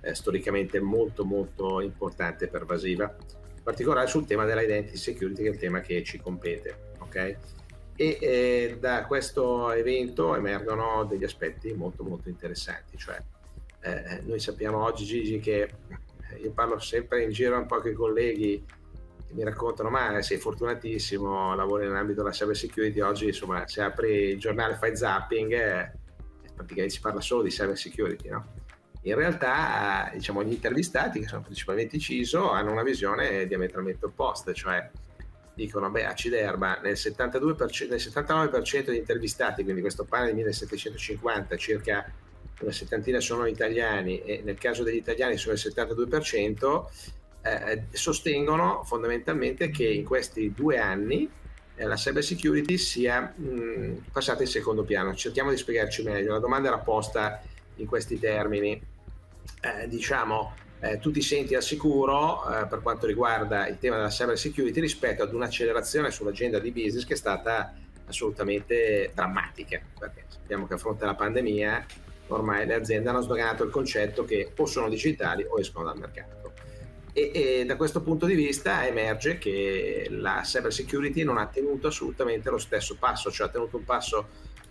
eh, 0.01 0.13
storicamente 0.13 0.79
molto 0.79 1.25
molto 1.25 1.81
importante 1.81 2.45
e 2.45 2.47
pervasiva 2.47 3.13
in 3.55 3.63
particolare 3.63 4.07
sul 4.07 4.25
tema 4.25 4.45
della 4.45 4.61
identity 4.61 4.97
security 4.97 5.43
che 5.43 5.49
è 5.49 5.51
il 5.51 5.57
tema 5.57 5.81
che 5.81 6.03
ci 6.03 6.19
compete 6.19 6.89
ok? 7.12 7.38
E 7.95 8.17
eh, 8.21 8.78
da 8.80 9.06
questo 9.06 9.71
evento 9.71 10.36
emergono 10.36 11.04
degli 11.04 11.26
aspetti 11.26 11.74
molto 11.74 12.04
molto 12.04 12.30
interessanti, 12.30 12.97
cioè 12.97 13.21
eh, 13.82 14.21
noi 14.24 14.39
sappiamo 14.39 14.84
oggi 14.84 15.06
Gigi 15.06 15.39
che 15.39 15.69
io 16.41 16.52
parlo 16.52 16.80
sempre 16.80 17.24
in 17.24 17.32
giro 17.32 17.58
un 17.58 17.65
po' 17.65 17.82
con 17.82 17.91
i 17.91 17.93
colleghi 17.93 18.65
che 19.28 19.34
mi 19.34 19.43
raccontano 19.43 19.89
ma 19.89 20.21
sei 20.21 20.38
fortunatissimo, 20.38 21.54
lavori 21.54 21.86
nell'ambito 21.86 22.21
della 22.21 22.34
cyber 22.34 22.56
security, 22.56 23.02
oggi 23.02 23.28
insomma 23.28 23.67
se 23.67 23.82
apri 23.82 24.30
il 24.30 24.39
giornale 24.39 24.76
fai 24.76 24.95
zapping 24.95 25.52
eh, 25.52 25.91
praticamente 26.56 26.95
si 26.95 27.02
parla 27.02 27.19
solo 27.19 27.43
di 27.43 27.50
cyber 27.50 27.78
security, 27.78 28.30
no? 28.30 28.60
In 29.04 29.15
realtà 29.15 30.12
diciamo 30.13 30.43
gli 30.43 30.52
intervistati 30.52 31.19
che 31.19 31.28
sono 31.28 31.41
principalmente 31.41 31.97
CISO 31.97 32.52
hanno 32.52 32.71
una 32.71 32.84
visione 32.84 33.47
diametralmente 33.47 34.06
opposta, 34.06 34.54
cioè 34.54 34.89
dicono, 35.53 35.89
beh, 35.89 36.05
aciderba, 36.05 36.79
nel, 36.81 36.93
72%, 36.93 37.89
nel 37.89 37.99
79% 37.99 38.85
degli 38.85 38.95
intervistati, 38.95 39.63
quindi 39.63 39.81
questo 39.81 40.05
panel 40.05 40.29
di 40.29 40.35
1750, 40.35 41.57
circa 41.57 42.11
una 42.61 42.71
settantina 42.71 43.19
sono 43.19 43.45
italiani 43.45 44.21
e 44.21 44.41
nel 44.43 44.57
caso 44.57 44.83
degli 44.83 44.97
italiani 44.97 45.37
sono 45.37 45.55
il 45.55 45.61
72%, 45.63 46.85
eh, 47.43 47.83
sostengono 47.91 48.83
fondamentalmente 48.83 49.69
che 49.69 49.87
in 49.87 50.03
questi 50.03 50.53
due 50.53 50.77
anni 50.77 51.29
eh, 51.75 51.85
la 51.85 51.95
cyber 51.95 52.23
security 52.23 52.77
sia 52.77 53.33
mh, 53.35 54.05
passata 54.11 54.43
in 54.43 54.47
secondo 54.47 54.83
piano. 54.83 55.15
Cerchiamo 55.15 55.49
di 55.49 55.57
spiegarci 55.57 56.03
meglio. 56.03 56.33
La 56.33 56.39
domanda 56.39 56.67
era 56.67 56.77
posta 56.77 57.41
in 57.77 57.87
questi 57.87 58.19
termini. 58.19 58.79
Eh, 59.61 59.87
diciamo, 59.87 60.53
eh, 60.81 60.97
tu 60.97 61.11
ti 61.11 61.21
senti 61.21 61.53
al 61.53 61.61
sicuro 61.61 62.43
eh, 62.43 62.65
per 62.65 62.81
quanto 62.81 63.05
riguarda 63.05 63.67
il 63.67 63.77
tema 63.77 63.97
della 63.97 64.09
cyber 64.09 64.37
security 64.37 64.79
rispetto 64.79 65.21
ad 65.21 65.33
un'accelerazione 65.33 66.09
sull'agenda 66.09 66.57
di 66.57 66.71
business 66.71 67.05
che 67.05 67.13
è 67.13 67.17
stata 67.17 67.73
assolutamente 68.05 69.11
drammatica, 69.13 69.79
perché 69.97 70.25
sappiamo 70.27 70.65
che 70.65 70.73
a 70.73 70.77
fronte 70.77 71.03
alla 71.03 71.15
pandemia 71.15 71.85
ormai 72.27 72.65
le 72.65 72.73
aziende 72.73 73.09
hanno 73.09 73.21
sdoganato 73.21 73.63
il 73.63 73.69
concetto 73.69 74.25
che 74.25 74.51
o 74.55 74.65
sono 74.65 74.89
digitali 74.89 75.45
o 75.47 75.59
escono 75.59 75.85
dal 75.85 75.99
mercato. 75.99 76.39
E, 77.13 77.31
e, 77.33 77.65
da 77.65 77.75
questo 77.75 78.01
punto 78.01 78.25
di 78.25 78.35
vista 78.35 78.87
emerge 78.87 79.37
che 79.37 80.07
la 80.09 80.41
cyber 80.43 80.73
security 80.73 81.23
non 81.23 81.37
ha 81.37 81.45
tenuto 81.45 81.87
assolutamente 81.87 82.49
lo 82.49 82.57
stesso 82.57 82.95
passo, 82.97 83.29
cioè 83.29 83.47
ha 83.47 83.51
tenuto 83.51 83.77
un 83.77 83.83
passo 83.83 84.27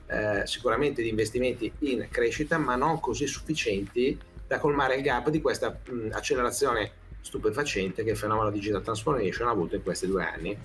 eh, 0.07 0.47
sicuramente 0.47 1.03
di 1.03 1.09
investimenti 1.09 1.71
in 1.81 2.09
crescita, 2.11 2.59
ma 2.59 2.77
non 2.77 2.99
così 2.99 3.27
sufficienti 3.27 4.19
da 4.51 4.59
colmare 4.59 4.97
il 4.97 5.03
gap 5.03 5.29
di 5.29 5.41
questa 5.41 5.71
mh, 5.71 6.09
accelerazione 6.11 6.91
stupefacente 7.21 8.03
che 8.03 8.11
il 8.11 8.17
fenomeno 8.17 8.51
digital 8.51 8.83
transformation 8.83 9.47
ha 9.47 9.53
avuto 9.53 9.77
in 9.77 9.83
questi 9.85 10.09
due 10.09 10.25
anni. 10.25 10.59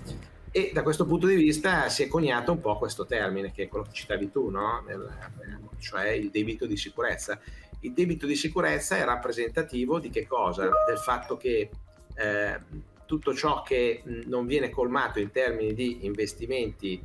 E 0.50 0.72
da 0.74 0.82
questo 0.82 1.06
punto 1.06 1.28
di 1.28 1.36
vista 1.36 1.88
si 1.88 2.02
è 2.02 2.08
coniato 2.08 2.50
un 2.50 2.60
po' 2.60 2.76
questo 2.78 3.06
termine, 3.06 3.52
che 3.52 3.62
è 3.62 3.68
quello 3.68 3.84
che 3.84 3.92
citavi 3.92 4.32
tu, 4.32 4.50
no? 4.50 4.82
Nel, 4.84 5.08
cioè 5.78 6.08
il 6.08 6.30
debito 6.30 6.66
di 6.66 6.76
sicurezza. 6.76 7.38
il 7.80 7.92
debito 7.92 8.26
di 8.26 8.34
sicurezza 8.34 8.96
è 8.96 9.04
rappresentativo 9.04 10.00
di 10.00 10.10
che 10.10 10.26
cosa? 10.26 10.68
Del 10.84 10.98
fatto 10.98 11.36
che 11.36 11.70
eh, 12.16 12.58
tutto 13.06 13.34
ciò 13.34 13.62
che 13.62 14.02
non 14.24 14.46
viene 14.46 14.68
colmato 14.68 15.20
in 15.20 15.30
termini 15.30 15.74
di 15.74 16.04
investimenti 16.06 17.00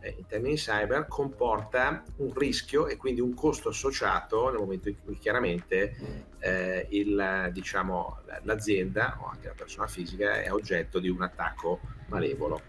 eh, 0.00 0.14
in 0.18 0.26
termini 0.26 0.56
cyber 0.56 1.06
comporta 1.06 2.02
un 2.16 2.32
rischio 2.34 2.86
e 2.86 2.96
quindi 2.96 3.20
un 3.20 3.34
costo 3.34 3.68
associato 3.68 4.50
nel 4.50 4.58
momento 4.58 4.88
in 4.88 4.96
cui 5.02 5.18
chiaramente 5.18 5.96
eh, 6.38 6.86
il, 6.90 7.50
diciamo, 7.52 8.20
l'azienda 8.42 9.18
o 9.20 9.26
anche 9.26 9.48
la 9.48 9.54
persona 9.54 9.86
fisica 9.86 10.42
è 10.42 10.52
oggetto 10.52 10.98
di 10.98 11.08
un 11.08 11.22
attacco 11.22 11.80
malevolo. 12.06 12.60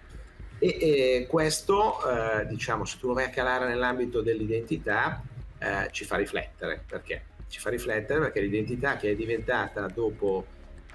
E, 0.60 0.78
e 0.80 1.28
questo, 1.28 1.98
eh, 2.08 2.46
diciamo, 2.46 2.86
se 2.86 2.98
tu 3.00 3.08
lo 3.08 3.13
vai 3.13 3.26
a 3.26 3.30
calare 3.30 3.67
nell'ambito 3.67 4.22
dell'identità, 4.22 5.24
eh, 5.58 5.88
ci 5.91 6.06
fa 6.06 6.17
riflettere. 6.17 6.84
Perché? 6.86 7.24
Ci 7.48 7.60
fa 7.60 7.70
riflettere 7.70 8.20
perché 8.20 8.41
l'identità 8.41 8.96
che 8.96 9.12
è 9.12 9.15
diventata 9.15 9.88
dopo 9.88 10.46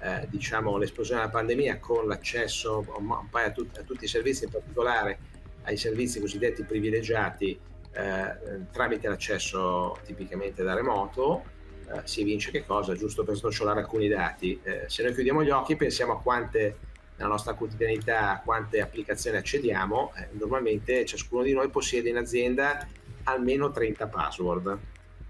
eh, 0.01 0.27
diciamo, 0.29 0.77
l'esplosione 0.77 1.21
della 1.21 1.31
pandemia 1.31 1.79
con 1.79 2.07
l'accesso 2.07 2.81
po' 2.81 3.37
a, 3.37 3.51
tut- 3.51 3.77
a 3.77 3.81
tutti 3.81 4.05
i 4.05 4.07
servizi, 4.07 4.45
in 4.45 4.51
particolare 4.51 5.19
ai 5.67 5.77
servizi 5.77 6.19
cosiddetti 6.19 6.63
privilegiati 6.63 7.59
eh, 7.91 8.65
tramite 8.71 9.07
l'accesso 9.07 9.97
tipicamente 10.05 10.63
da 10.63 10.73
remoto, 10.73 11.43
eh, 11.89 12.01
si 12.05 12.21
evince 12.21 12.51
che 12.51 12.65
cosa? 12.65 12.93
Giusto 12.93 13.23
per 13.23 13.35
snocciolare 13.35 13.81
alcuni 13.81 14.07
dati. 14.07 14.59
Eh, 14.63 14.85
se 14.87 15.03
noi 15.03 15.13
chiudiamo 15.13 15.43
gli 15.43 15.49
occhi 15.49 15.75
pensiamo 15.75 16.13
a 16.13 16.21
quante 16.21 16.77
nella 17.17 17.29
nostra 17.29 17.53
quotidianità, 17.53 18.31
a 18.31 18.41
quante 18.41 18.79
applicazioni 18.79 19.37
accediamo, 19.37 20.13
eh, 20.15 20.29
normalmente 20.33 21.05
ciascuno 21.05 21.43
di 21.43 21.53
noi 21.53 21.69
possiede 21.69 22.09
in 22.09 22.17
azienda 22.17 22.87
almeno 23.23 23.71
30 23.71 24.07
password 24.07 24.77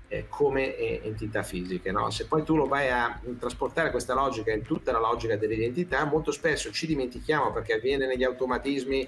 eh, 0.10 0.26
come 0.30 0.78
entità 1.04 1.42
fisiche. 1.42 1.92
No? 1.92 2.12
Se 2.12 2.28
poi 2.28 2.44
tu 2.44 2.56
lo 2.56 2.68
vai 2.68 2.90
a 2.90 3.20
trasportare 3.40 3.90
questa 3.90 4.14
logica 4.14 4.52
in 4.52 4.62
tutta 4.62 4.92
la 4.92 5.00
logica 5.00 5.36
dell'identità, 5.36 6.06
molto 6.06 6.32
spesso 6.32 6.72
ci 6.72 6.86
dimentichiamo 6.86 7.52
perché 7.52 7.74
avviene 7.74 8.06
negli 8.06 8.24
automatismi 8.24 9.08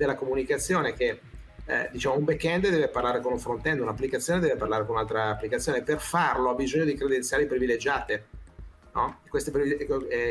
della 0.00 0.14
comunicazione 0.14 0.94
che 0.94 1.20
eh, 1.66 1.88
diciamo 1.92 2.16
un 2.16 2.24
back-end 2.24 2.70
deve 2.70 2.88
parlare 2.88 3.20
con 3.20 3.32
un 3.32 3.38
front-end, 3.38 3.80
un'applicazione 3.80 4.40
deve 4.40 4.56
parlare 4.56 4.86
con 4.86 4.94
un'altra 4.94 5.28
applicazione. 5.28 5.82
Per 5.82 6.00
farlo 6.00 6.48
ha 6.48 6.54
bisogno 6.54 6.84
di 6.84 6.94
credenziali 6.94 7.44
privilegiate. 7.44 8.24
No? 8.94 9.20
Queste 9.28 9.52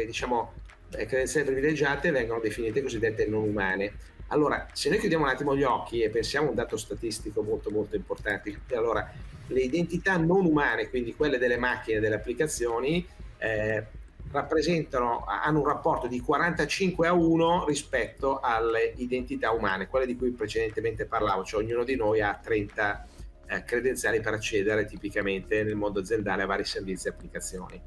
diciamo, 0.07 0.53
eh, 0.95 1.05
credenziali 1.05 1.45
privilegiate 1.45 2.09
vengono 2.09 2.39
definite 2.39 2.81
cosiddette 2.81 3.27
non 3.27 3.43
umane. 3.43 3.93
Allora, 4.31 4.67
se 4.73 4.89
noi 4.89 4.97
chiudiamo 4.97 5.23
un 5.23 5.29
attimo 5.29 5.55
gli 5.55 5.63
occhi 5.63 6.01
e 6.01 6.09
pensiamo 6.09 6.47
a 6.47 6.49
un 6.49 6.55
dato 6.55 6.77
statistico 6.77 7.43
molto 7.43 7.69
molto 7.69 7.95
importante, 7.95 8.59
allora 8.73 9.07
le 9.47 9.61
identità 9.61 10.17
non 10.17 10.45
umane, 10.45 10.89
quindi 10.89 11.15
quelle 11.15 11.37
delle 11.37 11.57
macchine 11.57 11.97
e 11.97 11.99
delle 11.99 12.15
applicazioni, 12.15 13.07
eh, 13.37 13.85
rappresentano, 14.31 15.25
hanno 15.25 15.59
un 15.59 15.65
rapporto 15.65 16.07
di 16.07 16.19
45 16.19 17.07
a 17.07 17.13
1 17.13 17.65
rispetto 17.65 18.39
alle 18.39 18.93
identità 18.97 19.51
umane, 19.51 19.87
quelle 19.87 20.05
di 20.05 20.15
cui 20.15 20.31
precedentemente 20.31 21.05
parlavo, 21.05 21.43
cioè 21.43 21.63
ognuno 21.63 21.83
di 21.83 21.95
noi 21.95 22.21
ha 22.21 22.39
30 22.41 23.07
eh, 23.47 23.63
credenziali 23.63 24.21
per 24.21 24.33
accedere 24.33 24.85
tipicamente 24.85 25.63
nel 25.63 25.75
mondo 25.75 25.99
aziendale 25.99 26.43
a 26.43 26.45
vari 26.45 26.63
servizi 26.63 27.07
e 27.07 27.11
applicazioni. 27.11 27.81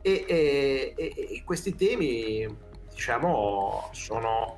E, 0.00 0.24
e, 0.26 0.94
e 0.96 1.42
questi 1.44 1.74
temi, 1.74 2.46
diciamo, 2.90 3.88
sono, 3.92 4.56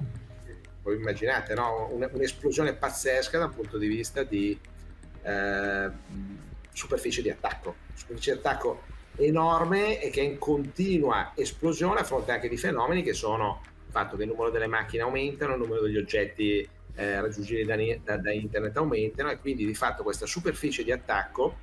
voi 0.83 0.97
immaginate, 0.97 1.55
no? 1.55 1.89
un'esplosione 1.91 2.75
pazzesca 2.75 3.39
dal 3.39 3.55
punto 3.55 3.79
di 3.79 3.87
vista 3.87 4.23
di 4.23 4.59
eh, 5.23 5.91
superficie 6.73 7.23
di 7.23 7.31
attacco. 7.31 7.77
Superficie 7.95 8.33
di 8.33 8.39
attacco 8.39 8.83
enorme 9.17 10.01
e 10.01 10.11
che 10.11 10.21
è 10.21 10.25
in 10.25 10.39
continua 10.39 11.33
esplosione 11.35 12.01
a 12.01 12.05
fronte 12.05 12.33
anche 12.33 12.49
di 12.49 12.57
fenomeni 12.57 13.03
che 13.03 13.13
sono 13.13 13.61
il 13.87 13.93
fatto 13.93 14.17
che 14.17 14.25
il 14.25 14.29
numero 14.29 14.51
delle 14.51 14.67
macchine 14.67 15.03
aumentano, 15.03 15.55
il 15.55 15.61
numero 15.61 15.83
degli 15.83 15.97
oggetti 15.97 16.69
eh, 16.97 17.21
raggiungibili 17.21 17.65
da, 17.65 17.77
da, 18.05 18.23
da, 18.23 18.33
internet 18.33 18.77
aumentano 18.77 19.31
e 19.31 19.39
quindi 19.39 19.67
di 19.67 19.75
fatto 19.75 20.03
questa 20.03 20.27
superficie 20.27 20.85
di 20.85 20.93
attacco 20.93 21.57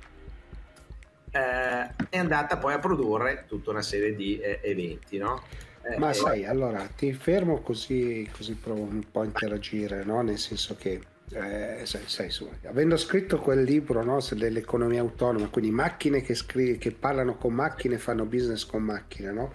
eh, 1.30 1.94
è 2.10 2.18
andata 2.18 2.58
poi 2.58 2.74
a 2.74 2.78
produrre 2.78 3.44
tutta 3.48 3.70
una 3.70 3.82
serie 3.82 4.14
di 4.14 4.38
eh, 4.38 4.60
eventi. 4.62 5.18
No? 5.18 5.42
Eh, 5.82 5.98
Ma 5.98 6.12
sai, 6.12 6.44
allora 6.44 6.86
ti 6.86 7.12
fermo 7.12 7.60
così, 7.60 8.28
così 8.34 8.54
provo 8.54 8.82
un 8.82 9.02
po' 9.10 9.20
a 9.20 9.24
interagire, 9.24 10.04
no? 10.04 10.22
nel 10.22 10.38
senso 10.38 10.76
che 10.76 11.00
eh, 11.32 11.80
sai, 11.84 12.02
sai, 12.06 12.30
avendo 12.64 12.96
scritto 12.96 13.38
quel 13.38 13.62
libro 13.62 14.02
no, 14.02 14.18
dell'economia 14.32 15.00
autonoma, 15.00 15.48
quindi 15.48 15.70
macchine 15.70 16.20
che, 16.20 16.34
scri- 16.34 16.78
che 16.78 16.92
parlano 16.92 17.36
con 17.36 17.54
macchine 17.54 17.98
fanno 17.98 18.24
business 18.24 18.64
con 18.66 18.82
macchine, 18.82 19.32
no? 19.32 19.52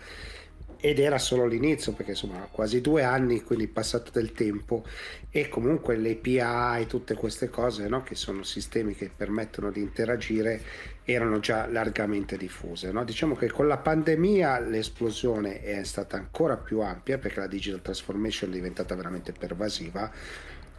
ed 0.80 1.00
era 1.00 1.18
solo 1.18 1.46
l'inizio 1.46 1.94
perché 1.94 2.12
insomma 2.12 2.48
quasi 2.52 2.82
due 2.82 3.04
anni 3.04 3.42
quindi 3.42 3.68
passato 3.68 4.12
del 4.12 4.32
tempo 4.32 4.86
e 5.30 5.50
comunque 5.50 5.98
le 5.98 6.12
API 6.22 6.86
tutte 6.86 7.16
queste 7.16 7.50
cose 7.50 7.88
no? 7.88 8.04
che 8.04 8.16
sono 8.16 8.44
sistemi 8.44 8.94
che 8.94 9.10
permettono 9.16 9.72
di 9.72 9.82
interagire 9.82 10.62
erano 11.04 11.40
già 11.40 11.68
largamente 11.68 12.38
diffuse 12.38 12.92
no? 12.92 13.04
diciamo 13.04 13.36
che 13.36 13.50
con 13.50 13.68
la 13.68 13.78
pandemia 13.78 14.60
l'esplosione 14.60 15.62
è 15.62 15.84
stata 15.84 16.16
ancora 16.16 16.58
più 16.58 16.82
ampia 16.82 17.18
perché 17.18 17.40
la 17.40 17.48
digital 17.48 17.82
transformation 17.82 18.52
è 18.52 18.54
diventata 18.54 18.94
veramente 18.94 19.32
pervasiva 19.32 20.12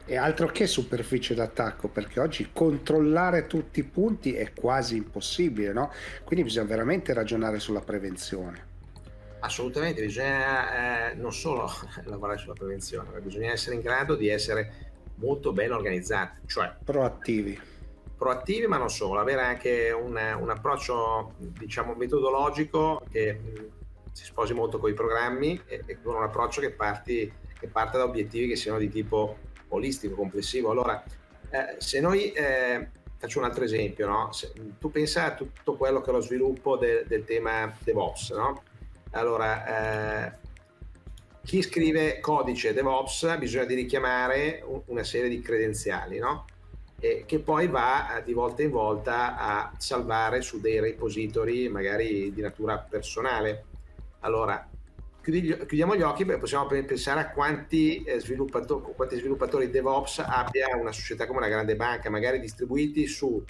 e 0.09 0.17
altro 0.17 0.47
che 0.47 0.67
superficie 0.67 1.35
d'attacco, 1.35 1.89
perché 1.89 2.19
oggi 2.19 2.49
controllare 2.51 3.47
tutti 3.47 3.81
i 3.81 3.85
punti 3.85 4.33
è 4.33 4.55
quasi 4.55 4.97
impossibile, 4.97 5.75
no? 5.75 5.93
Quindi 6.25 6.47
bisogna 6.47 6.67
veramente 6.67 7.13
ragionare 7.13 7.59
sulla 7.59 7.83
prevenzione. 7.83 8.67
Assolutamente, 9.41 10.01
bisogna 10.01 11.11
eh, 11.11 11.15
non 11.15 11.31
solo 11.31 11.71
lavorare 12.05 12.39
sulla 12.39 12.55
prevenzione, 12.55 13.11
ma 13.13 13.19
bisogna 13.21 13.53
essere 13.53 13.75
in 13.75 13.83
grado 13.83 14.15
di 14.15 14.29
essere 14.29 14.93
molto 15.17 15.53
ben 15.53 15.73
organizzati, 15.73 16.41
cioè 16.47 16.75
proattivi. 16.83 17.61
Proattivi, 18.17 18.67
ma 18.67 18.79
non 18.79 18.89
solo, 18.89 19.21
avere 19.21 19.43
anche 19.43 19.91
un, 19.91 20.19
un 20.41 20.51
approccio, 20.51 21.35
diciamo, 21.37 21.95
metodologico 21.95 23.03
che 23.11 23.35
mh, 23.35 24.13
si 24.13 24.25
sposi 24.25 24.55
molto 24.55 24.79
con 24.79 24.89
i 24.89 24.95
programmi 24.95 25.61
e, 25.67 25.83
e 25.85 26.01
con 26.03 26.15
un 26.15 26.23
approccio 26.23 26.63
che, 26.63 26.71
parti, 26.71 27.31
che 27.61 27.69
parte 27.69 27.99
da 27.99 28.05
obiettivi 28.05 28.49
che 28.49 28.57
siano 28.57 28.79
di 28.79 28.89
tipo 28.89 29.37
olistico, 29.69 30.15
complessivo. 30.15 30.71
Allora, 30.71 31.03
eh, 31.51 31.77
se 31.79 32.01
noi, 32.01 32.33
eh, 32.33 32.89
faccio 33.17 33.39
un 33.39 33.45
altro 33.45 33.65
esempio, 33.65 34.07
no? 34.07 34.33
se, 34.33 34.53
tu 34.79 34.91
pensa 34.91 35.27
a 35.27 35.35
tutto 35.35 35.75
quello 35.77 36.01
che 36.01 36.11
è 36.11 36.13
lo 36.13 36.21
sviluppo 36.21 36.77
de, 36.77 37.05
del 37.07 37.25
tema 37.25 37.73
DevOps, 37.83 38.31
no? 38.33 38.63
Allora, 39.13 40.27
eh, 40.27 40.47
chi 41.43 41.63
scrive 41.63 42.21
codice 42.21 42.75
DevOps 42.75 43.39
bisogna 43.39 43.65
di 43.65 43.75
richiamare 43.75 44.63
una 44.87 45.03
serie 45.03 45.31
di 45.31 45.41
credenziali, 45.41 46.19
no? 46.19 46.45
E 47.01 47.25
che 47.27 47.39
poi 47.39 47.69
va 47.69 48.21
di 48.23 48.35
volta 48.35 48.63
in 48.63 48.71
volta 48.71 49.37
a 49.39 49.73
salvare 49.79 50.43
su 50.43 50.61
dei 50.61 50.79
repository 50.81 51.69
magari 51.69 52.35
di 52.35 52.41
natura 52.43 52.77
personale. 52.77 53.65
Allora, 54.21 54.68
chiudiamo 55.31 55.95
gli 55.95 56.03
occhi 56.03 56.25
perché 56.25 56.41
possiamo 56.41 56.67
pensare 56.67 57.21
a 57.21 57.31
quanti, 57.31 58.03
eh, 58.03 58.21
sviluppatori, 58.21 58.93
quanti 58.95 59.17
sviluppatori 59.17 59.71
DevOps 59.71 60.21
abbia 60.21 60.77
una 60.77 60.93
società 60.93 61.27
come 61.27 61.39
una 61.39 61.49
grande 61.49 61.77
banca, 61.77 62.11
magari 62.11 62.41
distribuiti 62.41 63.07
su 63.07 63.43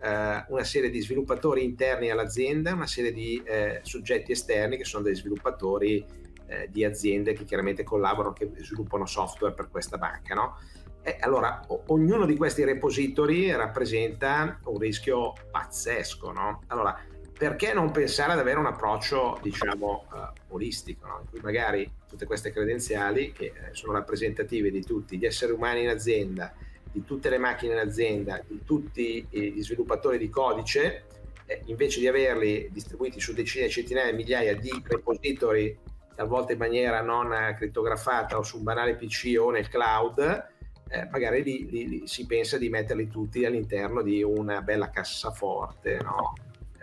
eh, 0.00 0.44
una 0.48 0.64
serie 0.64 0.90
di 0.90 1.00
sviluppatori 1.00 1.64
interni 1.64 2.10
all'azienda, 2.10 2.74
una 2.74 2.86
serie 2.86 3.12
di 3.12 3.42
eh, 3.44 3.80
soggetti 3.82 4.32
esterni 4.32 4.76
che 4.76 4.84
sono 4.84 5.02
dei 5.02 5.14
sviluppatori 5.14 6.04
eh, 6.46 6.68
di 6.70 6.84
aziende 6.84 7.32
che 7.32 7.44
chiaramente 7.44 7.82
collaborano, 7.82 8.32
che 8.32 8.50
sviluppano 8.58 9.06
software 9.06 9.54
per 9.54 9.68
questa 9.70 9.96
banca. 9.96 10.34
No? 10.34 10.58
E 11.02 11.16
allora, 11.20 11.62
o- 11.68 11.84
ognuno 11.86 12.26
di 12.26 12.36
questi 12.36 12.64
repository 12.64 13.50
rappresenta 13.52 14.60
un 14.64 14.78
rischio 14.78 15.32
pazzesco. 15.50 16.30
No? 16.32 16.62
Allora, 16.66 16.98
perché 17.36 17.74
non 17.74 17.90
pensare 17.90 18.32
ad 18.32 18.38
avere 18.38 18.58
un 18.58 18.66
approccio, 18.66 19.38
diciamo, 19.42 20.06
uh, 20.10 20.54
olistico, 20.54 21.06
no? 21.06 21.18
in 21.22 21.28
cui 21.28 21.40
magari 21.40 21.90
tutte 22.08 22.24
queste 22.24 22.50
credenziali, 22.50 23.32
che 23.32 23.46
eh, 23.46 23.52
sono 23.72 23.92
rappresentative 23.92 24.70
di 24.70 24.82
tutti 24.82 25.18
gli 25.18 25.26
esseri 25.26 25.52
umani 25.52 25.82
in 25.82 25.90
azienda, 25.90 26.54
di 26.90 27.04
tutte 27.04 27.28
le 27.28 27.36
macchine 27.36 27.74
in 27.74 27.80
azienda, 27.80 28.40
di 28.46 28.62
tutti 28.64 29.26
gli 29.28 29.62
sviluppatori 29.62 30.16
di 30.16 30.30
codice, 30.30 31.04
eh, 31.44 31.60
invece 31.66 32.00
di 32.00 32.08
averli 32.08 32.70
distribuiti 32.72 33.20
su 33.20 33.34
decine, 33.34 33.68
centinaia, 33.68 34.14
migliaia 34.14 34.56
di 34.56 34.72
repository, 34.82 35.76
talvolta 36.14 36.52
in 36.52 36.58
maniera 36.58 37.02
non 37.02 37.54
crittografata 37.58 38.38
o 38.38 38.42
su 38.42 38.56
un 38.56 38.62
banale 38.62 38.96
PC 38.96 39.36
o 39.38 39.50
nel 39.50 39.68
cloud, 39.68 40.46
eh, 40.88 41.06
magari 41.10 41.42
li, 41.42 41.68
li, 41.68 41.88
li, 41.88 42.06
si 42.06 42.24
pensa 42.24 42.56
di 42.56 42.70
metterli 42.70 43.08
tutti 43.08 43.44
all'interno 43.44 44.00
di 44.00 44.22
una 44.22 44.62
bella 44.62 44.88
cassaforte, 44.88 45.98
no? 46.02 46.32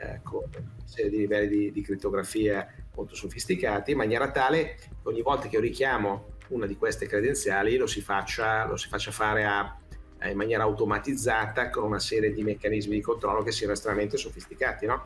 Eh, 0.03 0.19
con 0.21 0.43
una 0.49 0.85
serie 0.85 1.09
di 1.09 1.17
livelli 1.17 1.47
di, 1.47 1.71
di 1.71 1.81
crittografia 1.81 2.67
molto 2.95 3.15
sofisticati, 3.15 3.91
in 3.91 3.97
maniera 3.97 4.29
tale 4.31 4.75
che 4.75 4.89
ogni 5.03 5.21
volta 5.21 5.47
che 5.47 5.55
io 5.55 5.61
richiamo 5.61 6.31
una 6.49 6.65
di 6.65 6.75
queste 6.75 7.07
credenziali 7.07 7.77
lo 7.77 7.87
si 7.87 8.01
faccia, 8.01 8.65
lo 8.65 8.77
si 8.77 8.87
faccia 8.87 9.11
fare 9.11 9.45
a, 9.45 9.77
a, 10.19 10.29
in 10.29 10.37
maniera 10.37 10.63
automatizzata 10.63 11.69
con 11.69 11.83
una 11.83 11.99
serie 11.99 12.31
di 12.31 12.43
meccanismi 12.43 12.95
di 12.95 13.01
controllo 13.01 13.41
che 13.41 13.51
siano 13.51 13.73
estremamente 13.73 14.17
sofisticati. 14.17 14.85
No? 14.85 15.05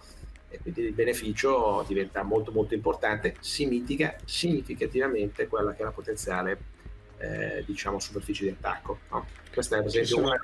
e 0.49 0.59
quindi 0.61 0.81
il 0.81 0.93
beneficio 0.93 1.83
diventa 1.85 2.23
molto 2.23 2.51
molto 2.51 2.73
importante, 2.73 3.35
si 3.41 3.65
mitiga 3.65 4.15
significativamente 4.23 5.47
quella 5.47 5.73
che 5.73 5.81
è 5.81 5.83
la 5.83 5.91
potenziale 5.91 6.57
eh, 7.17 7.63
diciamo 7.65 7.99
superficie 7.99 8.45
di 8.45 8.51
attacco. 8.51 8.99
No? 9.11 9.25
Questa 9.51 9.77
è 9.77 9.79
per 9.79 9.87
esempio 9.87 10.19
una 10.25 10.39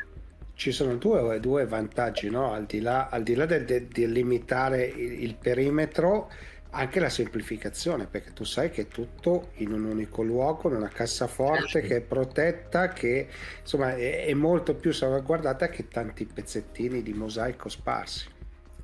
ci 0.64 0.72
sono 0.72 0.96
due, 0.96 1.42
due 1.42 1.66
vantaggi, 1.66 2.30
no? 2.30 2.54
al 2.54 2.64
di 2.64 2.80
là, 2.80 3.10
al 3.10 3.22
di 3.22 3.36
là 3.36 3.46
del, 3.46 3.66
del, 3.66 3.84
del 3.88 4.10
limitare 4.14 4.86
il, 4.86 5.24
il, 5.24 5.36
perimetro, 5.36 6.32
anche 6.70 7.02
la 7.02 7.10
semplificazione, 7.10 8.06
perché 8.06 8.32
tu 8.32 8.46
sai 8.46 8.72
che 8.72 8.84
è 8.84 8.88
tutto 8.88 9.50
in 9.56 9.74
un 9.74 9.84
unico 9.84 10.22
luogo, 10.22 10.70
in 10.70 10.76
una 10.76 10.88
cassaforte 10.88 11.82
che 11.82 11.98
è 11.98 12.00
protetta, 12.00 12.88
che 12.94 13.28
insomma 13.60 13.98
è, 13.98 14.24
è 14.24 14.34
molto 14.34 14.74
più 14.74 14.94
salvaguardata 14.94 15.68
che 15.68 15.90
tanti 15.90 16.24
pezzettini 16.24 17.04
di 17.04 17.12
mosaico 17.12 17.68
sparsi. 17.68 18.30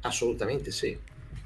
Assolutamente 0.01 0.71
sì. 0.71 0.99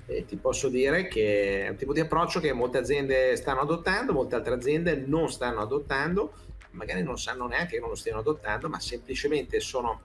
E 0.07 0.25
ti 0.25 0.35
posso 0.35 0.67
dire 0.67 1.07
che 1.07 1.65
è 1.65 1.69
un 1.69 1.75
tipo 1.75 1.93
di 1.93 1.99
approccio 1.99 2.39
che 2.39 2.51
molte 2.53 2.79
aziende 2.79 3.35
stanno 3.35 3.61
adottando, 3.61 4.13
molte 4.13 4.33
altre 4.33 4.55
aziende 4.55 4.95
non 4.95 5.29
stanno 5.29 5.61
adottando, 5.61 6.33
magari 6.73 7.03
non 7.03 7.17
sanno 7.17 7.47
neanche 7.47 7.75
che 7.75 7.79
non 7.79 7.89
lo 7.89 7.95
stiano 7.95 8.19
adottando, 8.19 8.69
ma 8.69 8.79
semplicemente 8.79 9.59
sono, 9.59 10.01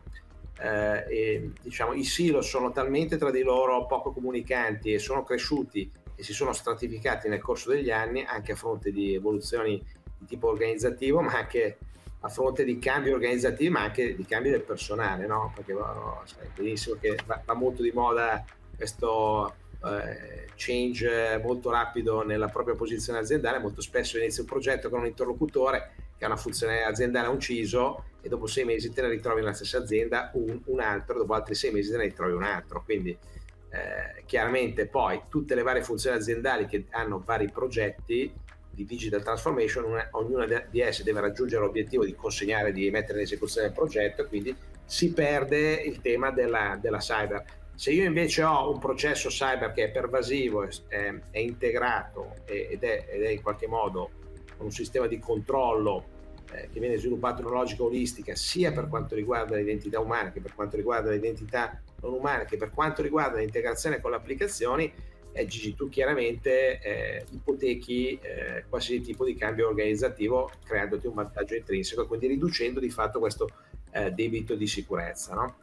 eh, 0.61 1.05
e, 1.09 1.53
diciamo, 1.61 1.93
i 1.93 2.05
silo 2.05 2.41
sono 2.41 2.73
talmente 2.73 3.17
tra 3.17 3.31
di 3.31 3.43
loro 3.43 3.87
poco 3.87 4.13
comunicanti 4.13 4.93
e 4.93 4.99
sono 4.99 5.25
cresciuti 5.25 5.91
e 6.15 6.23
si 6.23 6.33
sono 6.33 6.53
stratificati 6.53 7.29
nel 7.29 7.41
corso 7.41 7.71
degli 7.71 7.91
anni, 7.91 8.25
anche 8.25 8.53
a 8.53 8.57
fronte 8.57 8.91
di 8.91 9.15
evoluzioni 9.15 9.83
di 10.19 10.27
tipo 10.27 10.49
organizzativo, 10.49 11.21
ma 11.21 11.33
anche 11.33 11.79
a 12.21 12.29
fronte 12.29 12.65
di 12.65 12.79
cambi 12.79 13.13
organizzativi, 13.13 13.71
ma 13.71 13.83
anche 13.83 14.17
di 14.17 14.25
cambi 14.25 14.51
del 14.51 14.63
personale, 14.63 15.27
no? 15.27 15.53
Perché 15.55 15.73
oh, 15.75 16.23
sai 16.25 16.49
benissimo 16.55 16.97
che 17.01 17.17
va, 17.25 17.41
va, 17.45 17.55
molto 17.55 17.83
di 17.83 17.93
moda 17.93 18.45
questo 18.77 19.55
eh, 19.85 20.49
change 20.57 21.41
molto 21.43 21.71
rapido 21.71 22.25
nella 22.25 22.49
propria 22.49 22.75
posizione 22.75 23.21
aziendale. 23.21 23.61
Molto 23.61 23.81
spesso 23.81 24.19
inizia 24.19 24.43
un 24.43 24.49
progetto 24.49 24.89
con 24.89 25.01
un 25.01 25.07
interlocutore 25.07 25.93
che 26.19 26.25
ha 26.25 26.27
una 26.27 26.37
funzione 26.37 26.83
aziendale, 26.83 27.29
un 27.29 27.41
CISO, 27.41 28.05
e 28.21 28.29
dopo 28.29 28.47
sei 28.47 28.65
mesi 28.65 28.93
te 28.93 29.01
ne 29.01 29.09
ritrovi 29.09 29.41
nella 29.41 29.55
stessa 29.55 29.79
azienda 29.79 30.31
un, 30.35 30.61
un 30.67 30.81
altro, 30.81 31.19
dopo 31.19 31.35
altri 31.35 31.55
sei 31.55 31.71
mesi 31.71 31.91
te 31.91 31.97
ne 31.97 32.05
ritrovi 32.05 32.33
un 32.33 32.43
altro. 32.43 32.83
Quindi 32.85 33.11
eh, 33.11 34.23
chiaramente 34.27 34.87
poi 34.87 35.23
tutte 35.29 35.55
le 35.55 35.63
varie 35.63 35.83
funzioni 35.83 36.17
aziendali 36.17 36.67
che 36.67 36.87
hanno 36.91 37.23
vari 37.25 37.51
progetti 37.51 38.33
di 38.71 38.85
digital 38.85 39.23
transformation, 39.23 39.85
una, 39.85 40.09
ognuna 40.13 40.47
di 40.71 40.81
esse 40.81 41.03
deve 41.03 41.21
raggiungere 41.21 41.65
l'obiettivo 41.65 42.05
di 42.05 42.15
consegnare, 42.15 42.73
di 42.73 42.91
mettere 42.91 43.19
in 43.19 43.25
esecuzione 43.25 43.69
il 43.69 43.73
progetto, 43.73 44.27
quindi 44.27 44.55
si 44.85 45.13
perde 45.13 45.75
il 45.75 46.01
tema 46.01 46.31
della, 46.31 46.79
della 46.81 46.99
cyber. 46.99 47.45
Se 47.75 47.91
io 47.91 48.05
invece 48.05 48.43
ho 48.43 48.73
un 48.73 48.79
processo 48.79 49.29
cyber 49.29 49.73
che 49.73 49.85
è 49.85 49.91
pervasivo, 49.91 50.69
è, 50.89 51.15
è 51.31 51.39
integrato 51.39 52.35
ed 52.45 52.83
è, 52.83 53.07
ed 53.09 53.23
è 53.23 53.29
in 53.29 53.43
qualche 53.43 53.67
modo 53.67 54.11
un 54.59 54.71
sistema 54.71 55.07
di 55.07 55.19
controllo 55.19 56.17
eh, 56.53 56.69
che 56.73 56.81
viene 56.81 56.97
sviluppato 56.97 57.41
in 57.41 57.49
una 57.49 57.59
logica 57.59 57.83
olistica 57.83 58.35
sia 58.35 58.73
per 58.73 58.89
quanto 58.89 59.15
riguarda 59.15 59.57
l'identità 59.57 60.01
umana 60.01 60.31
che 60.31 60.41
per 60.41 60.55
quanto 60.55 60.77
riguarda 60.77 61.11
l'identità 61.11 61.81
non 62.01 62.15
umana 62.15 62.45
che 62.45 62.57
per 62.57 62.71
quanto 62.71 63.03
riguarda 63.03 63.39
l'integrazione 63.39 64.01
con 64.01 64.11
le 64.11 64.17
applicazioni 64.17 64.93
eh, 65.33 65.47
Gigi 65.47 65.75
tu 65.75 65.89
chiaramente 65.89 66.81
eh, 66.81 67.25
ipotechi 67.33 68.19
eh, 68.23 68.65
qualsiasi 68.69 69.03
tipo 69.03 69.25
di 69.25 69.35
cambio 69.35 69.69
organizzativo 69.69 70.51
creandoti 70.65 71.07
un 71.07 71.15
vantaggio 71.15 71.55
intrinseco 71.55 72.03
e 72.03 72.07
quindi 72.07 72.29
riducendo 72.29 72.81
di 72.81 72.91
fatto 72.91 73.19
questo 73.19 73.49
eh, 73.93 74.11
debito 74.13 74.55
di 74.55 74.67
sicurezza 74.67 75.35
no? 75.35 75.57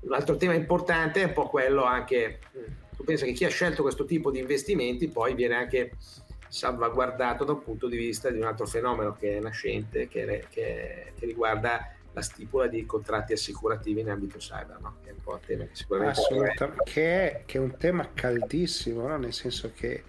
un 0.00 0.12
altro 0.12 0.36
tema 0.36 0.54
importante 0.54 1.20
è 1.20 1.24
un 1.26 1.32
po' 1.32 1.46
quello 1.46 1.84
anche 1.84 2.40
tu 2.96 3.04
pensi 3.04 3.24
che 3.24 3.32
chi 3.32 3.44
ha 3.44 3.48
scelto 3.48 3.82
questo 3.82 4.04
tipo 4.04 4.30
di 4.30 4.38
investimenti 4.38 5.08
poi 5.08 5.34
viene 5.34 5.54
anche 5.54 5.92
salvaguardato 6.52 7.44
da 7.44 7.52
un 7.52 7.62
punto 7.62 7.88
di 7.88 7.96
vista 7.96 8.30
di 8.30 8.36
un 8.36 8.44
altro 8.44 8.66
fenomeno 8.66 9.14
che 9.14 9.38
è 9.38 9.40
nascente, 9.40 10.06
che, 10.06 10.44
che, 10.50 11.12
che 11.18 11.24
riguarda 11.26 11.94
la 12.12 12.20
stipula 12.20 12.66
di 12.66 12.84
contratti 12.84 13.32
assicurativi 13.32 14.00
in 14.00 14.10
ambito 14.10 14.36
cyber, 14.36 14.76
no? 14.78 14.96
che 15.02 15.08
è 15.08 15.12
un 15.12 15.22
po' 15.22 15.32
un 15.32 15.40
tema 15.46 15.64
che 15.64 15.74
sicuramente... 15.74 16.20
Assolutamente, 16.20 16.82
che 16.84 17.30
è, 17.30 17.42
che 17.46 17.56
è 17.56 17.60
un 17.60 17.74
tema 17.78 18.10
caldissimo, 18.12 19.08
no? 19.08 19.16
nel 19.16 19.32
senso 19.32 19.72
che 19.74 20.04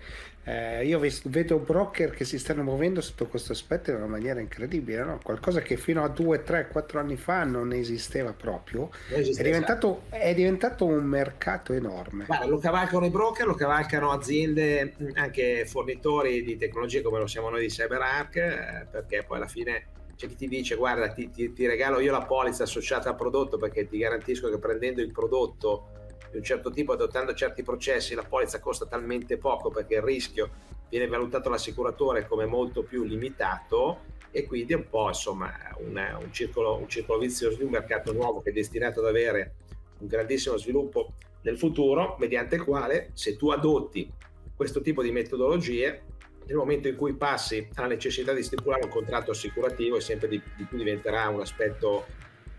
eh, 0.45 0.85
io 0.85 0.99
vedo 1.25 1.57
broker 1.57 2.11
che 2.11 2.25
si 2.25 2.37
stanno 2.37 2.63
muovendo 2.63 2.99
sotto 2.99 3.27
questo 3.27 3.53
aspetto 3.53 3.91
in 3.91 3.97
una 3.97 4.07
maniera 4.07 4.41
incredibile, 4.41 5.03
no? 5.03 5.19
qualcosa 5.23 5.61
che 5.61 5.77
fino 5.77 6.03
a 6.03 6.09
2, 6.09 6.43
3, 6.43 6.67
4 6.67 6.99
anni 6.99 7.15
fa 7.15 7.43
non 7.45 7.71
esisteva 7.71 8.33
proprio, 8.33 8.89
esiste, 9.09 9.41
è, 9.41 9.45
diventato, 9.45 10.01
esatto. 10.09 10.23
è, 10.23 10.33
diventato, 10.33 10.85
un 10.85 11.03
mercato 11.05 11.71
enorme. 11.71 12.25
Guarda, 12.25 12.45
lo 12.45 12.57
cavalcano 12.57 13.05
i 13.05 13.09
broker, 13.09 13.45
lo 13.45 13.55
cavalcano 13.55 14.11
aziende, 14.11 14.95
anche 15.13 15.65
fornitori 15.65 16.43
di 16.43 16.57
tecnologie 16.57 17.01
come 17.01 17.19
lo 17.19 17.27
siamo 17.27 17.49
noi 17.49 17.61
di 17.61 17.69
CyberArk, 17.69 18.35
eh, 18.35 18.87
perché 18.91 19.23
poi 19.25 19.37
alla 19.37 19.47
fine 19.47 19.85
c'è 20.15 20.27
chi 20.27 20.35
ti 20.35 20.47
dice 20.47 20.75
guarda 20.75 21.07
ti, 21.11 21.31
ti, 21.31 21.53
ti 21.53 21.65
regalo 21.65 21.99
io 21.99 22.11
la 22.11 22.23
polizza 22.23 22.63
associata 22.63 23.09
al 23.09 23.15
prodotto 23.15 23.57
perché 23.57 23.87
ti 23.87 23.97
garantisco 23.97 24.49
che 24.49 24.59
prendendo 24.59 25.01
il 25.01 25.11
prodotto 25.11 26.02
di 26.33 26.39
un 26.39 26.43
certo 26.43 26.71
tipo, 26.71 26.93
adottando 26.93 27.35
certi 27.35 27.61
processi, 27.61 28.15
la 28.15 28.23
polizza 28.23 28.59
costa 28.59 28.87
talmente 28.87 29.37
poco 29.37 29.69
perché 29.69 29.95
il 29.95 30.01
rischio 30.01 30.49
viene 30.89 31.07
valutato 31.07 31.47
l'assicuratore 31.49 32.25
come 32.25 32.45
molto 32.45 32.81
più 32.81 33.03
limitato 33.03 34.11
e 34.31 34.45
quindi 34.47 34.73
è 34.73 34.77
un 34.77 34.89
po' 34.89 35.09
insomma 35.09 35.53
un, 35.77 35.95
un, 35.95 36.33
circolo, 36.33 36.75
un 36.75 36.89
circolo 36.89 37.19
vizioso 37.19 37.57
di 37.57 37.63
un 37.63 37.69
mercato 37.69 38.11
nuovo 38.13 38.41
che 38.41 38.49
è 38.49 38.53
destinato 38.53 38.99
ad 38.99 39.05
avere 39.05 39.53
un 39.99 40.07
grandissimo 40.07 40.57
sviluppo 40.57 41.13
nel 41.41 41.55
futuro, 41.55 42.15
mediante 42.19 42.55
il 42.55 42.63
quale 42.63 43.11
se 43.13 43.35
tu 43.35 43.51
adotti 43.51 44.11
questo 44.55 44.81
tipo 44.81 45.03
di 45.03 45.11
metodologie, 45.11 46.01
nel 46.47 46.55
momento 46.55 46.87
in 46.87 46.95
cui 46.95 47.13
passi 47.13 47.69
alla 47.75 47.87
necessità 47.87 48.33
di 48.33 48.41
stipulare 48.41 48.85
un 48.85 48.89
contratto 48.89 49.31
assicurativo 49.31 49.97
e 49.97 50.01
sempre 50.01 50.27
di, 50.27 50.41
di 50.57 50.63
più 50.63 50.77
diventerà 50.77 51.29
un 51.29 51.41
aspetto 51.41 52.05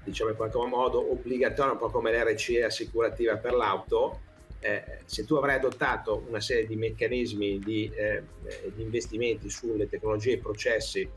diciamo 0.04 0.30
in 0.30 0.36
qualche 0.36 0.58
modo 0.58 1.10
obbligatorio, 1.10 1.72
un 1.72 1.78
po' 1.78 1.90
come 1.90 2.12
l'RCE 2.12 2.64
assicurativa 2.64 3.36
per 3.36 3.54
l'auto, 3.54 4.20
eh, 4.60 5.00
se 5.04 5.24
tu 5.24 5.34
avrai 5.34 5.56
adottato 5.56 6.24
una 6.28 6.40
serie 6.40 6.66
di 6.66 6.76
meccanismi 6.76 7.58
di, 7.58 7.90
eh, 7.94 8.22
di 8.74 8.82
investimenti 8.82 9.50
sulle 9.50 9.88
tecnologie 9.88 10.32
e 10.32 10.38
processi 10.38 11.08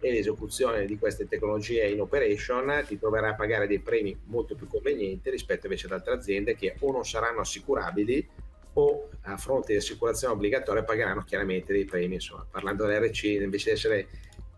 e 0.00 0.12
l'esecuzione 0.12 0.84
di 0.84 0.98
queste 0.98 1.26
tecnologie 1.26 1.86
in 1.88 2.00
operation, 2.00 2.84
ti 2.86 2.98
troverai 2.98 3.30
a 3.30 3.34
pagare 3.34 3.66
dei 3.66 3.80
premi 3.80 4.16
molto 4.24 4.54
più 4.54 4.66
convenienti 4.66 5.30
rispetto 5.30 5.66
invece 5.66 5.86
ad 5.86 5.92
altre 5.92 6.14
aziende 6.14 6.54
che 6.54 6.74
o 6.80 6.92
non 6.92 7.04
saranno 7.04 7.40
assicurabili 7.40 8.28
o 8.74 9.08
a 9.22 9.36
fronte 9.36 9.72
di 9.72 9.78
assicurazione 9.78 10.34
obbligatoria 10.34 10.84
pagheranno 10.84 11.22
chiaramente 11.22 11.72
dei 11.72 11.84
premi. 11.84 12.14
Insomma, 12.14 12.46
parlando 12.48 12.86
dell'RC, 12.86 13.24
invece 13.24 13.70
di 13.70 13.76
essere 13.76 14.08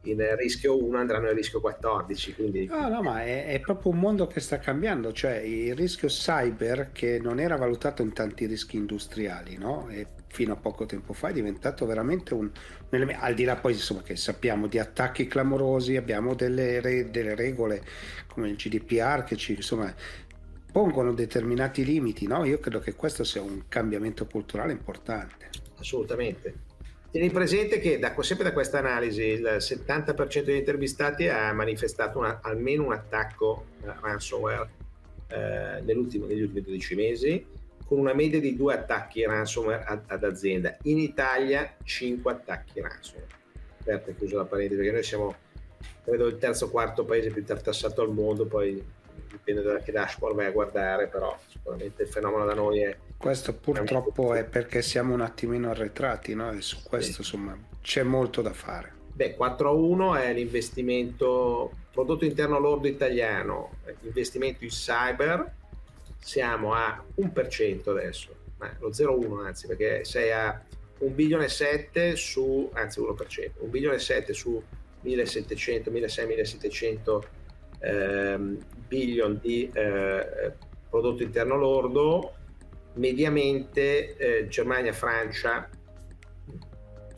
in 0.02 0.36
rischio 0.36 0.82
1 0.82 0.96
andranno 0.98 1.28
in 1.28 1.34
rischio 1.34 1.60
14. 1.60 2.34
Quindi... 2.34 2.66
No, 2.66 2.88
no, 2.88 3.02
ma 3.02 3.22
è, 3.22 3.46
è, 3.46 3.60
proprio 3.60 3.92
un 3.92 3.98
mondo 3.98 4.26
che 4.26 4.40
sta 4.40 4.58
cambiando, 4.58 5.12
cioè 5.12 5.36
il 5.36 5.74
rischio 5.74 6.08
cyber 6.08 6.90
che 6.92 7.18
non 7.20 7.38
era 7.38 7.56
valutato 7.56 8.02
in 8.02 8.12
tanti 8.12 8.46
rischi 8.46 8.76
industriali, 8.76 9.58
no? 9.58 9.88
E 9.90 10.06
fino 10.28 10.52
a 10.52 10.56
poco 10.56 10.86
tempo 10.86 11.12
fa 11.12 11.28
è 11.28 11.32
diventato 11.32 11.84
veramente 11.86 12.34
un, 12.34 12.48
al 13.18 13.34
di 13.34 13.44
là 13.44 13.56
poi 13.56 13.72
insomma 13.72 14.02
che 14.02 14.14
sappiamo 14.14 14.68
di 14.68 14.78
attacchi 14.78 15.26
clamorosi, 15.26 15.96
abbiamo 15.96 16.34
delle, 16.34 16.80
re, 16.80 17.10
delle 17.10 17.34
regole 17.34 17.82
come 18.28 18.48
il 18.48 18.54
GDPR 18.54 19.24
che 19.24 19.36
ci 19.36 19.54
insomma 19.54 19.92
pongono 20.70 21.12
determinati 21.12 21.84
limiti, 21.84 22.26
no? 22.26 22.44
Io 22.44 22.58
credo 22.58 22.78
che 22.78 22.94
questo 22.94 23.24
sia 23.24 23.42
un 23.42 23.64
cambiamento 23.68 24.26
culturale 24.26 24.72
importante. 24.72 25.50
Assolutamente. 25.78 26.68
Tieni 27.10 27.30
presente 27.30 27.80
che 27.80 27.98
da, 27.98 28.14
sempre 28.20 28.44
da 28.44 28.52
questa 28.52 28.78
analisi 28.78 29.22
il 29.22 29.56
70% 29.58 30.44
degli 30.44 30.56
intervistati 30.56 31.26
ha 31.26 31.52
manifestato 31.52 32.18
una, 32.18 32.38
almeno 32.40 32.84
un 32.84 32.92
attacco 32.92 33.64
ransomware 33.82 34.70
uh, 35.28 35.84
negli 35.84 35.96
ultimi 35.96 36.62
12 36.62 36.94
mesi, 36.94 37.46
con 37.84 37.98
una 37.98 38.14
media 38.14 38.38
di 38.38 38.54
due 38.54 38.74
attacchi 38.74 39.24
ransomware 39.24 39.82
ad, 39.82 40.02
ad 40.06 40.22
azienda. 40.22 40.76
In 40.82 40.98
Italia 40.98 41.74
5 41.82 42.30
attacchi 42.30 42.80
ransomware. 42.80 43.38
Aperta 43.80 44.10
e 44.12 44.16
chiusa 44.16 44.36
la 44.36 44.44
parentesi 44.44 44.76
perché 44.80 44.92
noi 44.92 45.02
siamo 45.02 45.34
credo 46.04 46.26
il 46.26 46.38
terzo 46.38 46.66
o 46.66 46.70
quarto 46.70 47.04
paese 47.04 47.30
più 47.30 47.44
tartassato 47.44 48.02
al 48.02 48.12
mondo, 48.12 48.46
poi 48.46 48.80
dipende 49.30 49.62
da 49.62 49.78
che 49.78 49.92
dashboard 49.92 50.34
vai 50.34 50.46
a 50.46 50.50
guardare, 50.50 51.06
però 51.06 51.38
sicuramente 51.46 52.02
il 52.02 52.08
fenomeno 52.08 52.44
da 52.44 52.54
noi 52.54 52.80
è... 52.80 52.96
Questo 53.16 53.54
purtroppo 53.54 54.34
è 54.34 54.44
perché 54.44 54.82
siamo 54.82 55.14
un 55.14 55.20
attimino 55.20 55.70
arretrati, 55.70 56.34
no? 56.34 56.50
E 56.52 56.60
su 56.60 56.82
questo 56.82 57.22
sì. 57.22 57.34
insomma 57.34 57.58
c'è 57.82 58.02
molto 58.02 58.42
da 58.42 58.52
fare. 58.52 58.98
Beh, 59.12 59.34
4 59.34 59.68
a 59.68 59.72
1 59.72 60.14
è 60.16 60.32
l'investimento 60.32 61.72
prodotto 61.92 62.24
interno 62.24 62.58
lordo 62.58 62.88
italiano, 62.88 63.72
investimento 64.02 64.64
in 64.64 64.70
cyber, 64.70 65.52
siamo 66.18 66.72
a 66.74 67.02
1% 67.20 67.90
adesso, 67.90 68.34
eh, 68.62 68.70
lo 68.78 68.90
0,1 68.90 69.44
anzi, 69.44 69.66
perché 69.66 70.04
sei 70.04 70.32
a 70.32 70.62
1 70.98 71.14
bilione 71.14 71.48
7 71.48 72.16
su, 72.16 72.70
anzi 72.72 73.00
1%, 73.00 73.50
1 73.58 73.70
bilione 73.70 73.98
7 73.98 74.32
su 74.32 74.62
1700, 75.00 75.90
1600, 75.90 75.90
1700 75.90 77.24
ehm, 77.24 77.39
billion 78.86 79.38
di 79.40 79.70
eh, 79.72 80.52
prodotto 80.88 81.22
interno 81.22 81.56
lordo, 81.56 82.34
mediamente 82.94 84.16
eh, 84.16 84.48
Germania 84.48 84.92
Francia 84.92 85.68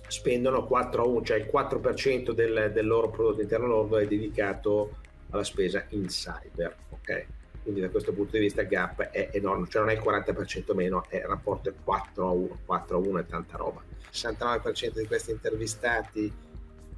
spendono 0.06 0.66
4 0.66 1.02
a 1.02 1.06
1, 1.06 1.22
cioè 1.22 1.38
il 1.38 1.50
4% 1.52 2.32
del, 2.32 2.70
del 2.72 2.86
loro 2.86 3.08
prodotto 3.08 3.40
interno 3.40 3.66
lordo 3.66 3.96
è 3.96 4.06
dedicato 4.06 4.98
alla 5.30 5.44
spesa 5.44 5.84
in 5.88 6.06
cyber. 6.06 6.76
Okay? 6.90 7.26
Quindi 7.62 7.80
da 7.80 7.88
questo 7.88 8.12
punto 8.12 8.32
di 8.32 8.40
vista 8.40 8.60
il 8.60 8.68
gap 8.68 9.00
è 9.00 9.30
enorme, 9.32 9.68
cioè 9.68 9.82
non 9.82 9.90
è 9.90 9.94
il 9.94 10.02
40% 10.02 10.74
meno, 10.74 11.04
è 11.08 11.16
il 11.16 11.24
rapporto 11.24 11.72
4 11.82 12.26
a 12.26 12.30
1, 12.30 12.58
4 12.66 12.96
a 12.96 13.00
1 13.00 13.18
è 13.20 13.26
tanta 13.26 13.56
roba. 13.56 13.82
Il 13.88 14.06
69% 14.12 15.00
di 15.00 15.06
questi 15.06 15.30
intervistati 15.30 16.32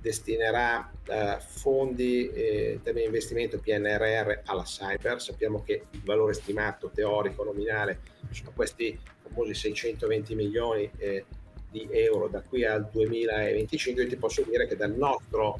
destinerà 0.04 0.92
eh, 1.08 1.38
fondi 1.40 2.30
eh, 2.30 2.72
in 2.72 2.82
termini 2.82 3.06
di 3.06 3.12
investimento 3.14 3.58
PNRR 3.58 4.42
alla 4.44 4.64
cyber. 4.64 5.18
Sappiamo 5.18 5.62
che 5.62 5.86
il 5.90 6.02
valore 6.04 6.34
stimato 6.34 6.90
teorico 6.92 7.42
nominale 7.42 8.00
sono 8.30 8.52
questi 8.54 9.00
famosi 9.22 9.54
620 9.54 10.34
milioni 10.34 10.90
eh, 10.98 11.24
di 11.70 11.88
euro 11.90 12.28
da 12.28 12.42
qui 12.42 12.66
al 12.66 12.86
2025, 12.92 14.02
io 14.02 14.08
ti 14.10 14.16
posso 14.16 14.42
dire 14.42 14.66
che 14.66 14.76
dal 14.76 14.92
nostro 14.92 15.58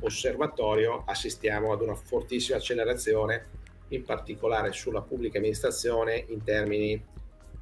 osservatorio 0.00 1.04
assistiamo 1.06 1.72
ad 1.72 1.80
una 1.80 1.94
fortissima 1.94 2.58
accelerazione, 2.58 3.46
in 3.88 4.04
particolare 4.04 4.72
sulla 4.72 5.00
pubblica 5.00 5.38
amministrazione 5.38 6.26
in 6.28 6.44
termini 6.44 7.02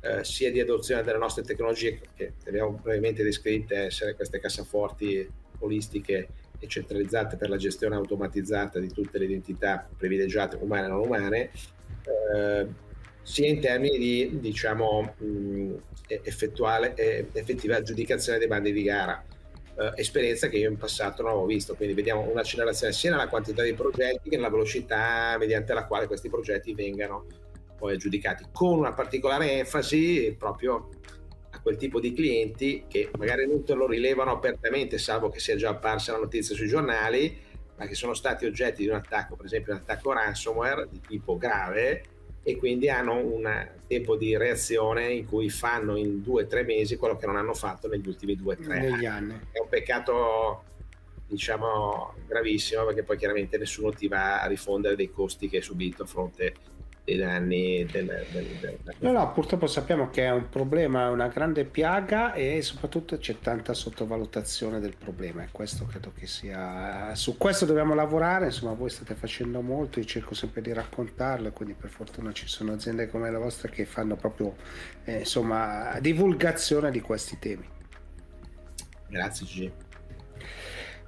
eh, 0.00 0.24
sia 0.24 0.50
di 0.50 0.58
adozione 0.58 1.04
delle 1.04 1.18
nostre 1.18 1.44
tecnologie, 1.44 2.00
che 2.16 2.32
abbiamo 2.46 2.72
brevemente 2.72 3.22
descritte 3.22 3.76
essere 3.76 4.16
queste 4.16 4.40
cassaforti 4.40 5.38
olistiche 5.60 6.28
e 6.58 6.66
centralizzate 6.66 7.36
per 7.36 7.48
la 7.48 7.56
gestione 7.56 7.94
automatizzata 7.94 8.78
di 8.78 8.92
tutte 8.92 9.18
le 9.18 9.24
identità 9.24 9.88
privilegiate, 9.96 10.58
umane 10.60 10.86
e 10.86 10.88
non 10.88 11.00
umane, 11.00 11.50
eh, 12.34 12.66
sia 13.22 13.48
in 13.48 13.60
termini 13.60 13.98
di 13.98 14.38
diciamo, 14.40 15.14
mh, 15.16 15.74
effettiva 16.06 17.76
aggiudicazione 17.76 18.38
dei 18.38 18.48
bandi 18.48 18.72
di 18.72 18.82
gara. 18.82 19.24
Eh, 19.76 19.92
esperienza 19.96 20.48
che 20.48 20.58
io 20.58 20.68
in 20.68 20.76
passato 20.76 21.22
non 21.22 21.30
avevo 21.30 21.46
visto, 21.46 21.74
quindi 21.74 21.94
vediamo 21.94 22.28
un'accelerazione 22.28 22.92
sia 22.92 23.10
nella 23.10 23.28
quantità 23.28 23.62
di 23.62 23.72
progetti 23.72 24.28
che 24.28 24.36
nella 24.36 24.50
velocità 24.50 25.36
mediante 25.38 25.72
la 25.72 25.86
quale 25.86 26.06
questi 26.06 26.28
progetti 26.28 26.74
vengano 26.74 27.24
poi 27.78 27.94
aggiudicati, 27.94 28.44
con 28.52 28.78
una 28.78 28.92
particolare 28.92 29.52
enfasi 29.52 30.34
proprio 30.38 30.90
quel 31.62 31.76
tipo 31.76 32.00
di 32.00 32.12
clienti 32.12 32.84
che 32.88 33.10
magari 33.18 33.46
non 33.46 33.64
te 33.64 33.74
lo 33.74 33.86
rilevano 33.86 34.32
apertamente, 34.32 34.98
salvo 34.98 35.28
che 35.28 35.40
sia 35.40 35.56
già 35.56 35.70
apparsa 35.70 36.12
la 36.12 36.18
notizia 36.18 36.54
sui 36.54 36.68
giornali, 36.68 37.38
ma 37.76 37.86
che 37.86 37.94
sono 37.94 38.14
stati 38.14 38.44
oggetti 38.46 38.82
di 38.82 38.88
un 38.88 38.94
attacco, 38.94 39.36
per 39.36 39.46
esempio 39.46 39.72
un 39.72 39.78
attacco 39.78 40.12
ransomware 40.12 40.88
di 40.90 41.00
tipo 41.00 41.36
grave, 41.38 42.02
e 42.42 42.56
quindi 42.56 42.88
hanno 42.88 43.16
un 43.16 43.68
tempo 43.86 44.16
di 44.16 44.36
reazione 44.36 45.12
in 45.12 45.26
cui 45.26 45.50
fanno 45.50 45.96
in 45.96 46.22
due 46.22 46.44
o 46.44 46.46
tre 46.46 46.62
mesi 46.62 46.96
quello 46.96 47.16
che 47.16 47.26
non 47.26 47.36
hanno 47.36 47.54
fatto 47.54 47.86
negli 47.88 48.08
ultimi 48.08 48.34
due 48.34 48.54
o 48.54 48.62
tre 48.62 48.88
anni. 48.88 49.06
anni. 49.06 49.40
È 49.52 49.60
un 49.60 49.68
peccato 49.68 50.64
diciamo 51.26 52.14
gravissimo 52.26 52.84
perché 52.86 53.04
poi 53.04 53.16
chiaramente 53.16 53.56
nessuno 53.56 53.92
ti 53.92 54.08
va 54.08 54.40
a 54.40 54.46
rifondere 54.46 54.96
dei 54.96 55.10
costi 55.12 55.48
che 55.48 55.58
hai 55.58 55.62
subito 55.62 56.02
a 56.02 56.06
fronte 56.06 56.54
dei 57.04 57.16
danni 57.16 57.86
del, 57.90 58.26
del, 58.30 58.46
del, 58.60 58.78
no 58.98 59.12
no 59.12 59.32
purtroppo 59.32 59.66
sappiamo 59.66 60.10
che 60.10 60.24
è 60.24 60.30
un 60.30 60.48
problema 60.48 61.08
una 61.08 61.28
grande 61.28 61.64
piaga 61.64 62.34
e 62.34 62.60
soprattutto 62.62 63.16
c'è 63.16 63.38
tanta 63.38 63.72
sottovalutazione 63.72 64.80
del 64.80 64.94
problema 64.96 65.42
e 65.42 65.48
questo 65.50 65.86
credo 65.86 66.12
che 66.14 66.26
sia 66.26 67.14
su 67.14 67.36
questo 67.36 67.64
dobbiamo 67.64 67.94
lavorare 67.94 68.46
insomma 68.46 68.74
voi 68.74 68.90
state 68.90 69.14
facendo 69.14 69.60
molto 69.60 69.98
io 69.98 70.04
cerco 70.04 70.34
sempre 70.34 70.60
di 70.60 70.72
raccontarlo 70.72 71.50
quindi 71.52 71.74
per 71.74 71.90
fortuna 71.90 72.32
ci 72.32 72.46
sono 72.46 72.72
aziende 72.72 73.08
come 73.08 73.30
la 73.30 73.38
vostra 73.38 73.68
che 73.68 73.84
fanno 73.84 74.16
proprio 74.16 74.54
eh, 75.04 75.18
insomma 75.20 75.98
divulgazione 76.00 76.90
di 76.90 77.00
questi 77.00 77.38
temi. 77.38 77.68
Grazie 79.08 79.46
Gigi. 79.46 79.72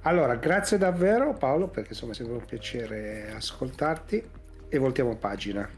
Allora 0.01 0.35
grazie 0.35 0.77
davvero 0.77 1.33
Paolo 1.33 1.67
perché 1.67 1.89
insomma 1.91 2.11
è 2.11 2.15
sempre 2.15 2.35
un 2.35 2.45
piacere 2.45 3.31
ascoltarti 3.33 4.29
e 4.67 4.77
voltiamo 4.77 5.15
pagina 5.15 5.69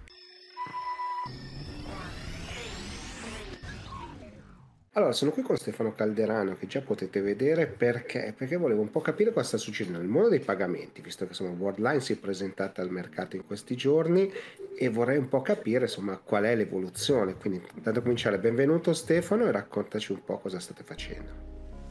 Allora, 4.98 5.12
sono 5.12 5.32
qui 5.32 5.42
con 5.42 5.58
Stefano 5.58 5.94
Calderano 5.94 6.56
che 6.56 6.68
già 6.68 6.80
potete 6.80 7.20
vedere 7.20 7.68
perché, 7.68 8.34
perché 8.36 8.56
volevo 8.56 8.80
un 8.80 8.92
po' 8.92 9.02
capire 9.02 9.34
cosa 9.34 9.46
sta 9.46 9.58
succedendo 9.58 10.00
nel 10.00 10.08
mondo 10.08 10.30
dei 10.30 10.40
pagamenti, 10.40 11.02
visto 11.02 11.26
che 11.26 11.32
insomma, 11.32 11.50
Worldline 11.50 12.00
si 12.00 12.14
è 12.14 12.16
presentata 12.16 12.82
al 12.82 12.90
mercato 12.90 13.36
in 13.36 13.46
questi 13.46 13.76
giorni 13.76 14.32
e 14.74 14.88
vorrei 14.88 15.18
un 15.18 15.28
po' 15.28 15.42
capire 15.42 15.84
insomma 15.84 16.18
qual 16.18 16.46
è 16.46 16.56
l'evoluzione. 16.56 17.36
Quindi, 17.36 17.62
intanto 17.76 18.02
cominciare, 18.02 18.40
benvenuto 18.40 18.94
Stefano 18.94 19.46
e 19.46 19.52
raccontaci 19.52 20.14
un 20.14 20.24
po' 20.24 20.38
cosa 20.38 20.60
state 20.60 20.84
facendo. 20.84 21.30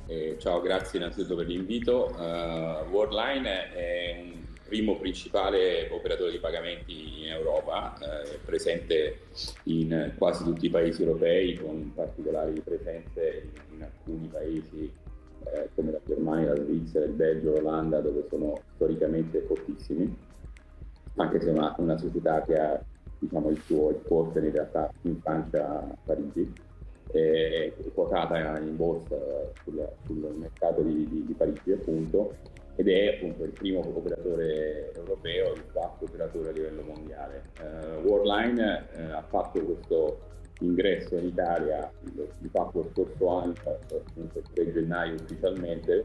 Eh, 0.06 0.36
ciao, 0.38 0.62
grazie 0.62 0.98
innanzitutto 0.98 1.36
per 1.36 1.46
l'invito. 1.46 2.06
Uh, 2.06 2.88
Worldline 2.88 3.72
è 3.74 4.20
un 4.22 4.53
primo 4.74 4.96
principale 4.96 5.88
operatore 5.92 6.32
di 6.32 6.38
pagamenti 6.38 7.22
in 7.22 7.28
Europa, 7.28 7.96
eh, 7.96 8.38
presente 8.44 9.20
in 9.64 10.14
quasi 10.18 10.42
tutti 10.42 10.66
i 10.66 10.70
paesi 10.70 11.02
europei, 11.04 11.54
con 11.54 11.92
particolari 11.94 12.60
presenze 12.60 13.50
in, 13.70 13.76
in 13.76 13.82
alcuni 13.84 14.26
paesi 14.26 14.92
eh, 15.44 15.68
come 15.76 15.92
la 15.92 16.00
Germania, 16.04 16.54
la 16.54 16.64
Svizzera, 16.64 17.04
il 17.04 17.12
Belgio, 17.12 17.52
l'Olanda, 17.52 18.00
dove 18.00 18.26
sono 18.28 18.62
storicamente 18.74 19.42
fortissimi, 19.42 20.12
anche 21.18 21.40
se 21.40 21.46
è 21.46 21.52
una, 21.52 21.72
una 21.78 21.96
società 21.96 22.42
che 22.42 22.58
ha 22.58 22.82
diciamo, 23.20 23.50
il 23.50 23.60
suo 23.64 23.90
headquarter 23.90 24.42
in 24.42 24.50
realtà 24.50 24.90
in 25.02 25.20
Francia, 25.20 25.68
a 25.68 25.96
Parigi, 26.04 26.52
è 27.12 27.72
quotata 27.94 28.58
in 28.58 28.74
borsa 28.74 29.16
sul, 29.62 29.88
sul 30.04 30.34
mercato 30.36 30.82
di, 30.82 31.06
di, 31.08 31.26
di 31.26 31.32
Parigi 31.32 31.70
appunto 31.70 32.34
ed 32.76 32.88
è 32.88 33.16
appunto 33.16 33.44
il 33.44 33.52
primo 33.52 33.80
operatore 33.80 34.92
europeo, 34.94 35.52
il 35.52 35.64
quarto 35.72 36.04
operatore 36.04 36.48
a 36.48 36.52
livello 36.52 36.82
mondiale. 36.82 37.50
Uh, 37.60 38.06
Worldline 38.06 38.86
uh, 38.92 39.00
ha 39.12 39.22
fatto 39.22 39.62
questo 39.64 40.18
ingresso 40.60 41.16
in 41.16 41.26
Italia 41.26 41.90
di 42.00 42.48
fatto 42.48 42.82
lo 42.82 42.90
scorso 42.92 43.28
anno, 43.28 43.54
appunto 43.64 44.38
il 44.38 44.44
3 44.52 44.72
gennaio 44.72 45.14
ufficialmente, 45.14 46.04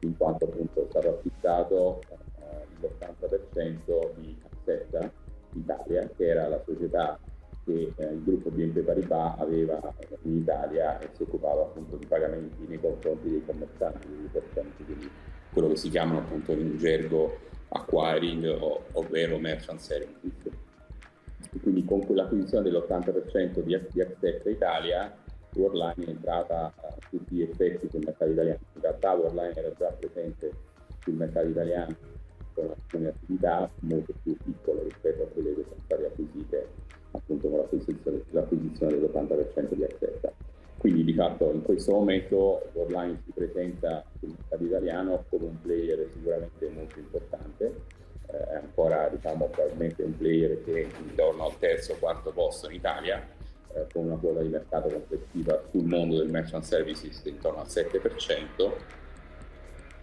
in 0.00 0.16
quanto 0.16 0.44
appunto 0.46 0.84
è 0.84 0.86
stato 0.90 1.08
acquistato 1.08 2.00
uh, 2.08 2.86
l'80% 2.86 4.14
di 4.16 4.36
Accetta 4.50 5.12
Italia, 5.54 6.08
che 6.16 6.26
era 6.26 6.48
la 6.48 6.62
società 6.64 7.18
che 7.64 7.92
eh, 7.94 8.04
il 8.04 8.22
gruppo 8.24 8.50
BNP 8.50 8.80
Paribas 8.80 9.38
aveva 9.38 9.80
in 10.22 10.38
Italia 10.38 10.98
e 10.98 11.10
si 11.12 11.22
occupava 11.22 11.62
appunto 11.62 11.96
di 11.96 12.06
pagamenti 12.06 12.66
nei 12.66 12.80
confronti 12.80 13.28
dei 13.28 13.44
commercianti, 13.44 14.08
dei 14.08 14.28
portanti, 14.30 14.84
quello 15.52 15.68
che 15.68 15.76
si 15.76 15.90
chiamano 15.90 16.18
appunto 16.20 16.52
in 16.52 16.76
gergo 16.78 17.38
acquiring 17.68 18.56
o, 18.60 18.84
ovvero 18.92 19.38
merchant 19.38 19.80
services. 19.80 20.50
Quindi 21.62 21.84
con 21.84 22.04
l'acquisizione 22.10 22.70
dell'80% 22.70 23.60
di, 23.60 23.78
di 23.90 24.00
Accept 24.00 24.46
Italia, 24.46 25.12
Worldline 25.54 26.06
è 26.06 26.10
entrata 26.10 26.72
a 26.74 26.94
tutti 27.08 27.34
gli 27.34 27.42
effetti 27.42 27.88
sul 27.90 28.04
mercato 28.04 28.30
italiano. 28.30 28.58
In 28.74 28.80
realtà 28.80 29.12
Worldline 29.12 29.54
era 29.54 29.72
già 29.76 29.86
presente 29.98 30.52
sul 31.02 31.14
mercato 31.14 31.48
italiano 31.48 31.96
con 32.54 32.68
alcune 32.68 33.08
attività 33.08 33.70
molto 33.80 34.14
più 34.22 34.36
piccole 34.36 34.82
rispetto 34.84 35.22
a 35.22 35.26
quelle 35.26 35.54
che 35.54 35.62
sono 35.62 35.80
state 35.84 36.06
acquisite 36.06 36.68
appunto 37.12 37.48
con 37.48 37.58
l'acquisizione, 37.58 38.22
l'acquisizione 38.30 38.98
dell'80% 38.98 39.74
di 39.74 39.84
Accept. 39.84 40.32
Quindi 40.80 41.04
di 41.04 41.12
fatto 41.12 41.52
in 41.52 41.60
questo 41.60 41.92
momento 41.92 42.70
Worldline 42.72 43.20
si 43.26 43.32
presenta 43.34 44.02
sul 44.18 44.30
mercato 44.30 44.64
italiano 44.64 45.24
come 45.28 45.44
un 45.44 45.60
player 45.60 46.08
sicuramente 46.10 46.70
molto 46.70 46.98
importante, 46.98 47.74
eh, 48.28 48.54
ancora 48.54 49.10
diciamo 49.10 49.48
probabilmente 49.48 50.02
un 50.02 50.16
player 50.16 50.64
che 50.64 50.80
è 50.80 50.86
intorno 51.02 51.44
al 51.44 51.58
terzo 51.58 51.92
o 51.92 51.96
quarto 51.98 52.30
posto 52.30 52.70
in 52.70 52.76
Italia, 52.76 53.22
eh, 53.74 53.88
con 53.92 54.06
una 54.06 54.16
quota 54.16 54.40
di 54.40 54.48
mercato 54.48 54.88
complessiva 54.88 55.62
sul 55.70 55.84
mondo 55.84 56.16
del 56.16 56.30
merchant 56.30 56.64
services 56.64 57.20
intorno 57.26 57.60
al 57.60 57.66
7%, 57.66 58.72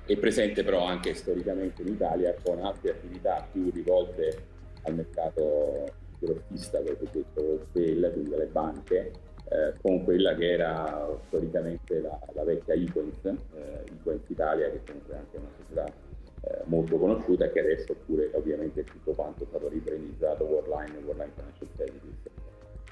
è 0.06 0.16
presente 0.16 0.64
però 0.64 0.86
anche 0.86 1.16
storicamente 1.16 1.82
in 1.82 1.88
Italia 1.88 2.36
con 2.44 2.64
altre 2.64 2.92
attività 2.92 3.48
più 3.52 3.72
rivolte 3.72 4.46
al 4.84 4.94
mercato 4.94 5.86
grossista, 6.20 6.78
come 6.84 6.98
detto 7.12 7.66
wholesale, 7.74 8.12
quindi 8.12 8.34
alle 8.36 8.46
banche, 8.46 9.12
eh, 9.50 9.74
con 9.82 10.04
quella 10.04 10.36
che 10.36 10.52
era 10.52 11.08
storicamente 11.28 12.02
la, 12.02 12.20
la 12.34 12.44
vecchia 12.44 12.74
Equens, 12.74 13.24
eh, 13.24 13.84
Equens 14.00 14.24
Italia, 14.28 14.70
che 14.70 14.82
comunque 14.86 15.14
è 15.14 15.18
anche 15.18 15.38
una 15.38 15.50
società 15.58 15.86
eh, 16.42 16.62
molto 16.66 16.98
conosciuta 16.98 17.46
e 17.46 17.52
che 17.52 17.60
adesso 17.60 17.96
pure 18.06 18.30
ovviamente 18.34 18.84
tutto 18.84 19.12
quanto 19.14 19.44
è 19.44 19.48
stato 19.48 19.68
riprendizzato 19.70 20.44
Worldline 20.44 21.00
e 21.00 21.04
Worldline 21.04 21.32
Financial 21.36 21.68
Services. 21.76 22.32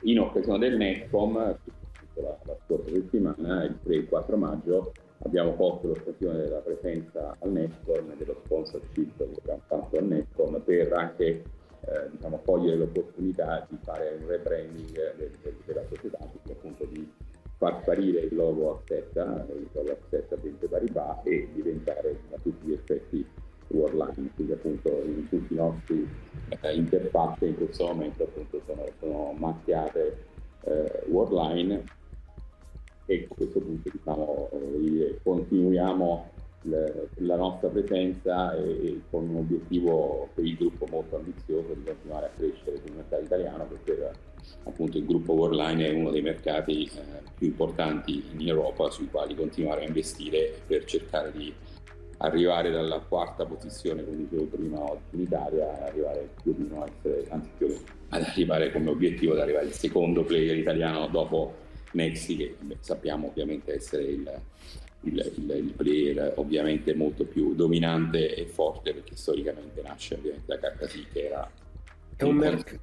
In 0.02 0.20
occasione 0.20 0.70
del 0.70 0.78
NetCom, 0.78 1.58
la, 2.16 2.38
la 2.44 2.58
scorsa 2.66 2.90
settimana, 2.90 3.64
il 3.64 3.78
3 3.84 3.94
e 3.94 3.98
il 3.98 4.08
4 4.08 4.38
maggio, 4.38 4.94
abbiamo 5.24 5.54
posto 5.54 5.88
l'occasione 5.88 6.38
della 6.38 6.60
presenza 6.60 7.36
al 7.40 7.52
NetCom 7.52 8.12
e 8.12 8.16
dello 8.18 8.42
sponsorship 8.46 9.18
che 9.18 9.40
abbiamo 9.40 9.62
fatto 9.66 9.98
al 9.98 10.06
NetCom 10.06 10.62
per 10.62 10.94
anche 10.94 11.44
eh, 11.88 12.10
diciamo, 12.12 12.42
cogliere 12.44 12.78
l'opportunità 12.78 13.66
di 13.70 13.78
fare 13.84 14.18
un 14.20 14.28
rebranding 14.28 15.16
del, 15.16 15.32
del, 15.42 15.56
della 15.66 15.84
società, 15.88 16.18
quindi 16.18 16.52
appunto 16.52 16.86
di 16.86 17.12
far 17.58 17.82
sparire 17.82 18.22
il 18.22 18.36
logo 18.36 18.80
Accetta, 18.80 19.46
il 19.50 19.68
logo 19.72 19.92
Accetta 19.92 20.36
BNP 20.36 20.68
Paribas 20.68 21.20
e 21.24 21.50
diventare 21.54 22.20
a 22.32 22.38
tutti 22.42 22.68
gli 22.68 22.74
effetti 22.74 23.26
Worldline, 23.68 24.30
quindi 24.36 24.54
appunto 24.54 24.90
in 25.04 25.28
tutti 25.28 25.54
i 25.54 25.58
nostri 25.58 26.08
eh, 26.62 26.76
interfacce 26.76 27.48
in 27.48 27.56
questo 27.56 27.86
momento 27.88 28.24
appunto 28.24 28.62
sono, 28.66 28.86
sono 29.00 29.34
macchiate 29.38 30.18
eh, 30.62 31.04
Worldline 31.08 31.84
e 33.06 33.28
a 33.30 33.34
questo 33.34 33.60
punto 33.60 33.90
diciamo, 33.92 34.50
eh, 34.52 35.20
continuiamo 35.24 36.32
la 36.68 37.36
nostra 37.36 37.70
presenza 37.70 38.56
e, 38.56 39.02
con 39.10 39.30
un 39.30 39.38
obiettivo 39.38 40.30
per 40.34 40.46
il 40.46 40.56
gruppo 40.56 40.88
molto 40.90 41.18
ambizioso 41.18 41.74
di 41.74 41.84
continuare 41.84 42.26
a 42.28 42.30
crescere 42.36 42.82
sul 42.84 42.96
mercato 42.96 43.24
italiano 43.24 43.66
perché 43.66 44.12
appunto 44.64 44.98
il 44.98 45.06
gruppo 45.06 45.34
Worldline 45.34 45.88
è 45.88 45.94
uno 45.94 46.12
dei 46.12 46.22
mercati 46.22 46.86
eh, 46.86 47.22
più 47.38 47.48
importanti 47.48 48.24
in 48.38 48.48
Europa 48.48 48.90
sui 48.90 49.10
quali 49.10 49.36
continuare 49.36 49.84
a 49.84 49.88
investire 49.88 50.54
per 50.66 50.86
cercare 50.86 51.32
di 51.32 51.54
arrivare 52.18 52.72
dalla 52.72 53.00
quarta 53.00 53.46
posizione, 53.46 54.04
come 54.04 54.18
dicevo 54.18 54.46
prima, 54.46 54.80
in 55.12 55.20
Italia, 55.20 55.86
arrivare 55.86 56.30
più 56.42 56.56
o 56.58 56.62
meno 56.62 56.86
anzi 57.30 57.50
più 57.58 57.78
ad 58.10 58.22
arrivare 58.22 58.72
come 58.72 58.90
obiettivo 58.90 59.34
ad 59.34 59.40
arrivare 59.40 59.66
il 59.66 59.74
secondo 59.74 60.24
player 60.24 60.56
italiano 60.58 61.08
dopo 61.08 61.64
Nexi, 61.92 62.36
che 62.36 62.56
beh, 62.60 62.78
sappiamo 62.80 63.28
ovviamente 63.28 63.74
essere 63.74 64.04
il, 64.04 64.42
il, 65.06 65.34
il, 65.36 65.50
il, 65.50 65.74
player 65.76 66.34
ovviamente 66.38 66.94
molto 66.94 67.26
più 67.26 67.56
dominante 67.56 68.36
e 68.36 68.46
forte 68.46 68.94
perché 68.94 69.16
storicamente 69.16 69.82
nasce 69.82 70.16
ovviamente 70.16 70.46
da 70.48 70.60
Carcasì 70.60 71.06
che 71.12 71.26
era 71.26 71.50
è 72.16 72.24
un 72.24 72.36
mercato 72.36 72.80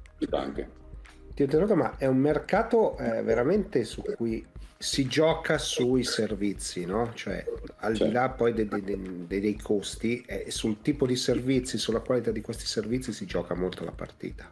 ti 1.33 1.41
interrompo 1.41 1.75
ma 1.75 1.97
è 1.97 2.05
un 2.05 2.17
mercato 2.17 2.97
eh, 2.97 3.21
veramente 3.23 3.83
su 3.83 4.01
cui 4.15 4.45
si 4.83 5.07
gioca 5.07 5.57
sui 5.57 6.03
servizi, 6.03 6.83
no? 6.85 7.13
Cioè, 7.13 7.45
al 7.77 7.95
certo. 7.95 8.03
di 8.03 8.11
là 8.11 8.29
poi 8.31 8.51
dei, 8.51 8.67
dei, 8.67 8.83
dei, 8.83 9.39
dei 9.39 9.55
costi, 9.55 10.21
eh, 10.27 10.51
sul 10.51 10.81
tipo 10.81 11.07
di 11.07 11.15
servizi, 11.15 11.77
sulla 11.77 12.01
qualità 12.01 12.31
di 12.31 12.41
questi 12.41 12.65
servizi 12.65 13.13
si 13.13 13.25
gioca 13.25 13.55
molto 13.55 13.85
la 13.85 13.93
partita. 13.93 14.51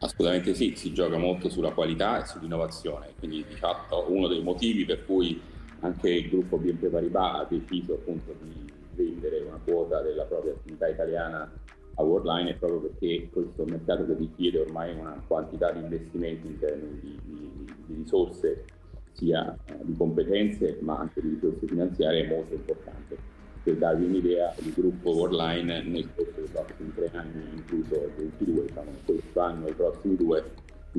Assolutamente 0.00 0.54
sì, 0.54 0.74
si 0.74 0.92
gioca 0.92 1.18
molto 1.18 1.48
sulla 1.48 1.70
qualità 1.70 2.20
e 2.20 2.26
sull'innovazione, 2.26 3.12
quindi 3.16 3.44
di 3.48 3.54
fatto 3.54 4.04
uno 4.08 4.26
dei 4.26 4.42
motivi 4.42 4.84
per 4.84 5.06
cui 5.06 5.40
anche 5.84 6.08
il 6.08 6.28
gruppo 6.30 6.56
BNP 6.56 6.86
Paribas 6.86 7.40
ha 7.40 7.46
deciso 7.48 7.94
appunto 7.94 8.34
di 8.40 8.72
vendere 8.94 9.40
una 9.40 9.60
quota 9.62 10.00
della 10.00 10.24
propria 10.24 10.52
attività 10.52 10.88
italiana 10.88 11.50
a 11.96 12.02
Worldline 12.02 12.50
è 12.50 12.54
proprio 12.54 12.80
perché 12.80 13.28
questo 13.30 13.64
è 13.64 13.70
mercato 13.70 14.06
che 14.06 14.14
richiede 14.14 14.60
ormai 14.60 14.96
una 14.96 15.22
quantità 15.26 15.70
di 15.72 15.80
investimenti 15.80 16.46
in 16.46 16.58
termini 16.58 16.98
di, 17.00 17.20
di, 17.22 17.74
di 17.86 17.94
risorse 17.94 18.64
sia 19.12 19.56
eh, 19.66 19.76
di 19.82 19.94
competenze 19.96 20.78
ma 20.80 20.98
anche 20.98 21.20
di 21.20 21.28
risorse 21.34 21.66
finanziarie 21.66 22.26
molto 22.26 22.54
importante. 22.54 23.32
Per 23.62 23.76
darvi 23.76 24.04
un'idea, 24.04 24.54
il 24.58 24.72
gruppo 24.72 25.10
Worldline 25.10 25.82
nel 25.82 26.08
corso 26.14 26.32
dei 26.36 26.48
prossimi 26.50 26.92
tre 26.94 27.10
anni, 27.14 27.44
incluso 27.54 27.94
il 27.94 28.12
22, 28.16 28.64
diciamo, 28.66 28.90
questo 29.04 29.40
anno 29.40 29.66
e 29.66 29.70
i 29.70 29.74
prossimi 29.74 30.16
due, 30.16 30.44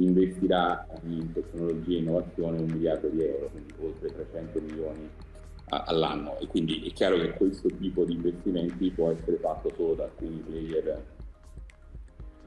investirà 0.03 0.85
in 1.03 1.31
tecnologia 1.31 1.95
e 1.95 1.99
innovazione 1.99 2.59
un 2.59 2.65
miliardo 2.65 3.07
di 3.07 3.23
euro, 3.23 3.49
quindi 3.51 3.73
oltre 3.81 4.13
300 4.13 4.61
milioni 4.61 5.09
all'anno. 5.69 6.37
E 6.39 6.47
quindi 6.47 6.87
è 6.87 6.91
chiaro 6.91 7.17
che 7.17 7.31
questo 7.31 7.69
tipo 7.69 8.03
di 8.03 8.13
investimenti 8.13 8.91
può 8.91 9.11
essere 9.11 9.37
fatto 9.37 9.71
solo 9.75 9.95
da 9.95 10.03
alcuni 10.03 10.43
player 10.47 11.03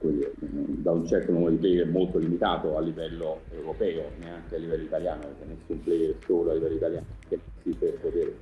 da 0.00 0.92
un 0.92 1.06
certo 1.08 1.32
numero 1.32 1.50
di 1.50 1.56
player 1.56 1.88
molto 1.88 2.18
limitato 2.18 2.76
a 2.76 2.80
livello 2.80 3.40
europeo, 3.50 4.10
neanche 4.20 4.54
a 4.54 4.58
livello 4.58 4.84
italiano, 4.84 5.22
perché 5.22 5.44
nessun 5.44 5.82
player 5.82 6.14
solo 6.24 6.50
a 6.50 6.54
livello 6.54 6.76
italiano 6.76 7.06
che 7.28 7.40
si 7.62 7.70
per 7.70 7.98
poter 7.98 8.32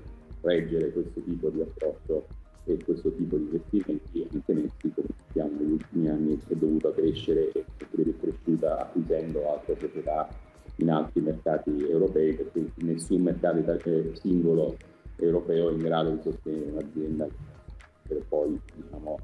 reggere 0.42 0.92
questo 0.92 1.20
tipo 1.22 1.48
di 1.48 1.62
approccio 1.62 2.26
e 2.67 2.83
questo 2.85 3.12
tipo 3.12 3.37
di 3.37 3.45
investimenti, 3.45 4.27
anche 4.33 4.53
Messi, 4.53 4.93
come 4.93 5.07
sappiamo, 5.17 5.51
negli 5.59 5.71
ultimi 5.73 6.09
anni 6.09 6.41
è 6.49 6.55
dovuta 6.55 6.93
crescere 6.93 7.53
e 7.53 7.64
è 7.79 8.14
cresciuta 8.19 8.81
acquisendo 8.81 9.53
altre 9.53 9.77
società 9.79 10.29
in 10.77 10.91
altri 10.91 11.21
mercati 11.21 11.71
europei, 11.89 12.35
perché 12.35 12.67
nessun 12.77 13.23
mercato 13.23 13.62
singolo 14.14 14.77
europeo 15.17 15.71
è 15.71 15.73
in 15.73 15.79
grado 15.79 16.11
di 16.11 16.23
sostenere 16.23 16.71
un'azienda 16.71 17.29
per 18.07 18.23
poi 18.29 18.61
diciamo, 18.75 19.19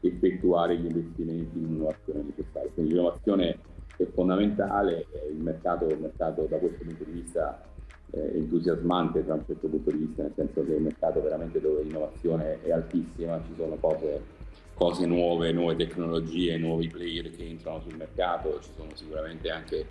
effettuare 0.00 0.78
gli 0.78 0.86
investimenti 0.86 1.58
in 1.58 1.74
innovazione 1.74 2.22
necessaria. 2.22 2.70
Quindi 2.72 2.92
l'innovazione 2.92 3.58
è 3.96 4.04
fondamentale, 4.14 5.06
il 5.30 5.42
mercato, 5.42 5.86
il 5.88 6.00
mercato 6.00 6.46
da 6.48 6.56
questo 6.56 6.84
punto 6.84 7.04
di 7.04 7.12
vista 7.12 7.67
è 8.10 8.18
entusiasmante 8.18 9.24
da 9.24 9.34
un 9.34 9.44
certo 9.46 9.68
punto 9.68 9.90
di 9.90 9.98
vista, 9.98 10.22
nel 10.22 10.32
senso 10.34 10.64
che 10.64 10.72
è 10.72 10.76
un 10.76 10.84
mercato 10.84 11.22
veramente 11.22 11.60
dove 11.60 11.82
l'innovazione 11.82 12.62
è 12.62 12.70
altissima, 12.70 13.42
ci 13.46 13.54
sono 13.56 13.76
cose, 13.76 14.22
cose 14.74 15.06
nuove, 15.06 15.52
nuove 15.52 15.76
tecnologie, 15.76 16.56
nuovi 16.56 16.88
player 16.88 17.30
che 17.30 17.44
entrano 17.46 17.80
sul 17.80 17.96
mercato, 17.96 18.60
ci 18.60 18.70
sono 18.76 18.90
sicuramente 18.94 19.50
anche 19.50 19.86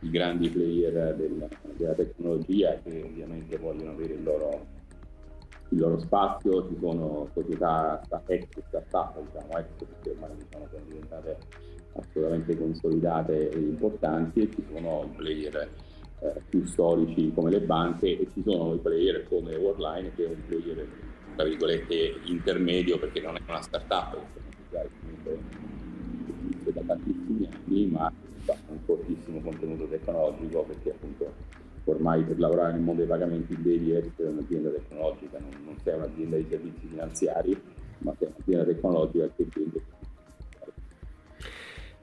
i 0.00 0.10
grandi 0.10 0.48
player 0.48 1.14
del, 1.14 1.48
della 1.76 1.94
tecnologia 1.94 2.78
che 2.82 3.02
ovviamente 3.04 3.56
vogliono 3.58 3.92
avere 3.92 4.14
il 4.14 4.22
loro 4.22 4.78
il 5.72 5.78
loro 5.78 6.00
spazio, 6.00 6.66
ci 6.68 6.76
sono 6.80 7.30
società 7.32 8.00
ex 8.26 8.46
startup, 8.66 9.20
diciamo 9.24 9.56
ex 9.56 9.66
perché 9.78 10.10
ormai 10.10 10.30
diciamo, 10.36 10.66
sono 10.68 10.82
diventate 10.84 11.38
assolutamente 11.92 12.56
consolidate 12.56 13.50
e 13.50 13.58
importanti 13.58 14.40
e 14.42 14.50
ci 14.50 14.64
sono 14.72 15.08
player 15.16 15.70
più 16.48 16.64
storici 16.66 17.32
come 17.34 17.50
le 17.50 17.60
banche 17.60 18.18
e 18.18 18.28
ci 18.34 18.42
sono 18.42 18.74
i 18.74 18.78
player 18.78 19.26
come 19.28 19.56
Worldline 19.56 20.12
che 20.14 20.24
è 20.24 20.28
un 20.28 20.42
player 20.46 20.86
tra 21.34 21.44
virgolette 21.44 22.20
intermedio 22.24 22.98
perché 22.98 23.20
non 23.20 23.36
è 23.36 23.40
una 23.46 23.62
startup, 23.62 24.18
esiste 26.40 26.72
da 26.72 26.82
tantissimi 26.86 27.48
anni 27.50 27.86
ma 27.86 28.04
ha 28.06 28.12
un 28.68 28.78
fortissimo 28.84 29.40
contenuto 29.40 29.86
tecnologico 29.86 30.62
perché 30.64 30.90
appunto 30.90 31.32
ormai 31.84 32.22
per 32.22 32.38
lavorare 32.38 32.72
nel 32.72 32.82
mondo 32.82 33.00
dei 33.00 33.08
pagamenti 33.08 33.60
devi 33.60 33.92
essere 33.92 34.28
un'azienda 34.28 34.70
tecnologica, 34.70 35.38
non, 35.38 35.50
non 35.64 35.76
sei 35.82 35.96
un'azienda 35.96 36.36
di 36.36 36.46
servizi 36.48 36.86
finanziari, 36.86 37.60
ma 37.98 38.14
sei 38.18 38.28
un'azienda 38.28 38.64
tecnologica 38.64 39.28
che 39.34 39.46
vende 39.54 39.82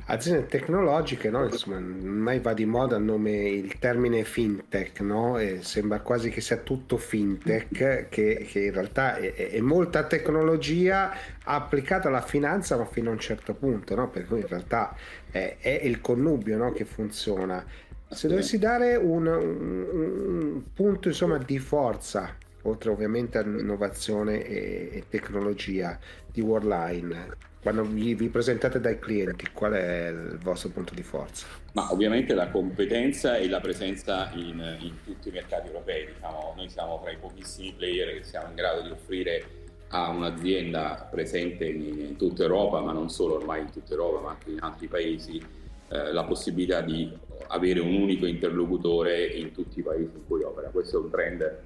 aziende 0.07 0.45
tecnologiche, 0.45 1.29
no? 1.29 1.45
Insomma, 1.45 1.79
mai 1.79 2.39
va 2.39 2.53
di 2.53 2.65
moda 2.65 2.97
il 2.97 3.03
nome, 3.03 3.49
il 3.49 3.77
termine 3.79 4.23
fintech, 4.23 5.01
no? 5.01 5.37
sembra 5.59 5.99
quasi 5.99 6.29
che 6.29 6.41
sia 6.41 6.57
tutto 6.57 6.97
fintech, 6.97 8.07
che, 8.09 8.45
che 8.49 8.59
in 8.59 8.73
realtà 8.73 9.15
è, 9.17 9.33
è, 9.33 9.59
molta 9.59 10.05
tecnologia 10.05 11.11
applicata 11.43 12.07
alla 12.07 12.21
finanza, 12.21 12.77
ma 12.77 12.85
fino 12.85 13.09
a 13.09 13.13
un 13.13 13.19
certo 13.19 13.53
punto, 13.53 13.95
no? 13.95 14.09
Per 14.09 14.25
cui 14.25 14.39
in 14.39 14.47
realtà 14.47 14.95
è, 15.29 15.57
è 15.59 15.81
il 15.83 15.99
connubio 15.99 16.57
no? 16.57 16.71
che 16.71 16.85
funziona. 16.85 17.63
Se 18.09 18.29
dovessi 18.29 18.57
dare 18.57 18.95
un, 18.95 19.27
un, 19.27 19.87
un 19.91 20.63
punto 20.73 21.09
insomma, 21.09 21.37
di 21.37 21.59
forza, 21.59 22.33
oltre 22.61 22.89
ovviamente 22.89 23.37
all'innovazione 23.37 24.45
e, 24.45 24.89
e 24.93 25.03
tecnologia 25.09 25.99
di 26.31 26.39
Worldline, 26.39 27.46
quando 27.61 27.83
vi, 27.83 28.13
vi, 28.13 28.29
presentate 28.29 28.79
dai 28.79 28.99
clienti, 28.99 29.49
qual 29.51 29.73
è 29.73 30.07
il 30.09 30.37
vostro 30.41 30.69
punto 30.69 30.93
di 30.93 31.03
forza? 31.03 31.47
Ma 31.73 31.91
ovviamente 31.91 32.33
la 32.33 32.49
competenza 32.49 33.37
e 33.37 33.49
la 33.49 33.59
presenza 33.59 34.31
in, 34.35 34.77
in 34.79 34.93
tutti 35.03 35.29
i 35.29 35.31
mercati 35.31 35.67
europei. 35.67 36.07
Diciamo, 36.07 36.53
noi 36.55 36.69
siamo 36.69 36.99
tra 37.01 37.11
i 37.11 37.17
pochissimi 37.17 37.73
player 37.75 38.17
che 38.17 38.23
siamo 38.23 38.49
in 38.49 38.55
grado 38.55 38.81
di 38.81 38.91
offrire 38.91 39.45
a 39.89 40.09
un'azienda 40.09 41.07
presente 41.09 41.65
in, 41.65 41.81
in 41.81 42.15
tutta 42.15 42.43
Europa, 42.43 42.79
ma 42.81 42.91
non 42.91 43.09
solo 43.09 43.35
ormai 43.35 43.61
in 43.61 43.71
tutta 43.71 43.93
Europa, 43.93 44.21
ma 44.21 44.29
anche 44.31 44.51
in 44.51 44.59
altri 44.61 44.87
paesi, 44.87 45.41
eh, 45.89 46.11
la 46.11 46.23
possibilità 46.25 46.81
di 46.81 47.11
avere 47.47 47.79
un 47.79 47.93
unico 47.93 48.25
interlocutore 48.25 49.25
in 49.25 49.51
tutti 49.51 49.79
i 49.79 49.83
paesi 49.83 50.11
in 50.13 50.25
cui 50.27 50.43
opera. 50.43 50.69
Questo 50.69 50.97
è 50.97 51.03
un 51.03 51.09
trend 51.09 51.59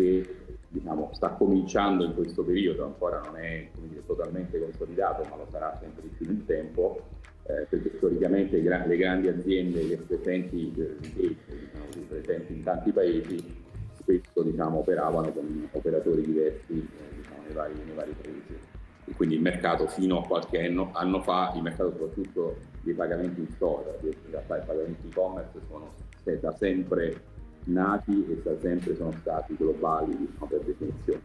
che 0.00 0.34
diciamo, 0.68 1.10
sta 1.12 1.30
cominciando 1.30 2.04
in 2.04 2.14
questo 2.14 2.42
periodo, 2.42 2.84
ancora 2.84 3.20
non 3.20 3.36
è 3.36 3.68
dire, 3.74 4.02
totalmente 4.06 4.58
consolidato, 4.58 5.26
ma 5.28 5.36
lo 5.36 5.46
sarà 5.50 5.76
sempre 5.80 6.02
di 6.02 6.08
più 6.08 6.26
nel 6.26 6.44
tempo, 6.46 7.00
eh, 7.44 7.66
perché 7.68 7.92
storicamente 7.96 8.60
le 8.60 8.96
grandi 8.96 9.28
aziende 9.28 9.96
presenti, 9.98 10.72
eh, 10.76 10.96
diciamo, 11.00 12.06
presenti 12.08 12.52
in 12.52 12.62
tanti 12.62 12.92
paesi 12.92 13.58
spesso 13.94 14.42
diciamo, 14.42 14.78
operavano 14.78 15.32
con 15.32 15.68
operatori 15.72 16.22
diversi 16.22 16.72
eh, 16.72 17.16
diciamo, 17.16 17.42
nei, 17.44 17.52
vari, 17.52 17.74
nei 17.84 17.94
vari 17.94 18.14
paesi. 18.20 18.68
Quindi 19.16 19.34
il 19.34 19.42
mercato 19.42 19.86
fino 19.88 20.20
a 20.20 20.26
qualche 20.26 20.64
anno, 20.64 20.92
anno 20.94 21.20
fa, 21.20 21.52
il 21.56 21.62
mercato 21.62 21.90
soprattutto 21.90 22.56
dei 22.82 22.94
pagamenti 22.94 23.40
in 23.40 23.48
store, 23.56 23.98
in 24.02 24.14
realtà 24.30 24.58
i 24.58 24.62
pagamenti 24.64 25.08
e-commerce 25.08 25.60
sono 25.68 25.92
da 26.22 26.52
sempre 26.52 27.20
nati 27.64 28.26
e 28.28 28.40
da 28.42 28.58
sempre 28.58 28.96
sono 28.96 29.12
stati 29.20 29.54
globali 29.56 30.16
diciamo, 30.16 30.46
per 30.46 30.60
definizione. 30.60 31.20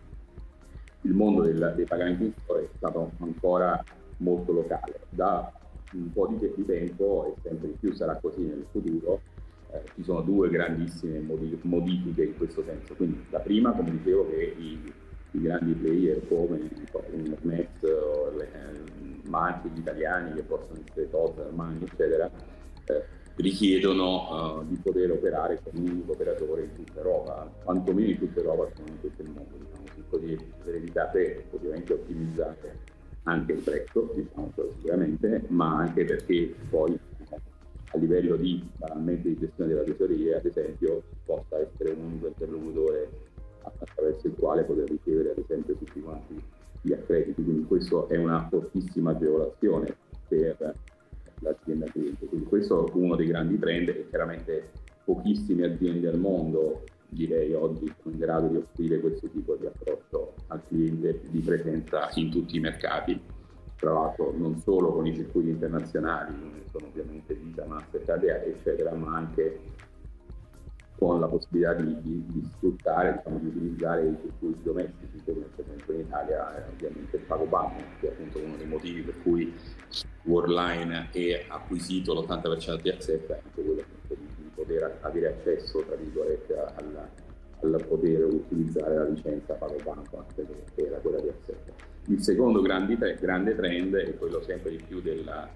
Il 1.01 1.13
mondo 1.13 1.43
del, 1.43 1.73
dei 1.75 1.85
pagamenti 1.85 2.25
in 2.25 2.33
store 2.43 2.63
è 2.63 2.69
stato 2.75 3.11
ancora 3.19 3.83
molto 4.17 4.51
locale. 4.51 5.01
Da 5.09 5.51
un 5.93 6.11
po' 6.11 6.27
di, 6.27 6.65
tempo 6.65 7.25
e 7.27 7.41
sempre 7.41 7.67
di 7.67 7.75
più 7.79 7.93
sarà 7.93 8.15
così 8.15 8.41
nel 8.41 8.65
futuro, 8.71 9.21
eh, 9.71 9.83
ci 9.93 10.03
sono 10.03 10.21
due 10.21 10.49
grandissime 10.49 11.19
modifiche 11.19 12.23
in 12.23 12.37
questo 12.37 12.63
senso. 12.63 12.95
Quindi 12.95 13.23
la 13.29 13.39
prima, 13.39 13.71
come 13.71 13.91
dicevo, 13.91 14.27
che 14.29 14.55
i, 14.57 14.93
i 15.31 15.41
grandi 15.41 15.73
player 15.73 16.27
come 16.27 16.69
Hermes, 16.91 17.67
ma 19.27 19.47
anche 19.47 19.69
gli 19.69 19.79
italiani 19.79 20.33
che 20.33 20.43
possono 20.43 20.79
essere 20.83 21.09
Armani, 21.47 21.83
eccetera, 21.83 22.29
eh, 22.85 23.03
richiedono 23.35 24.59
uh, 24.59 24.65
di 24.67 24.75
poter 24.75 25.11
operare 25.11 25.59
con 25.63 25.81
un 25.81 25.89
unico 25.89 26.13
operatore 26.13 26.63
in 26.63 26.73
tutta 26.73 26.99
Europa, 26.99 27.51
quantomeno 27.63 28.09
in 28.09 28.17
tutta 28.17 28.39
Europa, 28.39 28.67
se 28.75 28.83
non 28.85 28.97
in 29.01 29.09
il 29.17 29.29
mondo, 29.29 29.57
diciamo, 29.57 30.07
così 30.09 30.37
per 30.63 30.75
evitare 30.75 31.45
ovviamente 31.51 31.93
ottimizzare 31.93 32.79
anche 33.23 33.51
il 33.53 33.61
prezzo, 33.61 34.11
diciamo 34.15 34.51
sicuramente, 34.75 35.43
ma 35.47 35.77
anche 35.77 36.05
perché 36.05 36.55
poi 36.69 36.97
a 37.91 37.97
livello 37.97 38.35
di 38.35 38.63
di 39.21 39.37
gestione 39.39 39.71
della 39.71 39.83
tesoreria, 39.83 40.37
ad 40.37 40.45
esempio, 40.45 41.03
possa 41.25 41.59
essere 41.59 41.91
un 41.91 42.05
unico 42.05 42.27
interlocutore 42.27 43.09
attraverso 43.61 44.27
il 44.27 44.35
quale 44.37 44.63
poter 44.63 44.89
ricevere 44.89 45.31
ad 45.31 45.37
esempio 45.37 45.75
tutti 45.75 46.01
quanti 46.01 46.41
gli 46.81 46.93
accrediti. 46.93 47.43
Quindi 47.43 47.63
questo 47.63 48.07
è 48.09 48.17
una 48.17 48.47
fortissima 48.49 49.11
agevolazione 49.11 49.95
per 50.27 50.75
l'azienda 51.39 51.85
cliente. 51.87 52.25
Quindi 52.25 52.45
questo 52.47 52.87
è 52.87 52.91
uno 52.93 53.15
dei 53.15 53.27
grandi 53.27 53.59
trend 53.59 53.89
e 53.89 54.07
chiaramente 54.09 54.71
pochissime 55.03 55.65
aziende 55.65 56.07
al 56.07 56.17
mondo 56.17 56.83
direi 57.07 57.53
oggi 57.53 57.85
sono 58.01 58.15
in 58.15 58.19
grado 58.19 58.47
di 58.47 58.57
offrire 58.57 58.99
questo 58.99 59.29
tipo 59.29 59.55
di 59.55 59.67
approccio 59.67 60.33
al 60.47 60.61
cliente 60.67 61.21
di 61.29 61.39
presenza 61.39 62.09
in 62.15 62.31
tutti 62.31 62.57
i 62.57 62.59
mercati 62.59 63.21
tra 63.75 63.91
l'altro 63.93 64.33
non 64.35 64.57
solo 64.59 64.93
con 64.93 65.05
i 65.05 65.13
circuiti 65.13 65.49
internazionali, 65.49 66.33
sono 66.71 66.87
ovviamente 66.87 67.33
Visa, 67.33 67.65
Mastercard, 67.65 68.23
eccetera, 68.23 68.93
ma 68.93 69.17
anche 69.17 69.59
con 70.97 71.19
la 71.19 71.27
possibilità 71.27 71.73
di, 71.73 72.01
di, 72.01 72.25
di 72.27 72.49
sfruttare, 72.55 73.15
diciamo, 73.17 73.39
di 73.39 73.47
utilizzare 73.47 74.07
i 74.07 74.17
circuiti 74.21 74.63
domestici, 74.63 75.21
come 75.25 75.45
per 75.55 75.65
esempio 75.65 75.93
in 75.93 75.99
Italia 76.01 76.55
è 76.55 76.69
ovviamente 76.69 77.15
il 77.17 77.23
pago 77.23 77.45
banco, 77.45 77.83
che 77.99 78.07
è 78.07 78.11
appunto 78.11 78.39
uno 78.39 78.55
dei 78.55 78.67
motivi 78.67 79.01
per 79.01 79.21
cui 79.21 79.53
Worldline 80.23 81.09
è 81.11 81.45
acquisito 81.47 82.13
l'80% 82.13 82.81
di 82.81 82.89
asset, 82.89 83.27
è 83.27 83.33
anche 83.33 83.61
quello 83.61 83.73
di, 83.73 83.83
di 84.37 84.49
poter 84.53 84.97
avere 85.01 85.27
accesso, 85.27 85.83
tra 85.83 85.95
virgolette, 85.95 86.55
alla, 86.75 87.09
al 87.61 87.85
poter 87.87 88.23
utilizzare 88.23 88.95
la 88.95 89.05
licenza 89.05 89.53
pago 89.53 89.75
banco, 89.83 90.17
anche 90.17 90.45
che 90.75 90.85
era 90.85 90.97
quella 90.97 91.19
di 91.19 91.27
asset. 91.29 91.73
Il 92.07 92.21
secondo 92.21 92.61
grande, 92.61 92.97
grande 93.19 93.55
trend 93.55 93.95
è 93.95 94.15
quello 94.15 94.41
sempre 94.43 94.71
di 94.71 94.83
più 94.87 95.01
della, 95.01 95.49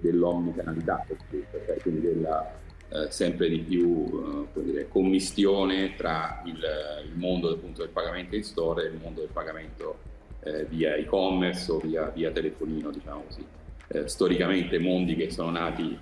dell'omnicanalità, 0.00 1.04
cioè 1.06 1.76
quindi 1.82 2.00
della 2.00 2.64
eh, 2.88 3.10
sempre 3.10 3.48
di 3.48 3.58
più 3.60 4.48
eh, 4.54 4.62
dire, 4.62 4.88
commistione 4.88 5.94
tra 5.96 6.42
il, 6.44 6.62
il 7.04 7.16
mondo 7.16 7.50
appunto, 7.50 7.82
del 7.82 7.90
pagamento 7.90 8.36
in 8.36 8.44
store 8.44 8.84
e 8.84 8.88
il 8.88 8.98
mondo 9.00 9.20
del 9.20 9.30
pagamento 9.32 9.98
eh, 10.42 10.64
via 10.66 10.94
e-commerce 10.94 11.70
o 11.72 11.78
via, 11.78 12.08
via 12.08 12.30
telefonino, 12.30 12.90
diciamo 12.90 13.24
così. 13.26 13.44
Eh, 13.88 14.08
storicamente 14.08 14.78
mondi 14.78 15.14
che 15.16 15.30
sono 15.30 15.50
nati 15.50 15.98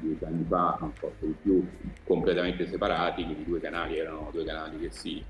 dieci 0.00 0.24
anni 0.24 0.44
fa, 0.48 0.90
forse 0.94 1.26
di 1.26 1.34
più, 1.40 1.66
completamente 2.04 2.66
separati, 2.66 3.24
quindi 3.24 3.44
due 3.44 3.60
canali 3.60 3.98
erano 3.98 4.30
due 4.32 4.44
canali 4.44 4.78
che 4.78 4.90
si 4.90 5.22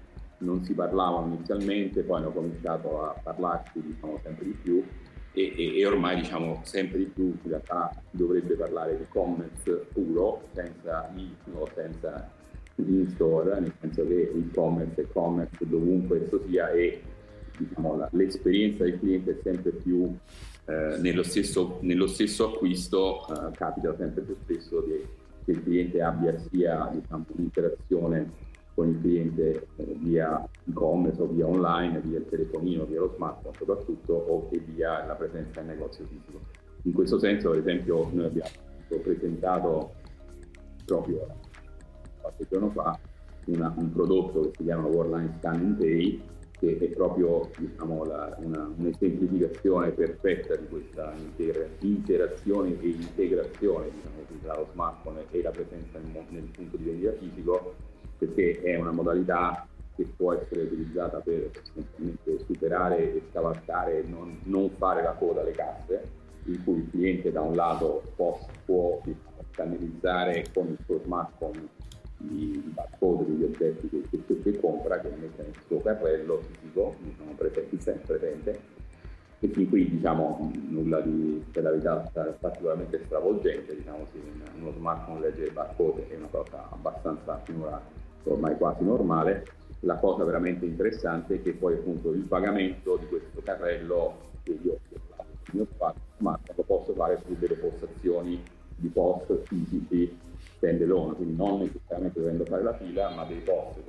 non 0.42 0.64
si 0.64 0.74
parlavano 0.74 1.34
inizialmente, 1.34 2.02
poi 2.02 2.20
hanno 2.20 2.32
cominciato 2.32 3.04
a 3.04 3.14
parlarsi 3.22 3.80
diciamo, 3.80 4.18
sempre 4.22 4.44
di 4.44 4.56
più 4.60 4.84
e, 5.32 5.54
e, 5.56 5.78
e, 5.78 5.86
ormai 5.86 6.16
diciamo 6.16 6.60
sempre 6.64 6.98
di 6.98 7.04
più 7.06 7.24
in 7.24 7.50
realtà 7.50 7.94
dovrebbe 8.10 8.54
parlare 8.54 8.96
di 8.96 9.02
e-commerce 9.02 9.86
puro, 9.92 10.48
senza 10.52 11.10
i 11.16 11.34
o 11.54 11.68
senza 11.74 12.30
in-store, 12.76 13.60
nel 13.60 13.72
senso 13.80 14.06
che 14.06 14.32
e-commerce 14.34 15.00
e 15.00 15.08
commerce 15.12 15.66
dovunque 15.66 16.24
esso 16.24 16.42
sia 16.46 16.70
e 16.70 17.02
diciamo, 17.56 17.96
la, 17.96 18.08
l'esperienza 18.12 18.84
del 18.84 18.98
cliente 18.98 19.30
è 19.32 19.36
sempre 19.42 19.70
più 19.70 20.14
eh, 20.66 20.96
nello, 21.00 21.22
stesso, 21.22 21.78
nello, 21.80 22.06
stesso, 22.06 22.52
acquisto, 22.52 23.26
eh, 23.28 23.52
capita 23.56 23.94
sempre 23.96 24.22
più 24.22 24.36
spesso 24.42 24.84
che, 24.84 25.06
che 25.44 25.50
il 25.50 25.62
cliente 25.62 26.02
abbia 26.02 26.36
sia 26.50 26.90
diciamo, 26.92 27.24
un'interazione 27.36 28.50
con 28.74 28.88
il 28.88 29.00
cliente 29.00 29.66
eh, 29.76 29.96
via 29.98 30.48
e-commerce 30.66 31.20
o 31.20 31.26
via 31.26 31.46
online, 31.46 32.00
via 32.00 32.18
il 32.18 32.26
telefonino, 32.26 32.84
via 32.84 33.00
lo 33.00 33.12
smartphone 33.14 33.56
soprattutto 33.56 34.14
o 34.14 34.48
che 34.48 34.58
via 34.58 35.04
la 35.04 35.14
presenza 35.14 35.60
in 35.60 35.66
negozio 35.66 36.04
fisico. 36.06 36.40
In 36.84 36.92
questo 36.92 37.18
senso, 37.18 37.50
ad 37.50 37.58
esempio, 37.58 38.08
noi 38.12 38.26
abbiamo 38.26 38.50
presentato 39.02 39.92
proprio 40.84 41.26
qualche 42.20 42.46
giorno 42.48 42.70
fa 42.70 42.98
una, 43.46 43.72
un 43.76 43.92
prodotto 43.92 44.40
che 44.42 44.52
si 44.56 44.64
chiama 44.64 44.86
Worldline 44.86 45.36
Scan 45.38 45.54
and 45.54 45.76
Pay 45.78 46.22
che 46.62 46.78
è 46.78 46.88
proprio 46.90 47.50
diciamo, 47.58 48.04
la, 48.04 48.36
una, 48.38 48.72
un'esemplificazione 48.76 49.90
perfetta 49.90 50.54
di 50.54 50.68
questa 50.68 51.12
inter- 51.16 51.70
interazione 51.80 52.80
e 52.80 52.88
integrazione 52.88 53.90
diciamo, 53.90 54.40
tra 54.42 54.56
lo 54.56 54.68
smartphone 54.72 55.24
e 55.30 55.42
la 55.42 55.50
presenza 55.50 55.98
nel, 55.98 56.24
nel 56.28 56.48
punto 56.54 56.76
di 56.76 56.84
vendita 56.84 57.12
fisico 57.14 57.74
perché 58.22 58.62
è 58.62 58.76
una 58.76 58.92
modalità 58.92 59.66
che 59.96 60.06
può 60.16 60.32
essere 60.32 60.62
utilizzata 60.62 61.18
per 61.18 61.50
superare 62.46 63.14
e 63.14 63.22
scavalcare, 63.30 64.04
non, 64.06 64.38
non 64.44 64.70
fare 64.78 65.02
la 65.02 65.12
coda 65.12 65.40
alle 65.40 65.50
casse, 65.50 66.20
in 66.44 66.62
cui 66.62 66.76
il 66.76 66.90
cliente 66.90 67.32
da 67.32 67.40
un 67.40 67.56
lato 67.56 68.02
può, 68.14 68.38
può 68.64 69.00
scannerizzare 69.50 70.46
con 70.54 70.68
il 70.68 70.78
suo 70.84 71.00
smartphone 71.02 71.68
i 72.18 72.62
barcode 72.72 73.24
degli 73.26 73.42
oggetti 73.42 73.88
che, 73.88 74.22
che, 74.24 74.40
che, 74.40 74.60
compra, 74.60 75.00
che 75.00 75.08
mette 75.08 75.42
nel 75.42 75.56
suo 75.66 75.80
carrello 75.80 76.40
fisico, 76.42 76.94
diciamo, 77.00 77.32
presente, 77.32 77.80
sempre 77.80 78.16
presente, 78.18 78.60
e 79.40 79.48
fin 79.48 79.68
qui 79.68 79.90
diciamo 79.90 80.52
nulla 80.68 81.00
di 81.00 81.44
verità 81.52 82.08
particolarmente 82.38 83.02
stravolgente, 83.04 83.74
diciamo, 83.74 84.06
sì, 84.12 84.20
uno 84.60 84.72
smartphone 84.72 85.20
legge 85.20 85.46
il 85.46 85.52
barcode 85.52 86.08
è 86.08 86.14
una 86.16 86.28
cosa 86.30 86.68
abbastanza 86.70 87.40
finora 87.42 88.01
ormai 88.24 88.56
quasi 88.56 88.84
normale. 88.84 89.46
La 89.80 89.96
cosa 89.96 90.24
veramente 90.24 90.64
interessante 90.64 91.36
è 91.36 91.42
che 91.42 91.52
poi 91.52 91.74
appunto 91.74 92.12
il 92.12 92.22
pagamento 92.22 92.96
di 92.96 93.06
questo 93.06 93.40
carrello 93.42 94.30
che 94.42 94.58
io 94.62 94.72
ho 94.72 95.24
mio 95.52 95.66
smartphone 95.76 96.38
lo 96.54 96.62
posso 96.62 96.92
fare 96.94 97.20
su 97.26 97.36
delle 97.36 97.54
postazioni 97.54 98.42
di 98.76 98.88
post 98.88 99.42
fisici 99.44 100.16
stand-alone, 100.56 101.14
quindi 101.14 101.36
non 101.36 101.60
necessariamente 101.60 102.20
dovendo 102.20 102.44
fare 102.44 102.62
la 102.62 102.74
fila, 102.74 103.10
ma 103.10 103.24
dei 103.24 103.38
post 103.38 103.80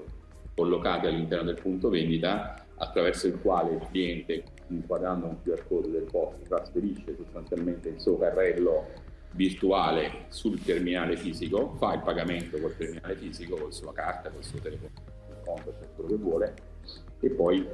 collocati 0.55 1.07
all'interno 1.07 1.45
del 1.45 1.61
punto 1.61 1.89
vendita 1.89 2.65
attraverso 2.75 3.27
il 3.27 3.39
quale 3.41 3.73
il 3.73 3.87
cliente, 3.89 4.43
inquadrando 4.67 5.27
un 5.27 5.41
QR 5.43 5.63
code 5.67 5.91
del 5.91 6.07
post, 6.09 6.47
trasferisce 6.47 7.15
sostanzialmente 7.15 7.89
il 7.89 7.99
suo 7.99 8.17
carrello 8.17 8.85
virtuale 9.33 10.25
sul 10.29 10.61
terminale 10.63 11.17
fisico, 11.17 11.73
fa 11.77 11.93
il 11.93 12.01
pagamento 12.01 12.59
col 12.59 12.75
terminale 12.75 13.15
fisico, 13.15 13.55
con 13.55 13.65
la 13.65 13.71
sua 13.71 13.93
carta, 13.93 14.29
con 14.29 14.39
il 14.39 14.45
suo 14.45 14.59
telefono, 14.59 14.91
il 15.29 15.35
conto, 15.45 15.73
cioè 15.77 15.89
quello 15.95 16.09
che 16.09 16.15
vuole, 16.17 16.53
e 17.19 17.29
poi 17.29 17.67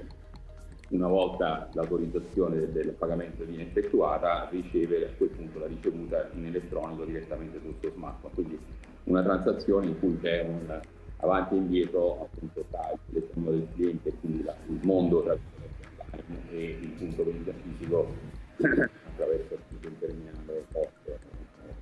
una 0.90 1.08
volta 1.08 1.70
l'autorizzazione 1.74 2.58
del, 2.58 2.70
del, 2.70 2.92
pagamento 2.92 3.44
viene 3.46 3.64
effettuata, 3.64 4.48
riceve 4.50 5.06
a 5.06 5.10
quel 5.16 5.30
punto 5.30 5.60
la 5.60 5.68
ricevuta 5.68 6.30
in 6.34 6.46
elettronico 6.46 7.06
direttamente 7.06 7.60
sul 7.62 7.76
suo 7.80 7.92
smartphone. 7.92 8.34
Quindi 8.34 8.60
una 9.04 9.22
transazione 9.22 9.88
in 9.88 10.00
cui 10.00 10.20
c'è 10.20 10.42
un 10.42 10.80
avanti 11.18 11.56
e 11.56 11.58
indietro 11.58 12.24
appunto 12.24 12.66
tra 12.72 12.92
il 12.92 13.00
telefono 13.12 13.52
del 13.52 13.68
cliente, 13.76 14.14
quindi 14.20 14.44
la, 14.44 14.56
il 14.68 14.80
mondo 14.84 15.22
tra 15.24 15.38
e 16.52 16.78
il 16.82 16.90
punto 16.98 17.24
vendita 17.24 17.54
fisico 17.62 18.08
attraverso 18.58 19.58
il 19.82 19.98
terminale 20.00 20.66
post 20.72 21.20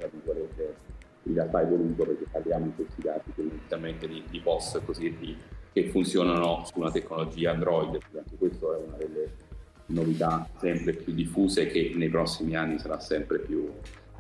tra 0.08 0.34
virgolette, 0.34 0.76
in 1.24 1.34
realtà 1.34 1.62
evoluto 1.62 2.04
perché 2.04 2.26
parliamo 2.32 2.66
in 2.66 2.76
questi 2.76 3.02
casi 3.02 3.32
fondamentalmente 3.34 4.08
di, 4.08 4.24
di 4.30 4.40
POS 4.40 4.82
cosiddetti 4.86 5.38
che 5.74 5.90
funzionano 5.90 6.64
su 6.66 6.80
una 6.80 6.92
tecnologia 6.92 7.52
Android, 7.52 8.00
anche 8.16 8.36
questa 8.38 8.66
è 8.66 8.84
una 8.88 8.98
delle 8.98 9.46
novità 9.88 10.50
sempre 10.60 10.94
più 10.94 11.14
diffuse 11.14 11.68
che 11.68 11.94
nei 11.96 12.10
prossimi 12.10 12.56
anni 12.56 12.80
sarà 12.80 13.00
sempre 13.00 13.40
più 13.40 13.70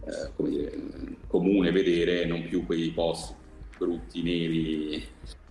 eh, 0.05 0.49
dire, 0.49 0.73
comune 1.27 1.71
vedere, 1.71 2.25
non 2.25 2.43
più 2.43 2.65
quei 2.65 2.91
POS 2.91 3.35
brutti, 3.77 4.21
neri, 4.21 5.03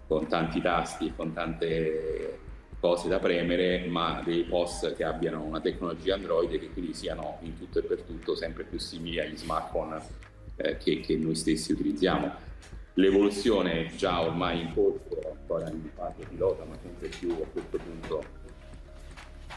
con 0.07 0.27
tanti 0.27 0.61
tasti, 0.61 1.13
con 1.15 1.33
tante 1.33 2.39
cose 2.81 3.09
da 3.09 3.19
premere, 3.19 3.87
ma 3.87 4.23
dei 4.25 4.45
POS 4.45 4.95
che 4.97 5.05
abbiano 5.05 5.43
una 5.43 5.61
tecnologia 5.61 6.15
Android 6.15 6.53
e 6.53 6.59
che 6.59 6.71
quindi 6.71 6.95
siano 6.95 7.39
in 7.43 7.59
tutto 7.59 7.79
e 7.79 7.83
per 7.83 8.03
tutto 8.03 8.35
sempre 8.35 8.65
più 8.65 8.79
simili 8.79 9.21
agli 9.21 9.37
smartphone 9.37 10.01
eh, 10.57 10.77
che, 10.77 11.01
che, 11.01 11.17
noi 11.17 11.35
stessi 11.35 11.73
utilizziamo. 11.73 12.45
L'evoluzione 12.95 13.91
già 13.97 14.23
ormai 14.23 14.61
in 14.61 14.73
corso, 14.73 15.21
ancora 15.31 15.69
in 15.71 15.91
fase 15.95 16.25
pilota, 16.29 16.65
ma 16.65 16.77
sempre 16.81 17.09
più 17.09 17.31
a 17.33 17.47
questo 17.47 17.77
punto 17.77 18.45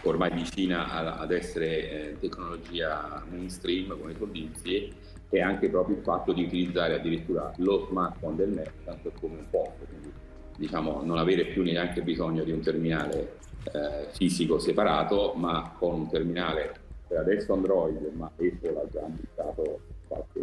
ormai 0.03 0.31
vicina 0.31 0.89
a, 0.89 1.17
ad 1.17 1.31
essere 1.31 2.11
eh, 2.11 2.19
tecnologia 2.19 3.23
mainstream 3.29 3.97
come 3.99 4.11
i 4.11 4.15
servizi 4.17 4.93
e 5.29 5.41
anche 5.41 5.69
proprio 5.69 5.97
il 5.97 6.03
fatto 6.03 6.33
di 6.33 6.43
utilizzare 6.43 6.95
addirittura 6.95 7.51
lo 7.57 7.85
smartphone 7.89 8.35
del 8.35 8.49
merchant 8.49 9.11
come 9.19 9.37
un 9.37 9.45
quindi 9.49 10.11
diciamo 10.59 11.01
non 11.03 11.17
avere 11.17 11.45
più 11.45 11.63
neanche 11.63 12.01
bisogno 12.01 12.43
di 12.43 12.51
un 12.51 12.59
terminale 12.59 13.37
eh, 13.71 14.07
fisico 14.11 14.59
separato, 14.59 15.33
ma 15.35 15.73
con 15.77 15.93
un 15.93 16.09
terminale 16.09 16.75
per 17.07 17.19
adesso 17.19 17.53
Android, 17.53 18.11
ma 18.13 18.25
Apple 18.25 18.77
ha 18.77 18.87
già 18.91 19.01
annunciato 19.01 19.79
qualche 20.07 20.39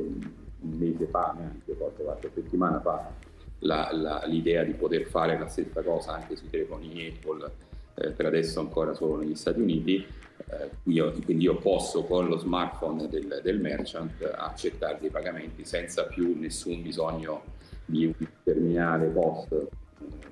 mese 0.60 1.06
fa, 1.06 1.34
neanche 1.36 1.74
forse 1.74 2.02
qualche 2.02 2.30
settimana 2.34 2.80
fa, 2.80 3.12
la, 3.60 3.90
la, 3.92 4.22
l'idea 4.26 4.64
di 4.64 4.72
poter 4.72 5.04
fare 5.04 5.38
la 5.38 5.46
stessa 5.48 5.82
cosa 5.82 6.14
anche 6.14 6.34
sui 6.34 6.50
telefoni 6.50 7.14
Apple, 7.14 7.50
eh, 7.94 8.10
per 8.10 8.26
adesso 8.26 8.58
ancora 8.60 8.94
solo 8.94 9.18
negli 9.18 9.36
Stati 9.36 9.60
Uniti. 9.60 10.04
Eh, 10.48 10.70
io, 10.84 11.12
quindi 11.24 11.44
io 11.44 11.56
posso 11.56 12.04
con 12.04 12.28
lo 12.28 12.36
smartphone 12.36 13.08
del, 13.08 13.40
del 13.42 13.58
merchant 13.58 14.22
accettare 14.36 14.98
dei 15.00 15.10
pagamenti 15.10 15.64
senza 15.64 16.04
più 16.04 16.38
nessun 16.38 16.82
bisogno 16.82 17.42
di 17.86 18.06
un 18.06 18.14
terminale 18.44 19.06
post 19.06 19.66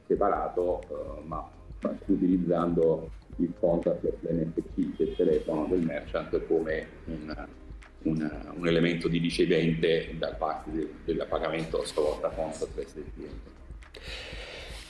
separato, 0.06 0.82
eh, 0.82 1.26
ma 1.26 1.48
utilizzando 2.06 3.10
il 3.36 3.52
contact 3.58 4.04
l'NFC 4.20 4.96
del 4.96 5.14
telefono 5.16 5.66
del 5.66 5.80
merchant 5.80 6.46
come 6.46 6.86
un, 7.06 7.46
un, 8.02 8.30
un 8.56 8.68
elemento 8.68 9.08
di 9.08 9.18
ricevente 9.18 10.14
da 10.18 10.32
parte 10.34 10.70
del, 10.70 10.90
del 11.04 11.26
pagamento 11.28 11.84
stavolta 11.84 12.28
contactless 12.28 12.94
del 12.94 13.10
cliente. 13.12 13.52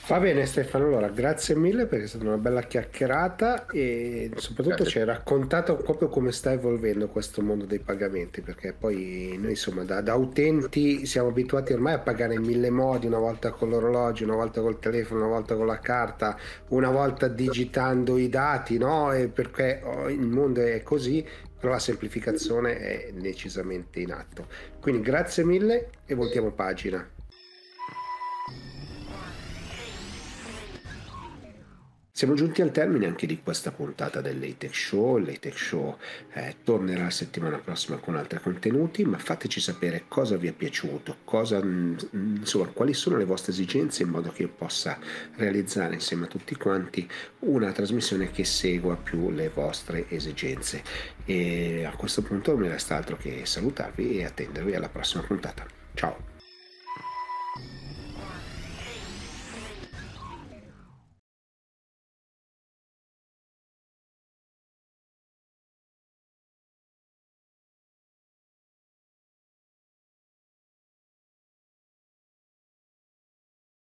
Va 0.07 0.19
bene 0.19 0.45
Stefano, 0.45 0.85
allora 0.85 1.09
grazie 1.09 1.55
mille 1.55 1.87
perché 1.87 2.05
è 2.05 2.07
stata 2.07 2.25
una 2.25 2.37
bella 2.37 2.61
chiacchierata 2.61 3.65
e 3.65 4.29
soprattutto 4.35 4.75
grazie. 4.75 4.85
ci 4.85 4.99
hai 4.99 5.05
raccontato 5.05 5.77
proprio 5.77 6.09
come 6.09 6.31
sta 6.31 6.51
evolvendo 6.51 7.07
questo 7.07 7.41
mondo 7.41 7.65
dei 7.65 7.79
pagamenti 7.79 8.41
perché 8.41 8.73
poi 8.73 9.35
noi 9.41 9.49
insomma 9.49 9.83
da, 9.83 10.01
da, 10.01 10.13
utenti 10.13 11.07
siamo 11.07 11.29
abituati 11.29 11.73
ormai 11.73 11.93
a 11.93 11.99
pagare 11.99 12.35
in 12.35 12.43
mille 12.43 12.69
modi, 12.69 13.07
una 13.07 13.17
volta 13.17 13.49
con 13.49 13.69
l'orologio, 13.69 14.25
una 14.25 14.35
volta 14.35 14.61
col 14.61 14.77
telefono, 14.77 15.21
una 15.21 15.33
volta 15.33 15.55
con 15.55 15.65
la 15.65 15.79
carta, 15.79 16.37
una 16.67 16.91
volta 16.91 17.27
digitando 17.27 18.19
i 18.19 18.29
dati, 18.29 18.77
no? 18.77 19.11
E 19.11 19.27
perché 19.27 19.81
oh, 19.83 20.07
il 20.07 20.21
mondo 20.21 20.61
è 20.61 20.83
così, 20.83 21.25
però 21.59 21.71
la 21.71 21.79
semplificazione 21.79 22.77
è 22.77 23.11
decisamente 23.11 24.01
in 24.01 24.11
atto. 24.11 24.45
Quindi 24.79 25.01
grazie 25.01 25.43
mille 25.43 25.89
e 26.05 26.13
voltiamo 26.13 26.51
pagina. 26.51 27.09
Siamo 32.17 32.33
giunti 32.33 32.61
al 32.61 32.71
termine 32.71 33.07
anche 33.07 33.27
di 33.27 33.41
questa 33.43 33.73
puntata 33.73 34.21
del 34.21 34.39
Latex 34.39 34.71
Show. 34.71 35.17
Latex 35.17 35.53
Show 35.53 35.97
eh, 36.31 36.55
tornerà 36.63 37.03
la 37.03 37.09
settimana 37.09 37.57
prossima 37.57 37.97
con 37.97 38.15
altri 38.15 38.39
contenuti, 38.39 39.03
ma 39.03 39.17
fateci 39.17 39.59
sapere 39.59 40.05
cosa 40.07 40.37
vi 40.37 40.47
è 40.47 40.53
piaciuto, 40.53 41.17
cosa, 41.25 41.61
mm, 41.61 41.97
insomma, 42.37 42.67
quali 42.67 42.93
sono 42.93 43.17
le 43.17 43.25
vostre 43.25 43.51
esigenze 43.51 44.03
in 44.03 44.11
modo 44.11 44.31
che 44.31 44.43
io 44.43 44.47
possa 44.47 44.97
realizzare 45.35 45.95
insieme 45.95 46.23
a 46.23 46.29
tutti 46.29 46.55
quanti 46.55 47.05
una 47.39 47.73
trasmissione 47.73 48.31
che 48.31 48.45
segua 48.45 48.95
più 48.95 49.29
le 49.31 49.49
vostre 49.49 50.09
esigenze. 50.09 50.83
E 51.25 51.83
a 51.83 51.93
questo 51.97 52.21
punto 52.21 52.53
non 52.53 52.61
mi 52.61 52.69
resta 52.69 52.95
altro 52.95 53.17
che 53.17 53.45
salutarvi 53.45 54.19
e 54.19 54.23
attendervi 54.23 54.73
alla 54.73 54.87
prossima 54.87 55.21
puntata. 55.21 55.65
Ciao! 55.93 56.34